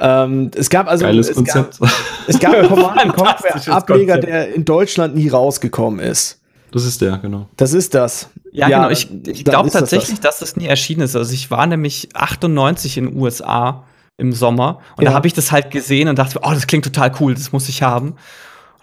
ähm, 0.00 0.50
es 0.56 0.70
gab 0.70 0.88
also 0.88 1.04
Geiles 1.04 1.28
es 1.28 1.36
Konzept. 1.36 1.78
Gab, 1.78 1.90
es 2.26 2.38
gab 2.40 2.54
einen 2.54 2.68
Command 2.74 3.14
Conquer 3.14 3.74
Ableger, 3.74 4.14
Konzept. 4.14 4.32
der 4.32 4.54
in 4.54 4.64
Deutschland 4.64 5.14
nie 5.14 5.28
rausgekommen 5.28 6.00
ist. 6.00 6.40
Das 6.74 6.84
ist 6.84 7.00
der, 7.00 7.18
genau. 7.18 7.46
Das 7.56 7.72
ist 7.72 7.94
das. 7.94 8.30
Ja, 8.50 8.66
genau. 8.66 8.90
Ich, 8.90 9.08
ich 9.28 9.44
glaube 9.44 9.68
ist 9.68 9.74
das 9.74 9.82
tatsächlich, 9.82 10.18
dass 10.18 10.40
das 10.40 10.56
nie 10.56 10.66
erschienen 10.66 11.02
ist. 11.02 11.14
Also 11.14 11.32
ich 11.32 11.50
war 11.50 11.66
nämlich 11.68 12.08
98 12.14 12.98
in 12.98 13.06
den 13.06 13.16
USA 13.16 13.84
im 14.16 14.32
Sommer 14.32 14.80
und 14.96 15.04
Ja. 15.04 15.10
da 15.10 15.16
habe 15.16 15.28
ich 15.28 15.34
das 15.34 15.52
halt 15.52 15.70
gesehen 15.70 16.08
und 16.08 16.18
dachte, 16.18 16.40
oh, 16.42 16.50
das 16.52 16.66
klingt 16.66 16.84
total 16.84 17.12
cool, 17.20 17.34
das 17.34 17.52
muss 17.52 17.68
ich 17.68 17.82
haben. 17.82 18.16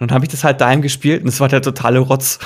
Und 0.00 0.10
dann 0.10 0.14
habe 0.14 0.24
ich 0.24 0.30
das 0.30 0.42
halt 0.42 0.60
daheim 0.62 0.80
gespielt 0.82 1.22
und 1.22 1.28
es 1.28 1.38
war 1.40 1.48
der 1.48 1.60
totale 1.62 1.98
Rotz. 1.98 2.38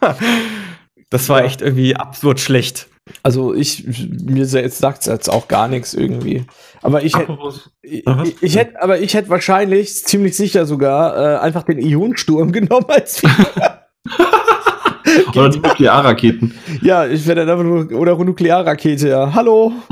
das 1.10 1.28
war 1.28 1.40
Ja. 1.40 1.46
echt 1.46 1.62
irgendwie 1.62 1.96
absurd 1.96 2.40
schlecht. 2.40 2.86
Also 3.22 3.54
ich, 3.54 3.86
mir 4.08 4.44
jetzt 4.44 4.78
sagt 4.78 5.06
jetzt 5.06 5.28
auch 5.30 5.48
gar 5.48 5.66
nichts 5.68 5.94
irgendwie. 5.94 6.44
Aber 6.80 7.02
ich 7.02 7.16
hätte, 7.16 7.36
ich, 7.82 8.04
ich, 8.40 8.56
hätte, 8.56 8.80
aber 8.80 9.00
ich 9.00 9.14
hätte 9.14 9.28
wahrscheinlich, 9.30 10.04
ziemlich 10.04 10.36
sicher 10.36 10.64
sogar, 10.64 11.16
äh, 11.16 11.38
einfach 11.38 11.64
den 11.64 11.78
Ionensturm 11.78 12.52
genommen 12.52 12.86
als 12.88 13.20
Oder 15.36 15.48
die 15.48 15.58
Nuklearraketen. 15.58 16.54
Ja, 16.82 17.06
ich 17.06 17.26
wäre 17.26 17.44
dann 17.44 17.50
einfach 17.50 17.64
nur, 17.64 17.98
oder 17.98 18.16
Nuklearrakete, 18.16 19.08
ja. 19.08 19.34
Hallo. 19.34 19.72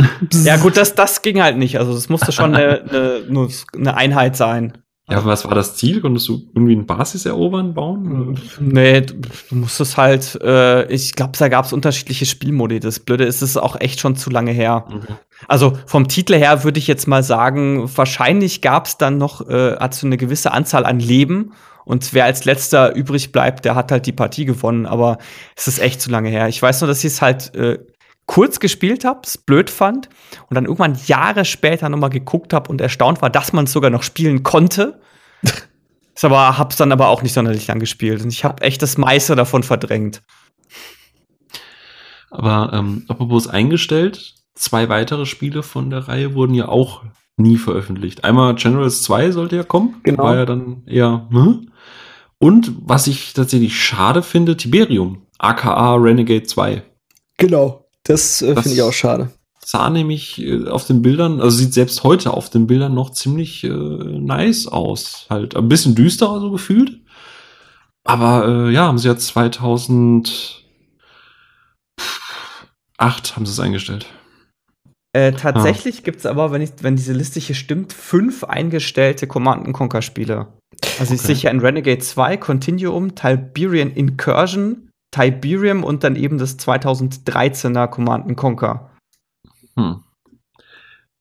Ja, 0.45 0.57
gut, 0.57 0.77
das, 0.77 0.95
das 0.95 1.23
ging 1.23 1.41
halt 1.41 1.57
nicht. 1.57 1.79
Also 1.79 1.93
es 1.93 2.09
musste 2.09 2.33
schon 2.33 2.55
eine, 2.55 2.83
eine, 2.91 3.49
eine 3.77 3.97
Einheit 3.97 4.37
sein. 4.37 4.73
Ja, 5.11 5.25
was 5.25 5.47
war 5.47 5.55
das 5.55 5.75
Ziel? 5.77 6.03
Konntest 6.03 6.29
du 6.29 6.43
irgendwie 6.55 6.77
ein 6.77 6.85
Basis 6.85 7.25
erobern, 7.25 7.73
bauen? 7.73 8.39
Nee, 8.61 9.01
du 9.01 9.15
du 9.49 9.55
musstest 9.55 9.97
halt, 9.97 10.39
äh, 10.43 10.87
ich 10.93 11.15
glaube, 11.15 11.33
da 11.39 11.49
gab 11.49 11.65
es 11.65 11.73
unterschiedliche 11.73 12.27
Spielmodi. 12.27 12.79
Das 12.79 13.01
Blöde 13.01 13.25
ist, 13.25 13.37
es 13.37 13.51
ist 13.51 13.57
auch 13.57 13.81
echt 13.81 14.01
schon 14.01 14.17
zu 14.17 14.29
lange 14.29 14.51
her. 14.51 14.85
Okay. 14.87 15.15
Also 15.47 15.79
vom 15.87 16.09
Titel 16.09 16.35
her 16.35 16.63
würde 16.63 16.79
ich 16.79 16.87
jetzt 16.87 17.09
mal 17.09 17.23
sagen, 17.23 17.89
wahrscheinlich 17.97 18.61
gab 18.61 18.87
es 18.87 18.99
dann 18.99 19.17
noch, 19.17 19.49
äh, 19.49 19.77
hat 19.77 19.95
so 19.95 20.07
eine 20.07 20.19
gewisse 20.19 20.53
Anzahl 20.53 20.85
an 20.85 21.01
Leben. 21.01 21.53
Und 21.89 22.13
wer 22.13 22.27
als 22.27 22.45
letzter 22.45 22.95
übrig 22.95 23.33
bleibt, 23.33 23.65
der 23.65 23.75
hat 23.75 23.91
halt 23.91 24.05
die 24.05 24.13
Partie 24.13 24.45
gewonnen. 24.45 24.85
Aber 24.85 25.17
es 25.57 25.69
ist 25.69 25.79
echt 25.79 26.03
zu 26.03 26.11
lange 26.11 26.29
her. 26.29 26.47
Ich 26.47 26.61
weiß 26.61 26.83
nur, 26.83 26.89
dass 26.89 26.99
ich 26.99 27.13
es 27.13 27.23
halt 27.23 27.55
äh, 27.55 27.79
kurz 28.27 28.61
gespielt 28.61 29.07
habe, 29.07 29.21
es 29.25 29.39
blöd 29.39 29.71
fand 29.71 30.11
und 30.51 30.55
dann 30.55 30.67
irgendwann 30.67 30.99
Jahre 31.07 31.47
später 31.47 31.89
noch 31.89 31.97
mal 31.97 32.09
geguckt 32.09 32.53
habe 32.53 32.71
und 32.71 32.83
erstaunt 32.83 33.23
war, 33.23 33.31
dass 33.31 33.55
man 33.55 33.65
es 33.65 33.73
sogar 33.73 33.89
noch 33.91 34.03
spielen 34.03 34.43
konnte. 34.43 35.01
Ist 36.15 36.25
aber 36.25 36.59
hab's 36.59 36.77
dann 36.77 36.93
aber 36.93 37.09
auch 37.09 37.23
nicht 37.23 37.33
sonderlich 37.33 37.67
lang 37.69 37.79
gespielt 37.79 38.23
und 38.23 38.29
ich 38.29 38.45
habe 38.45 38.63
echt 38.63 38.83
das 38.83 38.99
meiste 38.99 39.35
davon 39.35 39.63
verdrängt. 39.63 40.21
Aber 42.31 42.71
ähm, 42.75 43.05
apropos 43.09 43.47
eingestellt, 43.47 44.35
zwei 44.55 44.91
weitere 44.91 45.25
Spiele 45.25 45.63
von 45.63 45.89
der 45.89 46.09
Reihe 46.09 46.35
wurden 46.35 46.53
ja 46.53 46.69
auch 46.69 47.05
nie 47.39 47.57
veröffentlicht. 47.57 48.25
Einmal 48.25 48.57
Generals 48.57 49.03
2 49.05 49.31
sollte 49.31 49.57
ja 49.57 49.63
kommen. 49.63 50.01
Genau. 50.03 50.25
War 50.25 50.37
ja 50.37 50.45
dann 50.45 50.83
eher. 50.87 51.27
Hm? 51.31 51.68
Und 52.41 52.73
was 52.83 53.07
ich 53.07 53.33
tatsächlich 53.33 53.77
schade 53.81 54.23
finde, 54.23 54.57
Tiberium, 54.57 55.23
aka 55.39 55.95
Renegade 55.97 56.45
2. 56.45 56.83
Genau. 57.37 57.85
Das, 58.05 58.43
äh, 58.43 58.55
Das- 58.55 58.63
finde 58.63 58.77
ich 58.77 58.83
auch 58.83 58.93
schade. 58.93 59.31
Sah 59.65 59.91
nämlich 59.91 60.41
äh, 60.41 60.67
auf 60.69 60.87
den 60.87 61.03
Bildern, 61.03 61.41
also 61.43 61.59
sieht 61.59 61.75
selbst 61.75 62.03
heute 62.03 62.33
auf 62.33 62.49
den 62.49 62.67
Bildern 62.67 62.95
noch 62.95 63.11
ziemlich 63.11 63.65
äh, 63.65 63.69
nice 63.69 64.67
aus. 64.67 65.27
Halt 65.29 65.57
ein 65.57 65.69
bisschen 65.69 65.95
düsterer 65.95 66.41
so 66.41 66.51
gefühlt. 66.51 67.01
Aber 68.05 68.47
äh, 68.49 68.73
ja, 68.73 68.87
haben 68.87 68.97
sie 68.99 69.09
ja 69.09 69.17
2008 69.19 70.63
haben 73.37 73.45
sie 73.45 73.53
es 73.53 73.61
eingestellt. 73.61 74.07
Äh, 75.19 75.33
tatsächlich 75.33 76.05
gibt's 76.05 76.27
aber, 76.27 76.53
wenn, 76.53 76.63
ich, 76.63 76.71
wenn 76.83 76.95
diese 76.95 77.13
Liste 77.13 77.41
hier 77.41 77.57
stimmt, 77.57 77.93
fünf 77.93 78.45
eingestellte 78.45 79.27
Command 79.27 79.73
Conquer 79.73 80.01
Spiele. 80.01 80.47
Also 81.01 81.15
ich 81.15 81.21
Okay. 81.21 81.27
sehe 81.27 81.35
hier 81.35 81.51
in 81.51 81.59
Renegade 81.59 81.99
2, 81.99 82.37
Continuum, 82.37 83.17
Tiberian 83.17 83.91
Incursion, 83.91 84.91
Tiberium 85.11 85.83
und 85.83 86.05
dann 86.05 86.15
eben 86.15 86.39
das 86.39 86.57
2013er 86.59 87.89
Command 87.89 88.37
Conquer. 88.37 88.91
Hm. 89.77 90.05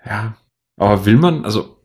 Ja, 0.06 0.38
aber 0.80 1.06
will 1.06 1.18
man, 1.18 1.44
also 1.44 1.77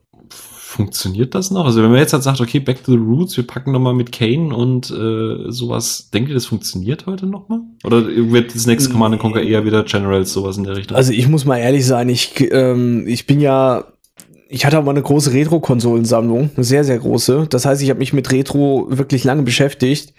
funktioniert 0.73 1.35
das 1.35 1.51
noch? 1.51 1.67
Also 1.67 1.83
wenn 1.83 1.91
man 1.91 2.01
jetzt 2.01 2.13
halt 2.13 2.23
sagt, 2.23 2.41
okay, 2.41 2.59
back 2.59 2.83
to 2.83 2.93
the 2.93 2.99
roots, 2.99 3.37
wir 3.37 3.47
packen 3.47 3.73
nochmal 3.73 3.95
mit 3.95 4.11
Kane 4.11 4.55
und 4.55 4.91
äh, 4.91 5.51
sowas, 5.51 6.11
denkt 6.13 6.31
ihr, 6.31 6.35
das 6.35 6.47
funktioniert 6.47 7.07
heute 7.07 7.27
nochmal? 7.27 7.61
Oder 7.85 8.07
wird 8.07 8.55
das 8.55 8.67
nächste 8.67 8.91
Command 8.91 9.19
Conquer 9.19 9.43
eher 9.43 9.65
wieder 9.65 9.85
Generals, 9.85 10.33
sowas 10.33 10.57
in 10.57 10.65
der 10.65 10.77
Richtung? 10.77 10.97
Also 10.97 11.13
ich 11.13 11.29
muss 11.29 11.45
mal 11.45 11.59
ehrlich 11.59 11.87
sein, 11.87 12.09
ich, 12.09 12.51
ähm, 12.53 13.07
ich 13.07 13.27
bin 13.27 13.41
ja, 13.41 13.85
ich 14.49 14.67
hatte 14.67 14.81
mal 14.83 14.91
eine 14.91 15.03
große 15.03 15.33
Retro-Konsolensammlung, 15.33 16.51
eine 16.55 16.65
sehr, 16.65 16.85
sehr 16.85 16.99
große. 16.99 17.47
Das 17.49 17.65
heißt, 17.65 17.83
ich 17.83 17.91
habe 17.91 18.01
mich 18.01 18.13
mit 18.13 18.33
Retro 18.33 18.87
wirklich 18.91 19.25
lange 19.25 19.43
beschäftigt. 19.43 20.15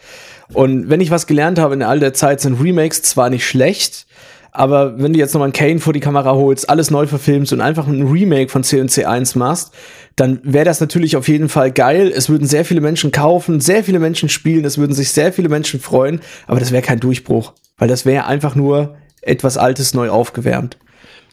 Und 0.54 0.90
wenn 0.90 1.02
ich 1.02 1.12
was 1.12 1.28
gelernt 1.28 1.60
habe 1.60 1.74
in 1.74 1.84
all 1.84 2.00
der 2.00 2.14
Zeit, 2.14 2.42
sind 2.42 2.62
Remakes 2.62 3.02
zwar 3.02 3.30
nicht 3.30 3.46
schlecht, 3.46 4.06
aber 4.54 5.00
wenn 5.00 5.14
du 5.14 5.20
jetzt 5.20 5.34
nochmal 5.34 5.48
einen 5.48 5.54
Kane 5.54 5.80
vor 5.80 5.94
die 5.94 6.00
Kamera 6.00 6.34
holst, 6.34 6.70
alles 6.70 6.92
neu 6.92 7.08
verfilmst 7.08 7.52
und 7.54 7.62
einfach 7.62 7.88
ein 7.88 8.04
Remake 8.08 8.50
von 8.50 8.64
C&C 8.64 9.06
1 9.06 9.36
machst, 9.36 9.74
dann 10.16 10.40
wäre 10.44 10.66
das 10.66 10.80
natürlich 10.80 11.18
auf 11.18 11.28
jeden 11.28 11.50
Fall 11.50 11.72
geil. 11.72 12.12
Es 12.16 12.30
würden 12.30 12.48
sehr 12.48 12.64
viele 12.66 12.82
Menschen 12.82 13.12
kaufen, 13.12 13.60
sehr 13.60 13.84
viele 13.84 14.00
Menschen 14.00 14.30
spielen, 14.30 14.64
es 14.66 14.78
würden 14.78 14.94
sich 14.94 15.10
sehr 15.12 15.34
viele 15.34 15.50
Menschen 15.50 15.80
freuen, 15.80 16.22
aber 16.48 16.60
das 16.60 16.72
wäre 16.72 16.84
kein 16.84 17.00
Durchbruch, 17.00 17.54
weil 17.78 17.88
das 17.88 18.06
wäre 18.06 18.26
einfach 18.28 18.54
nur 18.56 18.96
etwas 19.22 19.58
Altes 19.58 19.94
neu 19.94 20.10
aufgewärmt. 20.10 20.78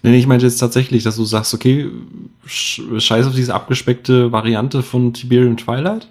Nee, 0.02 0.16
ich 0.16 0.26
meinte 0.26 0.46
jetzt 0.46 0.56
tatsächlich, 0.58 1.02
dass 1.02 1.16
du 1.16 1.24
sagst, 1.24 1.52
okay, 1.52 1.90
sch- 2.48 2.98
scheiß 2.98 3.26
auf 3.26 3.34
diese 3.34 3.52
abgespeckte 3.54 4.32
Variante 4.32 4.82
von 4.82 5.12
Tiberium 5.12 5.58
Twilight. 5.58 6.08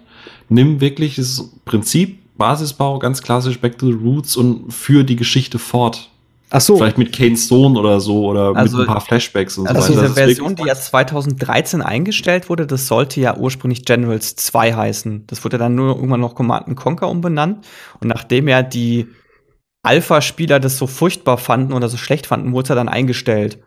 Nimm 0.48 0.80
wirklich 0.80 1.16
das 1.16 1.50
Prinzip, 1.64 2.18
Basisbau, 2.38 3.00
ganz 3.00 3.20
klassisch 3.20 3.58
Back 3.58 3.78
to 3.78 3.86
the 3.86 3.92
Roots 3.92 4.36
und 4.36 4.72
führ 4.72 5.02
die 5.02 5.16
Geschichte 5.16 5.58
fort. 5.58 6.08
Ach 6.52 6.60
so, 6.60 6.76
Vielleicht 6.76 6.98
mit 6.98 7.12
Kanes 7.12 7.46
Sohn 7.46 7.76
oder 7.76 8.00
so 8.00 8.26
oder 8.26 8.56
Also- 8.56 8.78
mit 8.78 8.88
ein 8.88 8.92
paar 8.92 9.00
Flashbacks 9.00 9.56
und 9.56 9.68
Also 9.68 9.80
so 9.80 9.88
weiter. 9.88 9.92
diese 9.92 10.02
Das 10.02 10.10
ist 10.10 10.24
Version, 10.38 10.56
die 10.56 10.64
ja 10.64 10.74
2013 10.74 11.80
eingestellt 11.80 12.48
wurde, 12.50 12.66
das 12.66 12.86
sollte 12.88 13.20
ja 13.20 13.36
ursprünglich 13.36 13.84
Generals 13.84 14.34
2 14.36 14.72
heißen. 14.74 15.26
Das 15.28 15.44
wurde 15.44 15.58
dann 15.58 15.74
nur 15.76 15.94
irgendwann 15.94 16.20
noch 16.20 16.34
Command 16.34 16.74
Conquer 16.76 17.08
umbenannt. 17.08 17.64
Und 18.00 18.08
nachdem 18.08 18.48
ja 18.48 18.62
die 18.62 19.06
Alpha-Spieler 19.82 20.60
das 20.60 20.76
so 20.76 20.86
furchtbar 20.86 21.38
fanden 21.38 21.72
oder 21.72 21.88
so 21.88 21.96
schlecht 21.96 22.26
fanden, 22.26 22.52
wurde 22.52 22.64
es 22.64 22.68
ja 22.70 22.74
dann 22.74 22.88
eingestellt. 22.88 23.58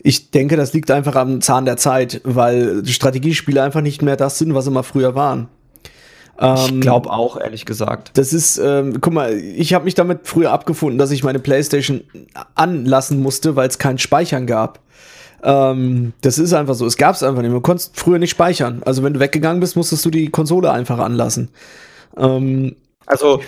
ich 0.00 0.30
denke, 0.30 0.56
das 0.56 0.72
liegt 0.74 0.90
einfach 0.92 1.16
am 1.16 1.40
Zahn 1.40 1.64
der 1.64 1.76
Zeit, 1.76 2.20
weil 2.22 2.86
Strategiespiele 2.86 3.60
einfach 3.60 3.80
nicht 3.80 4.00
mehr 4.02 4.14
das 4.16 4.38
sind, 4.38 4.54
was 4.54 4.66
sie 4.66 4.70
mal 4.70 4.84
früher 4.84 5.16
waren. 5.16 5.48
Ich 6.40 6.70
Ähm, 6.70 6.80
glaube 6.80 7.10
auch, 7.10 7.36
ehrlich 7.40 7.64
gesagt. 7.66 8.12
Das 8.14 8.32
ist, 8.32 8.58
ähm, 8.58 9.00
guck 9.00 9.12
mal, 9.12 9.32
ich 9.36 9.74
habe 9.74 9.84
mich 9.84 9.94
damit 9.94 10.20
früher 10.22 10.52
abgefunden, 10.52 10.96
dass 10.98 11.10
ich 11.10 11.24
meine 11.24 11.40
Playstation 11.40 12.02
anlassen 12.54 13.20
musste, 13.20 13.56
weil 13.56 13.68
es 13.68 13.78
kein 13.78 13.98
Speichern 13.98 14.46
gab. 14.46 14.78
Ähm, 15.42 16.12
das 16.20 16.38
ist 16.38 16.52
einfach 16.52 16.74
so. 16.74 16.86
Es 16.86 16.96
gab 16.96 17.14
es 17.16 17.22
einfach 17.22 17.42
nicht. 17.42 17.52
Du 17.52 17.60
konntest 17.60 17.98
früher 17.98 18.18
nicht 18.18 18.30
speichern. 18.30 18.82
Also 18.84 19.02
wenn 19.02 19.14
du 19.14 19.20
weggegangen 19.20 19.60
bist, 19.60 19.76
musstest 19.76 20.04
du 20.04 20.10
die 20.10 20.30
Konsole 20.30 20.70
einfach 20.70 20.98
anlassen. 20.98 21.48
Ähm, 22.16 22.76
Also, 23.06 23.40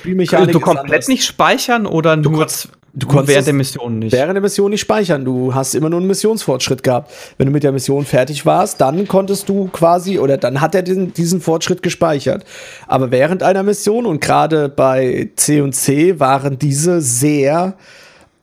du 0.53 0.61
komplett 0.61 0.86
anders. 0.86 1.09
nicht 1.09 1.24
speichern 1.24 1.86
oder 1.86 2.16
nur, 2.16 2.32
konntest- 2.32 2.70
du 2.93 3.07
konntest 3.07 3.28
während 3.28 3.47
der 3.47 3.55
Mission 3.55 3.99
nicht? 3.99 4.12
während 4.12 4.34
der 4.34 4.43
Mission 4.43 4.70
nicht 4.70 4.80
speichern. 4.80 5.24
Du 5.24 5.55
hast 5.55 5.74
immer 5.74 5.91
nur 5.91 6.01
einen 6.01 6.07
Missionsfortschritt 6.09 6.82
gehabt. 6.82 7.12
Wenn 7.38 7.47
du 7.47 7.53
mit 7.53 7.62
der 7.62 7.72
Mission 7.72 8.05
fertig 8.05 8.47
warst, 8.47 8.80
dann 8.80 9.07
konntest 9.09 9.49
du 9.49 9.68
quasi, 9.68 10.18
oder 10.18 10.36
dann 10.36 10.61
hat 10.61 10.74
er 10.74 10.82
diesen, 10.82 11.12
diesen 11.12 11.41
Fortschritt 11.41 11.82
gespeichert. 11.82 12.45
Aber 12.86 13.11
während 13.11 13.43
einer 13.43 13.62
Mission 13.62 14.07
und 14.07 14.20
gerade 14.20 14.68
bei 14.68 15.30
C 15.36 15.61
und 15.61 15.74
C 15.74 16.18
waren 16.20 16.59
diese 16.59 17.01
sehr, 17.01 17.74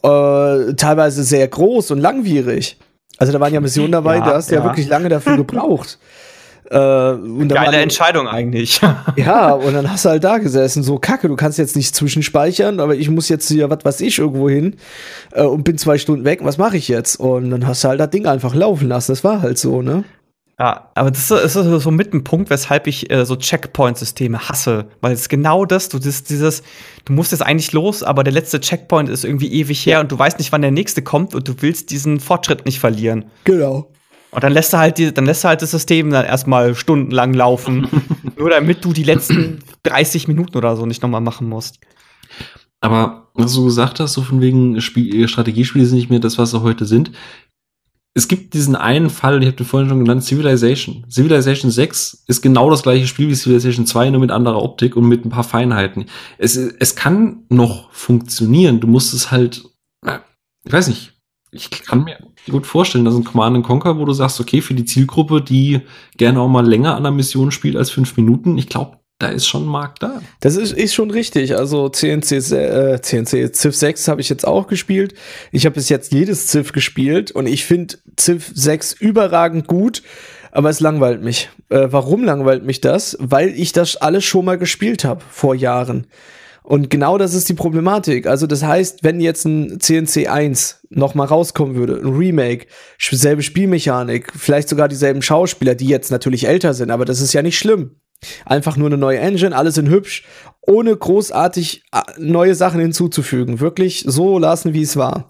äh, 0.03 0.73
teilweise 0.75 1.23
sehr 1.23 1.47
groß 1.47 1.91
und 1.91 1.99
langwierig. 1.99 2.77
Also 3.17 3.33
da 3.33 3.39
waren 3.39 3.53
ja 3.53 3.59
Missionen 3.59 3.91
dabei, 3.91 4.17
Ja, 4.17 4.25
da 4.25 4.33
hast 4.35 4.51
du 4.51 4.55
ja. 4.55 4.61
ja. 4.61 4.67
wirklich 4.67 4.87
lange 4.87 5.09
dafür 5.09 5.37
gebraucht. 5.37 5.97
Äh, 6.69 6.77
und 6.77 7.47
Geile 7.49 7.67
waren- 7.67 7.73
Entscheidung 7.75 8.27
eigentlich. 8.27 8.81
ja, 9.15 9.51
und 9.53 9.73
dann 9.73 9.89
hast 9.89 10.05
du 10.05 10.09
halt 10.09 10.23
da 10.23 10.37
gesessen, 10.37 10.83
so 10.83 10.97
kacke, 10.99 11.27
du 11.27 11.35
kannst 11.35 11.57
jetzt 11.57 11.75
nicht 11.75 11.95
zwischenspeichern, 11.95 12.79
aber 12.79 12.95
ich 12.95 13.09
muss 13.09 13.29
jetzt 13.29 13.47
hier, 13.47 13.69
was 13.69 13.85
weiß 13.85 14.01
ich, 14.01 14.19
irgendwo 14.19 14.49
hin 14.49 14.75
äh, 15.31 15.43
und 15.43 15.63
bin 15.63 15.77
zwei 15.77 15.97
Stunden 15.97 16.25
weg, 16.25 16.39
was 16.43 16.57
mache 16.57 16.77
ich 16.77 16.87
jetzt? 16.87 17.17
Und 17.19 17.51
dann 17.51 17.65
hast 17.67 17.83
du 17.83 17.87
halt 17.89 17.99
das 17.99 18.09
Ding 18.09 18.25
einfach 18.25 18.53
laufen 18.53 18.87
lassen, 18.87 19.11
das 19.11 19.23
war 19.23 19.41
halt 19.41 19.57
so, 19.57 19.81
ne? 19.81 20.03
Ja, 20.59 20.89
aber 20.95 21.11
das 21.11 21.29
ist 21.29 21.53
so 21.53 21.91
mit 21.91 22.15
ein 22.15 22.23
Punkt, 22.23 22.49
weshalb 22.49 22.87
ich 22.87 23.11
äh, 23.11 23.25
so 23.27 23.35
Checkpoint-Systeme 23.35 24.49
hasse. 24.49 24.87
Weil 25.01 25.13
es 25.13 25.29
genau 25.29 25.65
das, 25.65 25.87
du 25.89 25.99
das, 25.99 26.23
dieses, 26.23 26.63
du 27.05 27.13
musst 27.13 27.31
jetzt 27.31 27.43
eigentlich 27.43 27.73
los, 27.73 28.01
aber 28.01 28.23
der 28.23 28.33
letzte 28.33 28.59
Checkpoint 28.59 29.07
ist 29.07 29.23
irgendwie 29.23 29.53
ewig 29.53 29.85
her 29.85 29.99
und 29.99 30.11
du 30.11 30.17
weißt 30.17 30.39
nicht, 30.39 30.51
wann 30.51 30.63
der 30.63 30.71
nächste 30.71 31.03
kommt 31.03 31.35
und 31.35 31.47
du 31.47 31.53
willst 31.59 31.91
diesen 31.91 32.19
Fortschritt 32.19 32.65
nicht 32.65 32.79
verlieren. 32.79 33.25
Genau. 33.43 33.91
Und 34.31 34.43
dann 34.43 34.51
lässt 34.51 34.73
du 34.73 34.77
halt 34.77 34.97
die, 34.97 35.13
dann 35.13 35.25
lässt 35.25 35.43
du 35.43 35.47
halt 35.47 35.61
das 35.61 35.71
System 35.71 36.09
dann 36.09 36.25
erstmal 36.25 36.75
stundenlang 36.75 37.33
laufen, 37.33 37.87
nur 38.37 38.49
damit 38.49 38.83
du 38.83 38.93
die 38.93 39.03
letzten 39.03 39.59
30 39.83 40.27
Minuten 40.27 40.57
oder 40.57 40.75
so 40.75 40.85
nicht 40.85 41.01
nochmal 41.01 41.21
machen 41.21 41.47
musst. 41.47 41.79
Aber 42.79 43.29
was 43.33 43.53
du 43.53 43.65
gesagt 43.65 43.99
hast, 43.99 44.13
so 44.13 44.21
von 44.21 44.41
wegen 44.41 44.81
Spiel, 44.81 45.27
Strategiespiele 45.27 45.85
sind 45.85 45.97
nicht 45.97 46.09
mehr 46.09 46.19
das, 46.19 46.37
was 46.37 46.51
sie 46.51 46.61
heute 46.61 46.85
sind 46.85 47.11
es 48.17 48.27
gibt 48.27 48.55
diesen 48.55 48.75
einen 48.75 49.11
Fall, 49.11 49.43
ich 49.43 49.45
habe 49.45 49.57
den 49.57 49.65
vorhin 49.67 49.89
schon 49.89 49.99
genannt, 49.99 50.23
Civilization. 50.23 51.05
Civilization 51.07 51.69
6 51.69 52.23
ist 52.25 52.41
genau 52.41 52.71
das 52.71 52.81
gleiche 52.81 53.05
Spiel 53.05 53.29
wie 53.29 53.35
Civilization 53.35 53.85
2, 53.85 54.09
nur 54.09 54.19
mit 54.19 54.31
anderer 54.31 54.63
Optik 54.63 54.95
und 54.95 55.07
mit 55.07 55.23
ein 55.23 55.29
paar 55.29 55.43
Feinheiten. 55.43 56.05
Es, 56.39 56.57
es 56.57 56.95
kann 56.95 57.43
noch 57.49 57.91
funktionieren. 57.93 58.79
Du 58.79 58.87
musst 58.87 59.13
es 59.13 59.29
halt, 59.29 59.65
ich 60.63 60.73
weiß 60.73 60.87
nicht, 60.87 61.13
ich 61.51 61.69
kann 61.69 62.05
mir 62.05 62.17
gut 62.51 62.65
vorstellen, 62.65 63.05
dass 63.05 63.15
ein 63.15 63.23
Command 63.23 63.65
Conquer, 63.65 63.97
wo 63.97 64.05
du 64.05 64.13
sagst, 64.13 64.39
okay, 64.39 64.61
für 64.61 64.73
die 64.73 64.85
Zielgruppe, 64.85 65.41
die 65.41 65.81
gerne 66.17 66.39
auch 66.39 66.47
mal 66.47 66.65
länger 66.65 66.95
an 66.95 67.03
der 67.03 67.11
Mission 67.11 67.51
spielt 67.51 67.75
als 67.75 67.89
fünf 67.89 68.17
Minuten, 68.17 68.57
ich 68.57 68.67
glaube, 68.67 68.97
da 69.19 69.29
ist 69.29 69.47
schon 69.47 69.63
ein 69.63 69.69
Markt 69.69 70.03
da. 70.03 70.21
Das 70.41 70.55
ist, 70.55 70.73
ist 70.73 70.93
schon 70.93 71.09
richtig. 71.09 71.55
Also 71.57 71.89
CNC, 71.89 72.31
äh, 72.51 73.01
CNC 73.01 73.55
Civ 73.55 73.75
6 73.75 74.07
habe 74.07 74.21
ich 74.21 74.29
jetzt 74.29 74.45
auch 74.45 74.67
gespielt. 74.67 75.15
Ich 75.51 75.65
habe 75.65 75.73
bis 75.73 75.89
jetzt 75.89 76.13
jedes 76.13 76.47
Civ 76.47 76.71
gespielt 76.71 77.31
und 77.31 77.47
ich 77.47 77.65
finde 77.65 77.97
Civ 78.19 78.51
6 78.53 78.93
überragend 78.93 79.67
gut, 79.67 80.03
aber 80.51 80.69
es 80.69 80.81
langweilt 80.81 81.23
mich. 81.23 81.49
Äh, 81.69 81.87
warum 81.89 82.23
langweilt 82.23 82.63
mich 82.63 82.79
das? 82.79 83.17
Weil 83.19 83.49
ich 83.49 83.71
das 83.71 83.97
alles 83.97 84.23
schon 84.23 84.45
mal 84.45 84.59
gespielt 84.59 85.03
habe 85.03 85.23
vor 85.31 85.55
Jahren. 85.55 86.05
Und 86.67 86.89
genau 86.89 87.17
das 87.17 87.33
ist 87.33 87.47
die 87.47 87.53
Problematik. 87.53 88.27
Also 88.27 88.45
das 88.45 88.61
heißt, 88.61 89.01
wenn 89.01 89.21
jetzt 89.21 89.45
ein 89.45 89.79
CNC 89.79 90.27
1 90.27 90.81
noch 90.89 91.15
mal 91.15 91.23
rauskommen 91.23 91.75
würde, 91.75 91.95
ein 91.95 92.13
Remake, 92.13 92.67
selbe 92.99 93.41
Spielmechanik, 93.41 94.33
vielleicht 94.35 94.67
sogar 94.67 94.89
dieselben 94.89 95.21
Schauspieler, 95.21 95.75
die 95.75 95.87
jetzt 95.87 96.11
natürlich 96.11 96.45
älter 96.45 96.73
sind, 96.73 96.91
aber 96.91 97.05
das 97.05 97.21
ist 97.21 97.31
ja 97.31 97.41
nicht 97.41 97.57
schlimm. 97.57 98.01
Einfach 98.45 98.75
nur 98.75 98.87
eine 98.87 98.97
neue 98.97 99.19
Engine, 99.19 99.55
alles 99.55 99.77
in 99.77 99.89
hübsch, 99.89 100.25
ohne 100.59 100.93
großartig 100.93 101.83
neue 102.17 102.53
Sachen 102.53 102.81
hinzuzufügen. 102.81 103.61
Wirklich 103.61 104.03
so 104.05 104.37
lassen, 104.37 104.73
wie 104.73 104.81
es 104.81 104.97
war. 104.97 105.29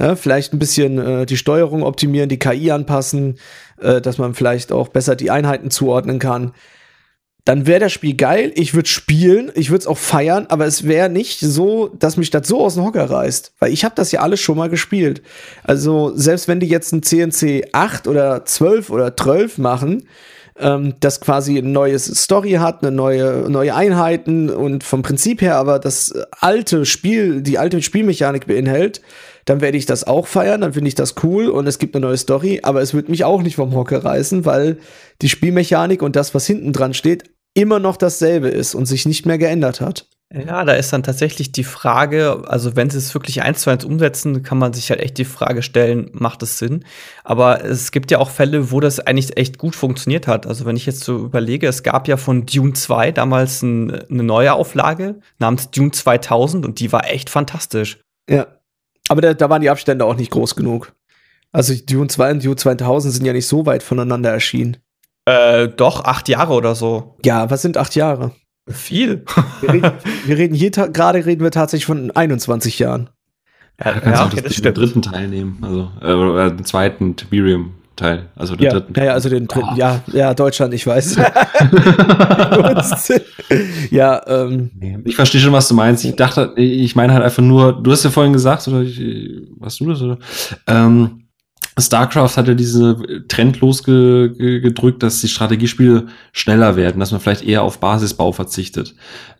Ja, 0.00 0.16
vielleicht 0.16 0.52
ein 0.52 0.58
bisschen 0.58 0.98
äh, 0.98 1.26
die 1.26 1.36
Steuerung 1.36 1.84
optimieren, 1.84 2.28
die 2.28 2.40
KI 2.40 2.72
anpassen, 2.72 3.38
äh, 3.80 4.00
dass 4.00 4.18
man 4.18 4.34
vielleicht 4.34 4.72
auch 4.72 4.88
besser 4.88 5.14
die 5.14 5.30
Einheiten 5.30 5.70
zuordnen 5.70 6.18
kann. 6.18 6.54
Dann 7.44 7.66
wäre 7.66 7.80
das 7.80 7.92
Spiel 7.92 8.14
geil. 8.14 8.52
Ich 8.54 8.72
würde 8.72 8.88
spielen, 8.88 9.50
ich 9.54 9.70
würde 9.70 9.80
es 9.80 9.86
auch 9.88 9.98
feiern, 9.98 10.46
aber 10.48 10.66
es 10.66 10.86
wäre 10.86 11.10
nicht 11.10 11.40
so, 11.40 11.88
dass 11.88 12.16
mich 12.16 12.30
das 12.30 12.46
so 12.46 12.64
aus 12.64 12.74
dem 12.74 12.84
Hocker 12.84 13.10
reißt, 13.10 13.54
weil 13.58 13.72
ich 13.72 13.84
habe 13.84 13.96
das 13.96 14.12
ja 14.12 14.20
alles 14.20 14.40
schon 14.40 14.56
mal 14.56 14.68
gespielt. 14.68 15.22
Also 15.64 16.12
selbst 16.14 16.46
wenn 16.46 16.60
die 16.60 16.68
jetzt 16.68 16.92
ein 16.92 17.02
CNC 17.02 17.70
8 17.72 18.06
oder 18.06 18.44
12 18.44 18.90
oder 18.90 19.16
12 19.16 19.58
machen, 19.58 20.04
ähm, 20.58 20.94
das 21.00 21.20
quasi 21.20 21.58
ein 21.58 21.72
neues 21.72 22.04
Story 22.04 22.52
hat, 22.52 22.82
eine 22.82 22.94
neue, 22.94 23.46
neue 23.48 23.74
Einheiten 23.74 24.48
und 24.48 24.84
vom 24.84 25.02
Prinzip 25.02 25.40
her 25.40 25.56
aber 25.56 25.78
das 25.78 26.12
alte 26.40 26.84
Spiel, 26.86 27.42
die 27.42 27.58
alte 27.58 27.82
Spielmechanik 27.82 28.46
beinhält, 28.46 29.00
dann 29.44 29.60
werde 29.60 29.78
ich 29.78 29.86
das 29.86 30.04
auch 30.04 30.26
feiern, 30.26 30.60
dann 30.60 30.72
finde 30.72 30.88
ich 30.88 30.94
das 30.94 31.14
cool 31.22 31.48
und 31.48 31.66
es 31.66 31.78
gibt 31.78 31.94
eine 31.94 32.06
neue 32.06 32.16
Story, 32.16 32.60
aber 32.62 32.80
es 32.82 32.94
wird 32.94 33.08
mich 33.08 33.24
auch 33.24 33.42
nicht 33.42 33.56
vom 33.56 33.74
Hocker 33.74 34.04
reißen, 34.04 34.44
weil 34.44 34.78
die 35.20 35.28
Spielmechanik 35.28 36.02
und 36.02 36.16
das, 36.16 36.34
was 36.34 36.46
hinten 36.46 36.72
dran 36.72 36.94
steht, 36.94 37.24
immer 37.54 37.78
noch 37.78 37.96
dasselbe 37.96 38.48
ist 38.48 38.74
und 38.74 38.86
sich 38.86 39.06
nicht 39.06 39.26
mehr 39.26 39.38
geändert 39.38 39.80
hat. 39.80 40.06
Ja, 40.34 40.64
da 40.64 40.72
ist 40.72 40.90
dann 40.94 41.02
tatsächlich 41.02 41.52
die 41.52 41.64
Frage, 41.64 42.44
also 42.46 42.74
wenn 42.74 42.88
sie 42.88 42.96
es 42.96 43.12
wirklich 43.12 43.42
eins 43.42 43.60
zu 43.60 43.70
eins 43.70 43.84
umsetzen, 43.84 44.42
kann 44.42 44.56
man 44.56 44.72
sich 44.72 44.88
halt 44.88 45.00
echt 45.00 45.18
die 45.18 45.26
Frage 45.26 45.62
stellen, 45.62 46.08
macht 46.12 46.42
es 46.42 46.58
Sinn? 46.58 46.86
Aber 47.22 47.62
es 47.62 47.92
gibt 47.92 48.10
ja 48.10 48.18
auch 48.18 48.30
Fälle, 48.30 48.70
wo 48.70 48.80
das 48.80 48.98
eigentlich 48.98 49.36
echt 49.36 49.58
gut 49.58 49.76
funktioniert 49.76 50.26
hat. 50.26 50.46
Also 50.46 50.64
wenn 50.64 50.76
ich 50.76 50.86
jetzt 50.86 51.04
so 51.04 51.18
überlege, 51.18 51.68
es 51.68 51.82
gab 51.82 52.08
ja 52.08 52.16
von 52.16 52.46
Dune 52.46 52.72
2 52.72 53.12
damals 53.12 53.60
ein, 53.60 53.90
eine 53.90 54.22
neue 54.22 54.54
Auflage 54.54 55.20
namens 55.38 55.70
Dune 55.70 55.90
2000 55.90 56.64
und 56.64 56.80
die 56.80 56.92
war 56.92 57.10
echt 57.10 57.28
fantastisch. 57.28 58.00
Ja, 58.30 58.46
aber 59.12 59.20
da, 59.20 59.34
da 59.34 59.50
waren 59.50 59.60
die 59.60 59.68
Abstände 59.68 60.06
auch 60.06 60.16
nicht 60.16 60.30
groß 60.30 60.56
genug. 60.56 60.94
Also 61.52 61.74
Dune 61.74 62.08
2 62.08 62.30
und 62.30 62.44
Dune 62.44 62.56
2000 62.56 63.12
sind 63.12 63.26
ja 63.26 63.34
nicht 63.34 63.46
so 63.46 63.66
weit 63.66 63.82
voneinander 63.82 64.30
erschienen. 64.30 64.78
Äh, 65.26 65.68
doch, 65.68 66.04
acht 66.04 66.30
Jahre 66.30 66.54
oder 66.54 66.74
so. 66.74 67.18
Ja, 67.22 67.50
was 67.50 67.60
sind 67.60 67.76
acht 67.76 67.94
Jahre? 67.94 68.32
Viel. 68.70 69.24
Wir 69.60 69.72
reden, 69.72 69.92
wir 70.24 70.38
reden 70.38 70.54
hier 70.54 70.70
gerade 70.70 71.26
reden 71.26 71.42
wir 71.42 71.50
tatsächlich 71.50 71.84
von 71.84 72.10
21 72.10 72.78
Jahren. 72.78 73.10
Ja, 73.78 73.92
da 73.92 74.00
kannst 74.00 74.20
ja, 74.20 74.28
du 74.28 74.36
auch 74.38 74.44
okay, 74.44 74.62
den 74.62 74.74
dritten 74.74 75.02
Teil 75.02 75.28
nehmen, 75.28 75.58
also 75.60 76.38
äh, 76.38 76.54
den 76.54 76.64
zweiten 76.64 77.16
Tiberium 77.16 77.74
Teil, 77.96 78.30
also 78.36 78.56
den 78.56 78.64
ja, 78.64 78.72
dritten. 78.72 78.94
Ja, 78.96 79.12
also 79.12 79.28
den 79.28 79.46
dritten, 79.46 79.68
oh. 79.74 79.76
ja, 79.76 80.00
ja, 80.12 80.34
Deutschland, 80.34 80.72
ich 80.74 80.86
weiß. 80.86 81.16
ja, 83.90 84.22
ähm. 84.26 84.70
Ich 85.04 85.16
verstehe 85.16 85.40
schon, 85.40 85.52
was 85.52 85.68
du 85.68 85.74
meinst. 85.74 86.04
Ich 86.04 86.16
dachte, 86.16 86.52
ich 86.56 86.96
meine 86.96 87.12
halt 87.12 87.22
einfach 87.22 87.42
nur, 87.42 87.82
du 87.82 87.92
hast 87.92 88.04
ja 88.04 88.10
vorhin 88.10 88.32
gesagt, 88.32 88.66
oder 88.68 88.80
ich, 88.80 89.00
was 89.58 89.76
du 89.76 89.90
das, 89.90 90.00
oder? 90.00 90.18
Ähm, 90.66 91.24
StarCraft 91.78 92.36
hat 92.36 92.48
ja 92.48 92.54
diese 92.54 93.24
Trend 93.28 93.60
losgedrückt, 93.60 95.02
dass 95.02 95.20
die 95.20 95.28
Strategiespiele 95.28 96.06
schneller 96.32 96.76
werden, 96.76 97.00
dass 97.00 97.12
man 97.12 97.20
vielleicht 97.20 97.44
eher 97.44 97.62
auf 97.62 97.78
Basisbau 97.78 98.32
verzichtet. 98.32 98.94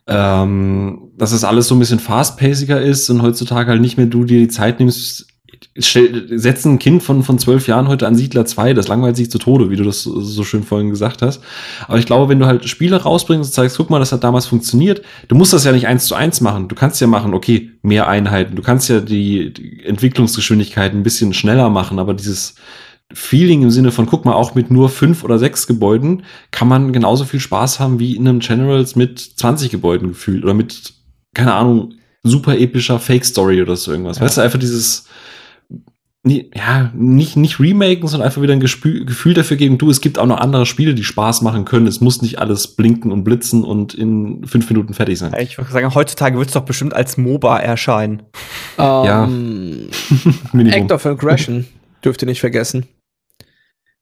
Ähm, 0.07 1.11
dass 1.17 1.31
das 1.31 1.43
alles 1.43 1.67
so 1.67 1.75
ein 1.75 1.79
bisschen 1.79 1.99
fast-paciger 1.99 2.81
ist 2.81 3.09
und 3.09 3.21
heutzutage 3.21 3.69
halt 3.69 3.81
nicht 3.81 3.97
mehr 3.97 4.07
du 4.07 4.25
dir 4.25 4.39
die 4.39 4.47
Zeit 4.47 4.79
nimmst, 4.79 5.27
setzen 5.75 6.73
ein 6.73 6.79
Kind 6.79 7.03
von, 7.03 7.23
von 7.23 7.39
zwölf 7.39 7.67
Jahren 7.67 7.87
heute 7.87 8.07
an 8.07 8.15
Siedler 8.15 8.45
2, 8.45 8.73
das 8.73 8.87
langweilt 8.87 9.15
sich 9.15 9.31
zu 9.31 9.37
Tode, 9.37 9.69
wie 9.69 9.75
du 9.75 9.83
das 9.83 10.03
so 10.03 10.43
schön 10.43 10.63
vorhin 10.63 10.89
gesagt 10.89 11.21
hast. 11.21 11.41
Aber 11.87 11.97
ich 11.97 12.05
glaube, 12.05 12.29
wenn 12.29 12.39
du 12.39 12.45
halt 12.45 12.67
Spiele 12.67 13.01
rausbringst 13.01 13.49
und 13.49 13.53
zeigst, 13.53 13.77
guck 13.77 13.89
mal, 13.89 13.99
das 13.99 14.11
hat 14.11 14.23
damals 14.23 14.45
funktioniert, 14.45 15.01
du 15.27 15.35
musst 15.35 15.53
das 15.53 15.65
ja 15.65 15.71
nicht 15.71 15.87
eins 15.87 16.05
zu 16.05 16.15
eins 16.15 16.41
machen. 16.41 16.67
Du 16.67 16.75
kannst 16.75 17.01
ja 17.01 17.07
machen, 17.07 17.33
okay, 17.33 17.71
mehr 17.81 18.07
Einheiten. 18.07 18.55
Du 18.55 18.61
kannst 18.61 18.89
ja 18.89 18.99
die, 18.99 19.53
die 19.53 19.83
Entwicklungsgeschwindigkeit 19.83 20.93
ein 20.93 21.03
bisschen 21.03 21.33
schneller 21.33 21.69
machen, 21.69 21.99
aber 21.99 22.13
dieses 22.13 22.55
Feeling 23.13 23.61
im 23.61 23.71
Sinne 23.71 23.91
von, 23.91 24.05
guck 24.05 24.25
mal, 24.25 24.33
auch 24.33 24.55
mit 24.55 24.71
nur 24.71 24.89
fünf 24.89 25.23
oder 25.23 25.37
sechs 25.37 25.67
Gebäuden 25.67 26.23
kann 26.51 26.67
man 26.67 26.93
genauso 26.93 27.25
viel 27.25 27.39
Spaß 27.39 27.79
haben 27.79 27.99
wie 27.99 28.15
in 28.15 28.27
einem 28.27 28.39
Generals 28.39 28.95
mit 28.95 29.19
20 29.19 29.69
Gebäuden 29.69 30.09
gefühlt 30.09 30.43
oder 30.43 30.53
mit, 30.53 30.93
keine 31.33 31.53
Ahnung, 31.53 31.93
super 32.23 32.57
epischer 32.57 32.99
Fake-Story 32.99 33.61
oder 33.61 33.75
so 33.75 33.91
irgendwas. 33.91 34.17
Ja. 34.17 34.25
Weißt 34.25 34.37
du, 34.37 34.41
einfach 34.41 34.59
dieses, 34.59 35.05
ja, 36.25 36.89
nicht, 36.95 37.35
nicht 37.35 37.59
remaken, 37.59 38.07
sondern 38.07 38.27
einfach 38.27 38.41
wieder 38.41 38.53
ein 38.53 38.61
Gespü 38.61 39.03
Gefühl 39.03 39.33
dafür 39.33 39.57
geben, 39.57 39.77
du, 39.77 39.89
es 39.89 39.99
gibt 39.99 40.17
auch 40.17 40.25
noch 40.25 40.37
andere 40.37 40.65
Spiele, 40.65 40.93
die 40.93 41.03
Spaß 41.03 41.41
machen 41.41 41.65
können. 41.65 41.85
Es 41.85 41.99
muss 41.99 42.21
nicht 42.21 42.39
alles 42.39 42.67
blinken 42.67 43.11
und 43.11 43.25
blitzen 43.25 43.65
und 43.65 43.93
in 43.93 44.45
fünf 44.47 44.69
Minuten 44.69 44.93
fertig 44.93 45.19
sein. 45.19 45.35
Ich 45.37 45.57
würde 45.57 45.71
sagen, 45.71 45.93
heutzutage 45.93 46.37
wird 46.37 46.47
es 46.47 46.53
doch 46.53 46.63
bestimmt 46.63 46.93
als 46.93 47.17
MOBA 47.17 47.59
erscheinen. 47.59 48.23
Um, 48.77 48.85
ja. 48.85 49.29
Act 50.71 50.93
of 50.93 51.05
Aggression 51.05 51.65
dürft 52.05 52.21
ihr 52.21 52.27
nicht 52.27 52.39
vergessen. 52.39 52.85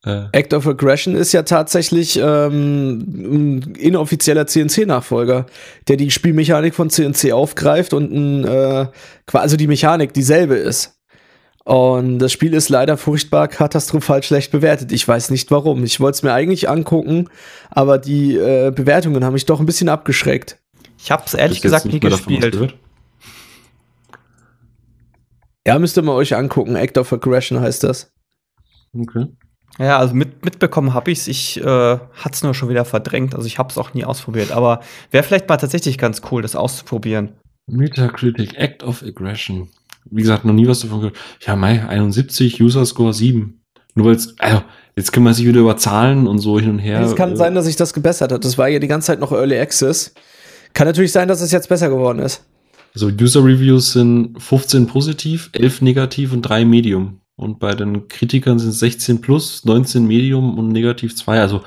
Äh. 0.05 0.25
Act 0.31 0.53
of 0.53 0.67
Aggression 0.67 1.15
ist 1.15 1.31
ja 1.31 1.41
tatsächlich 1.41 2.19
ähm, 2.21 2.99
ein 2.99 3.75
inoffizieller 3.75 4.45
CNC-Nachfolger, 4.45 5.47
der 5.87 5.97
die 5.97 6.11
Spielmechanik 6.11 6.75
von 6.75 6.91
CNC 6.91 7.31
aufgreift 7.31 7.93
und 7.93 8.11
ein, 8.11 8.45
äh, 8.45 8.87
also 9.33 9.57
die 9.57 9.67
Mechanik 9.67 10.13
dieselbe 10.13 10.55
ist. 10.55 11.00
Und 11.63 12.19
das 12.19 12.31
Spiel 12.31 12.53
ist 12.53 12.69
leider 12.69 12.97
furchtbar 12.97 13.47
katastrophal 13.47 14.23
schlecht 14.23 14.51
bewertet. 14.51 14.91
Ich 14.91 15.07
weiß 15.07 15.29
nicht 15.29 15.51
warum. 15.51 15.83
Ich 15.83 15.99
wollte 15.99 16.15
es 16.15 16.23
mir 16.23 16.33
eigentlich 16.33 16.69
angucken, 16.69 17.29
aber 17.69 17.99
die 17.99 18.35
äh, 18.35 18.71
Bewertungen 18.71 19.23
haben 19.23 19.33
mich 19.33 19.45
doch 19.45 19.59
ein 19.59 19.65
bisschen 19.65 19.89
abgeschreckt. 19.89 20.57
Ich 20.97 21.11
habe 21.11 21.23
es 21.25 21.33
ehrlich 21.33 21.61
gesagt 21.61 21.85
nie 21.85 21.99
gespielt. 21.99 22.75
Ja, 25.65 25.77
müsst 25.77 25.97
ihr 25.97 26.01
mal 26.03 26.13
euch 26.13 26.35
angucken. 26.35 26.75
Act 26.75 26.97
of 26.97 27.13
Aggression 27.13 27.59
heißt 27.59 27.83
das. 27.83 28.11
Okay. 28.97 29.27
Ja, 29.77 29.99
also 29.99 30.15
mit, 30.15 30.43
mitbekommen 30.43 30.93
habe 30.93 31.11
ich's. 31.11 31.27
Ich 31.27 31.59
äh, 31.61 31.63
hatte 31.63 32.33
es 32.33 32.43
nur 32.43 32.55
schon 32.55 32.69
wieder 32.69 32.85
verdrängt. 32.85 33.35
Also 33.35 33.45
ich 33.45 33.59
habe 33.59 33.69
es 33.69 33.77
auch 33.77 33.93
nie 33.93 34.03
ausprobiert. 34.03 34.51
Aber 34.51 34.81
wäre 35.11 35.23
vielleicht 35.23 35.47
mal 35.47 35.57
tatsächlich 35.57 35.99
ganz 35.99 36.21
cool, 36.31 36.41
das 36.41 36.55
auszuprobieren. 36.55 37.33
Metacritic, 37.67 38.55
Act 38.55 38.83
of 38.83 39.03
Aggression 39.03 39.69
wie 40.09 40.21
gesagt, 40.21 40.45
noch 40.45 40.53
nie 40.53 40.67
was 40.67 40.81
davon 40.81 40.99
gehört. 40.99 41.17
Ja, 41.45 41.55
Mai, 41.55 41.87
71, 41.87 42.61
User 42.61 42.85
Score 42.85 43.13
7. 43.13 43.61
Nur 43.95 44.05
weil 44.07 44.15
es, 44.15 44.35
also, 44.39 44.63
jetzt 44.95 45.11
können 45.11 45.25
wir 45.25 45.33
sich 45.33 45.45
wieder 45.45 45.59
über 45.59 45.77
Zahlen 45.77 46.27
und 46.27 46.39
so 46.39 46.59
hin 46.59 46.69
und 46.69 46.79
her. 46.79 47.01
Es 47.01 47.15
kann 47.15 47.33
äh, 47.33 47.35
sein, 47.35 47.55
dass 47.55 47.65
sich 47.65 47.75
das 47.75 47.93
gebessert 47.93 48.31
hat. 48.31 48.45
Das 48.45 48.57
war 48.57 48.67
ja 48.67 48.79
die 48.79 48.87
ganze 48.87 49.07
Zeit 49.07 49.19
noch 49.19 49.31
Early 49.31 49.59
Access. 49.59 50.13
Kann 50.73 50.87
natürlich 50.87 51.11
sein, 51.11 51.27
dass 51.27 51.41
es 51.41 51.51
jetzt 51.51 51.69
besser 51.69 51.89
geworden 51.89 52.19
ist. 52.19 52.45
Also 52.93 53.07
User 53.07 53.43
Reviews 53.43 53.93
sind 53.93 54.41
15 54.41 54.87
positiv, 54.87 55.49
11 55.53 55.81
negativ 55.81 56.33
und 56.33 56.41
3 56.41 56.65
Medium. 56.65 57.19
Und 57.35 57.59
bei 57.59 57.73
den 57.73 58.07
Kritikern 58.07 58.59
sind 58.59 58.69
es 58.69 58.79
16 58.79 59.21
plus, 59.21 59.65
19 59.65 60.05
Medium 60.05 60.57
und 60.57 60.69
negativ 60.69 61.15
2. 61.15 61.39
Also, 61.39 61.61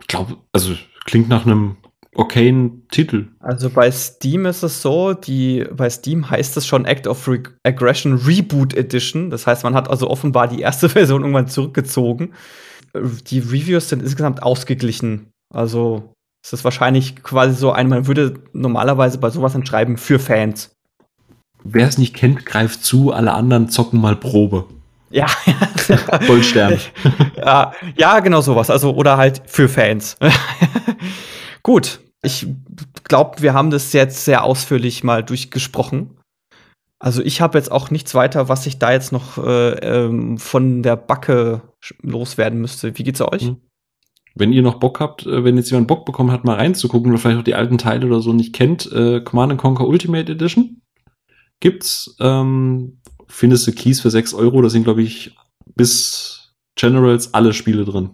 ich 0.00 0.06
glaube, 0.06 0.36
also 0.52 0.74
klingt 1.04 1.28
nach 1.28 1.46
einem 1.46 1.76
okayen 2.16 2.86
Titel. 2.88 3.28
Also 3.40 3.70
bei 3.70 3.90
Steam 3.90 4.46
ist 4.46 4.62
es 4.62 4.82
so, 4.82 5.14
die, 5.14 5.66
bei 5.72 5.90
Steam 5.90 6.28
heißt 6.28 6.56
es 6.56 6.66
schon 6.66 6.84
Act 6.84 7.06
of 7.06 7.28
Re 7.28 7.42
Aggression 7.62 8.14
Reboot 8.14 8.74
Edition. 8.74 9.30
Das 9.30 9.46
heißt, 9.46 9.64
man 9.64 9.74
hat 9.74 9.88
also 9.88 10.08
offenbar 10.08 10.48
die 10.48 10.60
erste 10.60 10.88
Version 10.90 11.22
irgendwann 11.22 11.48
zurückgezogen. 11.48 12.32
Die 12.94 13.40
Reviews 13.40 13.88
sind 13.88 14.02
insgesamt 14.02 14.42
ausgeglichen. 14.42 15.28
Also 15.52 16.14
es 16.42 16.52
ist 16.52 16.64
wahrscheinlich 16.64 17.22
quasi 17.22 17.54
so 17.54 17.72
ein, 17.72 17.88
man 17.88 18.06
würde 18.06 18.34
normalerweise 18.52 19.18
bei 19.18 19.30
sowas 19.30 19.54
entschreiben 19.54 19.96
für 19.96 20.18
Fans. 20.18 20.70
Wer 21.64 21.88
es 21.88 21.98
nicht 21.98 22.14
kennt, 22.14 22.46
greift 22.46 22.84
zu, 22.84 23.12
alle 23.12 23.32
anderen 23.32 23.68
zocken 23.68 24.00
mal 24.00 24.16
Probe. 24.16 24.66
Ja. 25.10 25.26
Goldstern. 26.26 26.78
ja, 27.36 27.72
ja, 27.96 28.20
genau 28.20 28.40
sowas. 28.40 28.70
Also, 28.70 28.94
oder 28.94 29.16
halt 29.16 29.42
für 29.46 29.68
Fans. 29.68 30.16
Gut. 31.62 32.00
Ich 32.26 32.46
glaube, 33.04 33.40
wir 33.40 33.54
haben 33.54 33.70
das 33.70 33.92
jetzt 33.92 34.24
sehr 34.24 34.44
ausführlich 34.44 35.04
mal 35.04 35.22
durchgesprochen. 35.22 36.10
Also 36.98 37.22
ich 37.22 37.40
habe 37.40 37.58
jetzt 37.58 37.70
auch 37.70 37.90
nichts 37.90 38.14
weiter, 38.14 38.48
was 38.48 38.66
ich 38.66 38.78
da 38.78 38.92
jetzt 38.92 39.12
noch 39.12 39.38
äh, 39.38 39.72
ähm, 39.74 40.38
von 40.38 40.82
der 40.82 40.96
Backe 40.96 41.62
loswerden 42.02 42.60
müsste. 42.60 42.98
Wie 42.98 43.04
geht's 43.04 43.20
euch? 43.20 43.42
Hm. 43.42 43.56
Wenn 44.34 44.52
ihr 44.52 44.62
noch 44.62 44.80
Bock 44.80 45.00
habt, 45.00 45.26
äh, 45.26 45.44
wenn 45.44 45.56
jetzt 45.56 45.70
jemand 45.70 45.88
Bock 45.88 46.04
bekommen 46.04 46.30
hat, 46.32 46.44
mal 46.44 46.56
reinzugucken 46.56 47.10
oder 47.10 47.18
vielleicht 47.18 47.38
auch 47.38 47.44
die 47.44 47.54
alten 47.54 47.78
Teile 47.78 48.06
oder 48.06 48.20
so 48.20 48.32
nicht 48.32 48.54
kennt, 48.54 48.90
äh, 48.92 49.20
Command 49.20 49.56
Conquer 49.58 49.86
Ultimate 49.86 50.32
Edition 50.32 50.82
gibt's. 51.60 52.16
Ähm, 52.20 53.00
findest 53.28 53.66
du 53.66 53.72
Keys 53.72 54.00
für 54.00 54.10
6 54.10 54.34
Euro, 54.34 54.60
da 54.62 54.68
sind, 54.68 54.84
glaube 54.84 55.02
ich, 55.02 55.36
bis 55.74 56.54
Generals 56.76 57.34
alle 57.34 57.52
Spiele 57.52 57.84
drin. 57.84 58.10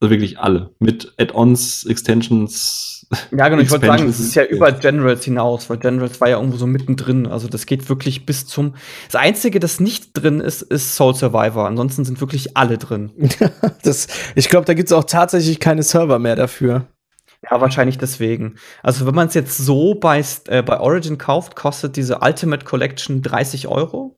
Also 0.00 0.10
wirklich 0.10 0.38
alle. 0.38 0.74
Mit 0.78 1.14
Add-ons, 1.18 1.84
Extensions. 1.86 2.93
Ja, 3.30 3.48
genau, 3.48 3.62
ich 3.62 3.70
wollte 3.70 3.86
sagen, 3.86 4.08
es 4.08 4.20
ist 4.20 4.34
ja 4.34 4.44
über 4.44 4.72
Generals 4.72 5.24
hinaus, 5.24 5.68
weil 5.68 5.78
Generals 5.78 6.20
war 6.20 6.28
ja 6.28 6.36
irgendwo 6.36 6.56
so 6.56 6.66
mittendrin. 6.66 7.26
Also 7.26 7.48
das 7.48 7.66
geht 7.66 7.88
wirklich 7.88 8.26
bis 8.26 8.46
zum. 8.46 8.74
Das 9.06 9.20
Einzige, 9.20 9.60
das 9.60 9.80
nicht 9.80 10.10
drin 10.14 10.40
ist, 10.40 10.62
ist 10.62 10.94
Soul 10.94 11.14
Survivor. 11.14 11.66
Ansonsten 11.66 12.04
sind 12.04 12.20
wirklich 12.20 12.56
alle 12.56 12.78
drin. 12.78 13.12
das, 13.82 14.06
ich 14.34 14.48
glaube, 14.48 14.66
da 14.66 14.74
gibt 14.74 14.88
es 14.88 14.92
auch 14.92 15.04
tatsächlich 15.04 15.60
keine 15.60 15.82
Server 15.82 16.18
mehr 16.18 16.36
dafür. 16.36 16.86
Ja, 17.50 17.60
wahrscheinlich 17.60 17.98
deswegen. 17.98 18.56
Also, 18.82 19.06
wenn 19.06 19.14
man 19.14 19.28
es 19.28 19.34
jetzt 19.34 19.58
so 19.58 19.94
bei, 19.94 20.24
äh, 20.46 20.62
bei 20.62 20.80
Origin 20.80 21.18
kauft, 21.18 21.56
kostet 21.56 21.96
diese 21.96 22.20
Ultimate 22.20 22.64
Collection 22.64 23.22
30 23.22 23.68
Euro. 23.68 24.16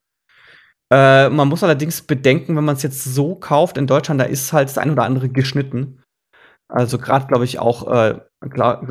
Äh, 0.92 1.28
man 1.30 1.48
muss 1.48 1.64
allerdings 1.64 2.02
bedenken, 2.02 2.56
wenn 2.56 2.64
man 2.64 2.76
es 2.76 2.82
jetzt 2.82 3.02
so 3.02 3.34
kauft 3.34 3.76
in 3.76 3.88
Deutschland, 3.88 4.20
da 4.20 4.24
ist 4.24 4.52
halt 4.52 4.68
das 4.68 4.78
ein 4.78 4.90
oder 4.90 5.02
andere 5.02 5.28
geschnitten. 5.28 6.02
Also 6.68 6.98
gerade 6.98 7.26
glaube 7.26 7.44
ich 7.44 7.58
auch, 7.58 7.92
äh, 7.92 8.20
gerade 8.40 8.86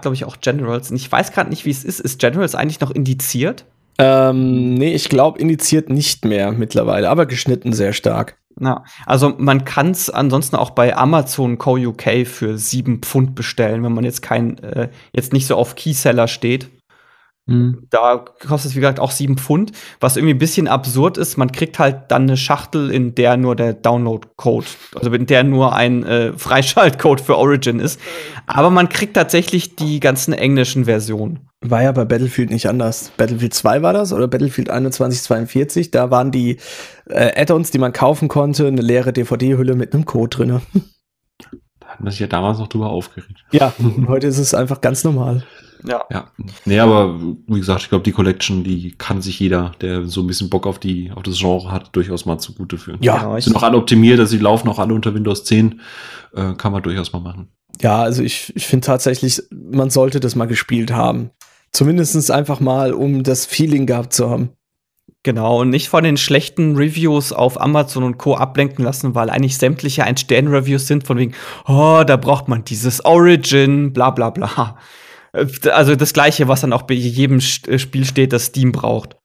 glaube 0.00 0.14
ich 0.14 0.24
auch 0.24 0.40
Generals. 0.40 0.90
Und 0.90 0.96
ich 0.96 1.10
weiß 1.10 1.32
gerade 1.32 1.50
nicht, 1.50 1.64
wie 1.64 1.70
es 1.70 1.84
ist. 1.84 2.00
Ist 2.00 2.18
Generals 2.18 2.54
eigentlich 2.54 2.80
noch 2.80 2.90
indiziert? 2.90 3.64
Ähm, 3.98 4.74
nee, 4.74 4.94
ich 4.94 5.08
glaube 5.08 5.40
indiziert 5.40 5.90
nicht 5.90 6.24
mehr 6.24 6.52
mittlerweile, 6.52 7.10
aber 7.10 7.26
geschnitten 7.26 7.72
sehr 7.72 7.92
stark. 7.92 8.36
Ja, 8.60 8.84
also 9.06 9.34
man 9.38 9.64
kann 9.64 9.90
es 9.90 10.10
ansonsten 10.10 10.56
auch 10.56 10.70
bei 10.70 10.96
Amazon 10.96 11.58
Co. 11.58 11.76
UK 11.76 12.26
für 12.26 12.58
sieben 12.58 13.00
Pfund 13.02 13.34
bestellen, 13.34 13.84
wenn 13.84 13.92
man 13.92 14.04
jetzt 14.04 14.22
kein, 14.22 14.58
äh, 14.58 14.88
jetzt 15.12 15.32
nicht 15.32 15.46
so 15.46 15.56
auf 15.56 15.76
Keyseller 15.76 16.26
steht. 16.28 16.68
Mhm. 17.48 17.86
Da 17.88 18.24
kostet 18.46 18.70
es, 18.70 18.76
wie 18.76 18.80
gesagt, 18.80 19.00
auch 19.00 19.10
sieben 19.10 19.38
Pfund, 19.38 19.72
was 20.00 20.16
irgendwie 20.16 20.34
ein 20.34 20.38
bisschen 20.38 20.68
absurd 20.68 21.16
ist. 21.16 21.38
Man 21.38 21.50
kriegt 21.50 21.78
halt 21.78 22.10
dann 22.10 22.22
eine 22.22 22.36
Schachtel, 22.36 22.90
in 22.90 23.14
der 23.14 23.38
nur 23.38 23.56
der 23.56 23.72
Download-Code, 23.72 24.66
also 24.94 25.12
in 25.12 25.26
der 25.26 25.44
nur 25.44 25.74
ein 25.74 26.04
äh, 26.04 26.32
Freischaltcode 26.36 27.22
für 27.22 27.36
Origin 27.36 27.80
ist. 27.80 27.98
Aber 28.46 28.70
man 28.70 28.90
kriegt 28.90 29.14
tatsächlich 29.14 29.76
die 29.76 29.98
ganzen 29.98 30.34
englischen 30.34 30.84
Versionen. 30.84 31.48
War 31.62 31.82
ja 31.82 31.92
bei 31.92 32.04
Battlefield 32.04 32.50
nicht 32.50 32.68
anders. 32.68 33.12
Battlefield 33.16 33.54
2 33.54 33.82
war 33.82 33.92
das 33.92 34.12
oder 34.12 34.28
Battlefield 34.28 34.68
2142. 34.68 35.90
Da 35.90 36.10
waren 36.10 36.30
die 36.30 36.58
äh, 37.08 37.40
Add-ons, 37.40 37.70
die 37.70 37.78
man 37.78 37.92
kaufen 37.92 38.28
konnte, 38.28 38.66
eine 38.66 38.82
leere 38.82 39.12
DVD-Hülle 39.12 39.74
mit 39.74 39.94
einem 39.94 40.04
Code 40.04 40.36
drin. 40.36 40.60
Da 41.80 41.86
hat 41.88 42.00
man 42.00 42.10
sich 42.10 42.20
ja 42.20 42.26
damals 42.26 42.58
noch 42.58 42.68
drüber 42.68 42.90
aufgeregt. 42.90 43.44
Ja, 43.50 43.72
heute 44.06 44.26
ist 44.26 44.38
es 44.38 44.52
einfach 44.52 44.82
ganz 44.82 45.02
normal. 45.02 45.44
Ja. 45.86 46.04
ja. 46.10 46.30
Nee, 46.64 46.78
aber 46.78 47.20
wie 47.46 47.58
gesagt, 47.58 47.82
ich 47.82 47.88
glaube, 47.88 48.04
die 48.04 48.12
Collection, 48.12 48.64
die 48.64 48.92
kann 48.96 49.22
sich 49.22 49.38
jeder, 49.38 49.72
der 49.80 50.06
so 50.06 50.20
ein 50.22 50.26
bisschen 50.26 50.50
Bock 50.50 50.66
auf 50.66 50.78
die, 50.78 51.10
auf 51.14 51.22
das 51.22 51.38
Genre 51.38 51.70
hat, 51.70 51.94
durchaus 51.94 52.26
mal 52.26 52.38
zugute 52.38 52.78
führen. 52.78 52.98
Ja, 53.00 53.18
genau, 53.18 53.40
sind 53.40 53.56
auch 53.56 53.62
alle 53.62 53.76
optimiert, 53.76 54.18
also 54.20 54.36
die 54.36 54.42
laufen 54.42 54.68
auch 54.68 54.78
alle 54.78 54.94
unter 54.94 55.14
Windows 55.14 55.44
10. 55.44 55.80
Äh, 56.34 56.54
kann 56.54 56.72
man 56.72 56.82
durchaus 56.82 57.12
mal 57.12 57.20
machen. 57.20 57.48
Ja, 57.80 58.02
also 58.02 58.22
ich, 58.22 58.54
ich 58.56 58.66
finde 58.66 58.86
tatsächlich, 58.86 59.42
man 59.50 59.90
sollte 59.90 60.20
das 60.20 60.34
mal 60.34 60.46
gespielt 60.46 60.92
haben. 60.92 61.30
Zumindest 61.72 62.30
einfach 62.30 62.60
mal, 62.60 62.92
um 62.92 63.22
das 63.22 63.46
Feeling 63.46 63.86
gehabt 63.86 64.12
zu 64.12 64.28
haben. 64.28 64.50
Genau, 65.24 65.60
und 65.60 65.70
nicht 65.70 65.88
von 65.88 66.04
den 66.04 66.16
schlechten 66.16 66.76
Reviews 66.76 67.32
auf 67.32 67.60
Amazon 67.60 68.04
und 68.04 68.18
Co. 68.18 68.36
ablenken 68.36 68.84
lassen, 68.84 69.14
weil 69.14 69.30
eigentlich 69.30 69.58
sämtliche 69.58 70.04
Ein-Stern-Reviews 70.04 70.86
sind 70.86 71.06
von 71.06 71.18
wegen, 71.18 71.34
oh, 71.66 72.02
da 72.06 72.16
braucht 72.16 72.48
man 72.48 72.64
dieses 72.64 73.04
Origin, 73.04 73.92
bla 73.92 74.10
bla 74.10 74.30
bla. 74.30 74.76
Also 75.32 75.94
das 75.94 76.12
gleiche, 76.12 76.48
was 76.48 76.62
dann 76.62 76.72
auch 76.72 76.82
bei 76.82 76.94
jedem 76.94 77.38
äh, 77.38 77.78
Spiel 77.78 78.04
steht, 78.04 78.32
das 78.32 78.46
Steam 78.46 78.72
braucht. 78.72 79.16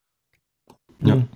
Ja. 1.01 1.15
Mhm. 1.15 1.27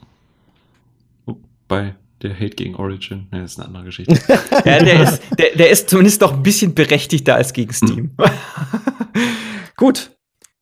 Bei 1.67 1.95
der 2.21 2.33
Hate 2.33 2.55
gegen 2.55 2.75
Origin, 2.75 3.27
ne, 3.31 3.41
das 3.41 3.51
ist 3.51 3.59
eine 3.59 3.67
andere 3.67 3.85
Geschichte. 3.85 4.19
ja, 4.65 4.79
der 4.79 5.03
ist, 5.03 5.21
der, 5.37 5.55
der 5.55 5.69
ist 5.69 5.89
zumindest 5.89 6.21
noch 6.21 6.33
ein 6.33 6.43
bisschen 6.43 6.73
berechtigter 6.73 7.35
als 7.35 7.53
gegen 7.53 7.73
Steam. 7.73 8.15
Mhm. 8.17 8.17
Gut, 9.75 10.11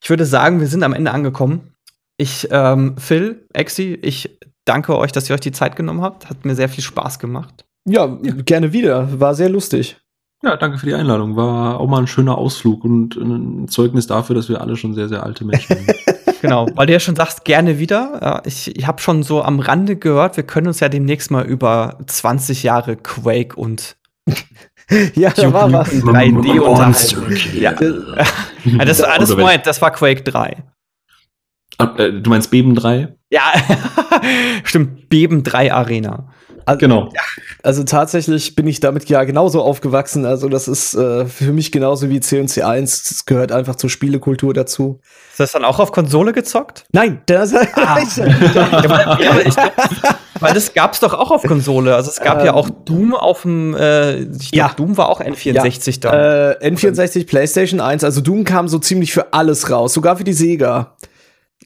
ich 0.04 0.10
würde 0.10 0.26
sagen, 0.26 0.60
wir 0.60 0.68
sind 0.68 0.84
am 0.84 0.94
Ende 0.94 1.12
angekommen. 1.12 1.74
Ich, 2.18 2.48
ähm, 2.52 2.98
Phil, 2.98 3.48
Exi, 3.54 3.98
ich 4.02 4.38
danke 4.66 4.98
euch, 4.98 5.12
dass 5.12 5.30
ihr 5.30 5.34
euch 5.34 5.42
die 5.42 5.52
Zeit 5.52 5.76
genommen 5.76 6.02
habt. 6.02 6.30
Hat 6.30 6.46
mir 6.46 6.56
sehr 6.56 6.70
viel 6.70 6.84
Spaß 6.84 7.20
gemacht. 7.20 7.66
Ja, 7.88 8.06
ja. 8.22 8.34
gerne 8.34 8.74
wieder. 8.74 9.20
War 9.20 9.36
sehr 9.36 9.50
lustig. 9.50 9.98
Ja, 10.46 10.56
danke 10.58 10.78
für 10.78 10.86
die 10.86 10.94
Einladung. 10.94 11.36
War 11.36 11.80
auch 11.80 11.88
mal 11.88 11.98
ein 11.98 12.08
schöner 12.08 12.38
Ausflug 12.38 12.84
und 12.84 13.16
ein 13.16 13.68
Zeugnis 13.68 14.06
dafür, 14.06 14.36
dass 14.36 14.48
wir 14.48 14.62
alle 14.62 14.78
schon 14.78 14.94
sehr, 14.94 15.10
sehr 15.10 15.24
alte 15.24 15.44
Menschen 15.44 15.76
sind. 15.76 15.96
genau, 16.42 16.68
weil 16.76 16.86
du 16.86 16.94
ja 16.94 17.00
schon 17.00 17.16
sagst, 17.16 17.46
gerne 17.46 17.80
wieder. 17.80 18.44
Ich, 18.46 18.76
ich 18.78 18.86
habe 18.86 19.02
schon 19.02 19.24
so 19.24 19.42
am 19.42 19.60
Rande 19.60 19.96
gehört, 19.96 20.38
wir 20.38 20.44
können 20.44 20.68
uns 20.68 20.82
ja 20.82 20.88
demnächst 20.88 21.32
mal 21.32 21.44
über 21.44 21.98
20 22.06 22.62
Jahre 22.62 22.96
Quake 22.96 23.56
und 23.56 23.98
ja, 25.16 25.32
da 25.32 25.52
war 25.52 25.74
was. 25.74 25.90
3D 25.90 26.60
unterhalten. 26.60 27.60
Ja. 27.60 27.74
das, 28.86 29.00
das, 29.00 29.36
Moment, 29.36 29.66
das 29.66 29.82
war 29.82 29.90
Quake 29.90 30.22
3. 30.22 30.64
Ah, 31.80 31.96
äh, 31.98 32.22
du 32.22 32.30
meinst 32.30 32.52
Beben 32.52 32.76
3? 32.76 33.16
Ja, 33.32 33.52
stimmt, 34.64 35.10
Beben 35.10 35.42
3 35.42 35.74
Arena. 35.74 36.30
Also, 36.66 36.80
genau. 36.80 37.10
Ja, 37.14 37.22
also 37.62 37.84
tatsächlich 37.84 38.56
bin 38.56 38.68
ich 38.68 38.80
damit 38.80 39.08
ja 39.08 39.24
genauso 39.24 39.62
aufgewachsen. 39.62 40.26
Also 40.26 40.50
das 40.50 40.68
ist 40.68 40.96
äh, 40.96 41.26
für 41.26 41.52
mich 41.52 41.72
genauso 41.72 42.10
wie 42.10 42.20
C 42.20 42.40
und 42.40 42.50
C1. 42.50 43.10
Das 43.10 43.26
gehört 43.26 43.52
einfach 43.52 43.76
zur 43.76 43.90
Spielekultur 43.90 44.54
dazu. 44.54 45.00
Ist 45.32 45.40
das 45.40 45.52
dann 45.52 45.64
auch 45.64 45.80
auf 45.80 45.92
Konsole 45.92 46.34
gezockt? 46.34 46.86
Nein, 46.92 47.22
das 47.28 47.54
ah. 47.54 47.98
weil 50.40 50.54
das 50.54 50.74
gab's 50.74 51.00
doch 51.00 51.14
auch 51.14 51.32
auf 51.32 51.44
Konsole. 51.44 51.96
Also 51.96 52.10
es 52.10 52.20
gab 52.20 52.40
ähm, 52.40 52.46
ja 52.48 52.54
auch 52.54 52.70
Doom 52.70 53.14
auf 53.14 53.44
dem, 53.44 53.76
äh, 53.76 54.22
ich 54.22 54.52
glaub, 54.52 54.70
ja. 54.70 54.74
Doom 54.76 54.98
war 54.98 55.10
auch 55.10 55.22
N64 55.22 56.04
ja. 56.04 56.12
da. 56.12 56.52
Äh, 56.54 56.70
N64, 56.70 57.28
PlayStation 57.28 57.80
1. 57.80 58.04
Also 58.04 58.22
Doom 58.22 58.44
kam 58.44 58.68
so 58.68 58.80
ziemlich 58.80 59.14
für 59.14 59.34
alles 59.34 59.70
raus, 59.70 59.94
sogar 59.94 60.18
für 60.18 60.24
die 60.24 60.34
Sega. 60.34 60.96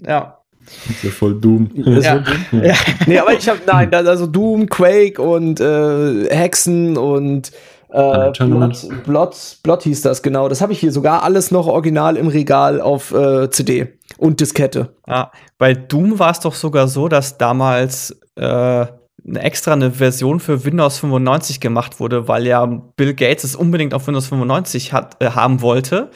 Ja. 0.05 0.38
Das 0.87 0.95
ist 0.95 1.03
ja 1.03 1.09
voll 1.11 1.39
Doom. 1.39 1.69
Ja. 1.75 2.23
ja. 2.51 2.75
Nee, 3.05 3.19
aber 3.19 3.33
ich 3.33 3.47
habe, 3.47 3.59
nein, 3.65 3.93
also 3.93 4.27
Doom, 4.27 4.67
Quake 4.69 5.21
und 5.21 5.59
äh, 5.59 6.25
Hexen 6.29 6.97
und 6.97 7.51
äh, 7.91 8.31
Blood, 8.31 9.03
Blood, 9.05 9.35
Blood 9.63 9.83
hieß 9.83 10.01
das, 10.01 10.21
genau. 10.21 10.47
Das 10.47 10.61
habe 10.61 10.73
ich 10.73 10.79
hier 10.79 10.91
sogar 10.91 11.23
alles 11.23 11.51
noch 11.51 11.67
original 11.67 12.17
im 12.17 12.27
Regal 12.27 12.81
auf 12.81 13.11
äh, 13.11 13.49
CD 13.49 13.93
und 14.17 14.39
Diskette. 14.39 14.93
Ah, 15.07 15.31
bei 15.57 15.73
Doom 15.73 16.19
war 16.19 16.31
es 16.31 16.39
doch 16.39 16.53
sogar 16.53 16.87
so, 16.87 17.07
dass 17.07 17.37
damals 17.37 18.15
äh, 18.35 18.43
eine 19.29 19.41
extra 19.41 19.73
eine 19.73 19.91
Version 19.91 20.39
für 20.39 20.65
Windows 20.65 20.99
95 20.99 21.59
gemacht 21.59 21.99
wurde, 21.99 22.27
weil 22.27 22.45
ja 22.45 22.65
Bill 22.65 23.13
Gates 23.13 23.43
es 23.43 23.55
unbedingt 23.55 23.93
auf 23.93 24.07
Windows 24.07 24.27
95 24.27 24.93
hat, 24.93 25.21
äh, 25.21 25.31
haben 25.31 25.61
wollte. 25.61 26.11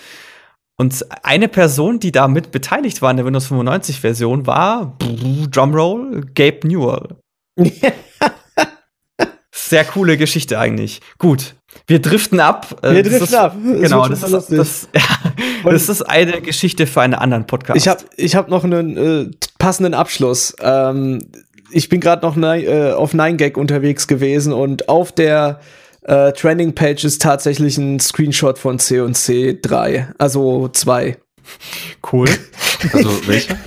Und 0.78 1.06
eine 1.24 1.48
Person, 1.48 2.00
die 2.00 2.12
da 2.12 2.28
mit 2.28 2.52
beteiligt 2.52 3.02
war 3.02 3.12
in 3.12 3.18
der 3.18 3.26
Windows 3.26 3.48
95 3.48 4.02
Version, 4.02 4.48
war 4.48 4.98
Drumroll 5.52 6.26
Gabe 6.34 6.68
Newell. 6.68 7.10
Sehr 9.56 9.86
coole 9.86 10.18
Geschichte 10.18 10.58
eigentlich. 10.60 11.00
Gut, 11.20 11.56
wir 11.88 12.02
driften 12.02 12.40
ab. 12.40 12.80
Äh, 12.82 12.96
wir 12.96 13.04
driften 13.04 13.24
ist, 13.24 13.36
ab. 13.36 13.56
Das 13.64 13.82
genau, 13.82 14.08
das 14.08 14.24
ist, 14.24 14.52
das, 14.52 14.90
ja, 14.96 15.72
das 15.72 15.90
ist 15.90 16.02
eine 16.02 16.42
Geschichte 16.42 16.88
für 16.88 17.02
einen 17.02 17.14
anderen 17.14 17.46
Podcast. 17.46 17.78
Ich 17.78 17.88
habe 17.88 18.04
ich 18.18 18.36
hab 18.36 18.50
noch 18.50 18.64
einen 18.64 18.98
äh, 18.98 19.32
passenden 19.60 19.94
Abschluss. 19.94 20.56
Ähm, 20.60 21.20
ich 21.70 21.90
bin 21.90 22.00
gerade 22.00 22.26
noch 22.26 22.36
äh, 22.38 22.92
auf 22.94 23.14
9gag 23.14 23.58
unterwegs 23.58 24.08
gewesen 24.08 24.54
und 24.54 24.90
auf 24.90 25.12
der 25.12 25.60
äh, 26.04 26.32
Trending 26.34 26.76
Page 26.76 27.04
ist 27.04 27.22
tatsächlich 27.22 27.78
ein 27.78 28.00
Screenshot 28.00 28.58
von 28.58 28.80
C&C 28.80 29.60
3, 29.62 30.14
also 30.18 30.68
2. 30.68 31.18
Cool. 32.12 32.30
Also 32.92 33.28
welcher? 33.28 33.58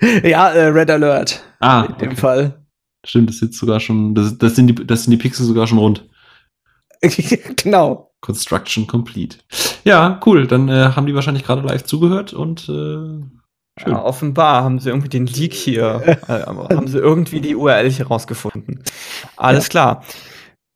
ja, 0.22 0.50
äh, 0.50 0.66
Red 0.66 0.90
Alert. 0.90 1.42
Ah, 1.60 1.84
in 1.84 1.98
dem 1.98 2.08
okay. 2.08 2.16
Fall. 2.16 2.66
Stimmt, 3.04 3.30
das 3.30 3.40
jetzt 3.40 3.58
sogar 3.58 3.80
schon, 3.80 4.14
das, 4.14 4.36
das, 4.38 4.56
sind 4.56 4.66
die, 4.66 4.86
das 4.86 5.04
sind 5.04 5.12
die 5.12 5.16
Pixel 5.16 5.46
sogar 5.46 5.66
schon 5.66 5.78
rund. 5.78 6.08
genau. 7.56 8.12
Construction 8.20 8.86
complete. 8.86 9.38
Ja, 9.84 10.20
cool. 10.26 10.46
Dann 10.46 10.68
äh, 10.68 10.90
haben 10.96 11.06
die 11.06 11.14
wahrscheinlich 11.14 11.44
gerade 11.44 11.62
live 11.62 11.84
zugehört 11.84 12.32
und 12.32 12.62
äh, 12.62 12.72
schön. 12.72 13.28
Ja, 13.86 14.02
offenbar 14.02 14.64
haben 14.64 14.80
sie 14.80 14.88
irgendwie 14.88 15.08
den 15.08 15.26
Leak 15.26 15.54
hier, 15.54 16.18
äh, 16.28 16.46
haben 16.46 16.88
sie 16.88 16.98
irgendwie 16.98 17.40
die 17.40 17.54
URL 17.54 17.90
hier 17.90 18.08
rausgefunden. 18.08 18.82
Alles 19.36 19.68
klar. 19.68 20.02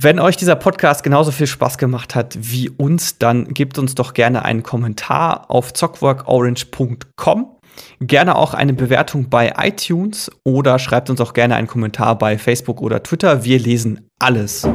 Wenn 0.03 0.19
euch 0.19 0.39
dieser 0.39 0.57
Podcast 0.57 1.03
genauso 1.03 1.31
viel 1.31 1.47
Spaß 1.47 1.77
gemacht 1.77 2.15
hat 2.15 2.39
wie 2.41 2.71
uns, 2.71 3.19
dann 3.19 3.53
gebt 3.53 3.77
uns 3.77 3.95
doch 3.95 4.15
gerne 4.15 4.47
einen 4.47 4.63
Kommentar 4.63 5.51
auf 5.51 5.75
zockworkorange.com. 5.75 7.57
Gerne 8.01 8.37
auch 8.37 8.55
eine 8.55 8.73
Bewertung 8.73 9.29
bei 9.29 9.53
iTunes 9.59 10.31
oder 10.43 10.79
schreibt 10.79 11.11
uns 11.11 11.21
auch 11.21 11.35
gerne 11.35 11.57
einen 11.57 11.67
Kommentar 11.67 12.17
bei 12.17 12.39
Facebook 12.39 12.81
oder 12.81 13.03
Twitter. 13.03 13.45
Wir 13.45 13.59
lesen 13.59 14.09
alles. 14.19 14.67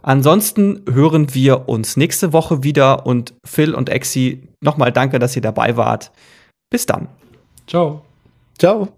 Ansonsten 0.00 0.82
hören 0.90 1.34
wir 1.34 1.68
uns 1.68 1.98
nächste 1.98 2.32
Woche 2.32 2.62
wieder 2.62 3.04
und 3.04 3.34
Phil 3.44 3.74
und 3.74 3.90
Exi, 3.90 4.48
nochmal 4.62 4.92
danke, 4.92 5.18
dass 5.18 5.36
ihr 5.36 5.42
dabei 5.42 5.76
wart. 5.76 6.10
Bis 6.70 6.86
dann. 6.86 7.08
Ciao. 7.66 8.00
Ciao. 8.58 8.88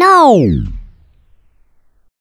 No! 0.00 0.79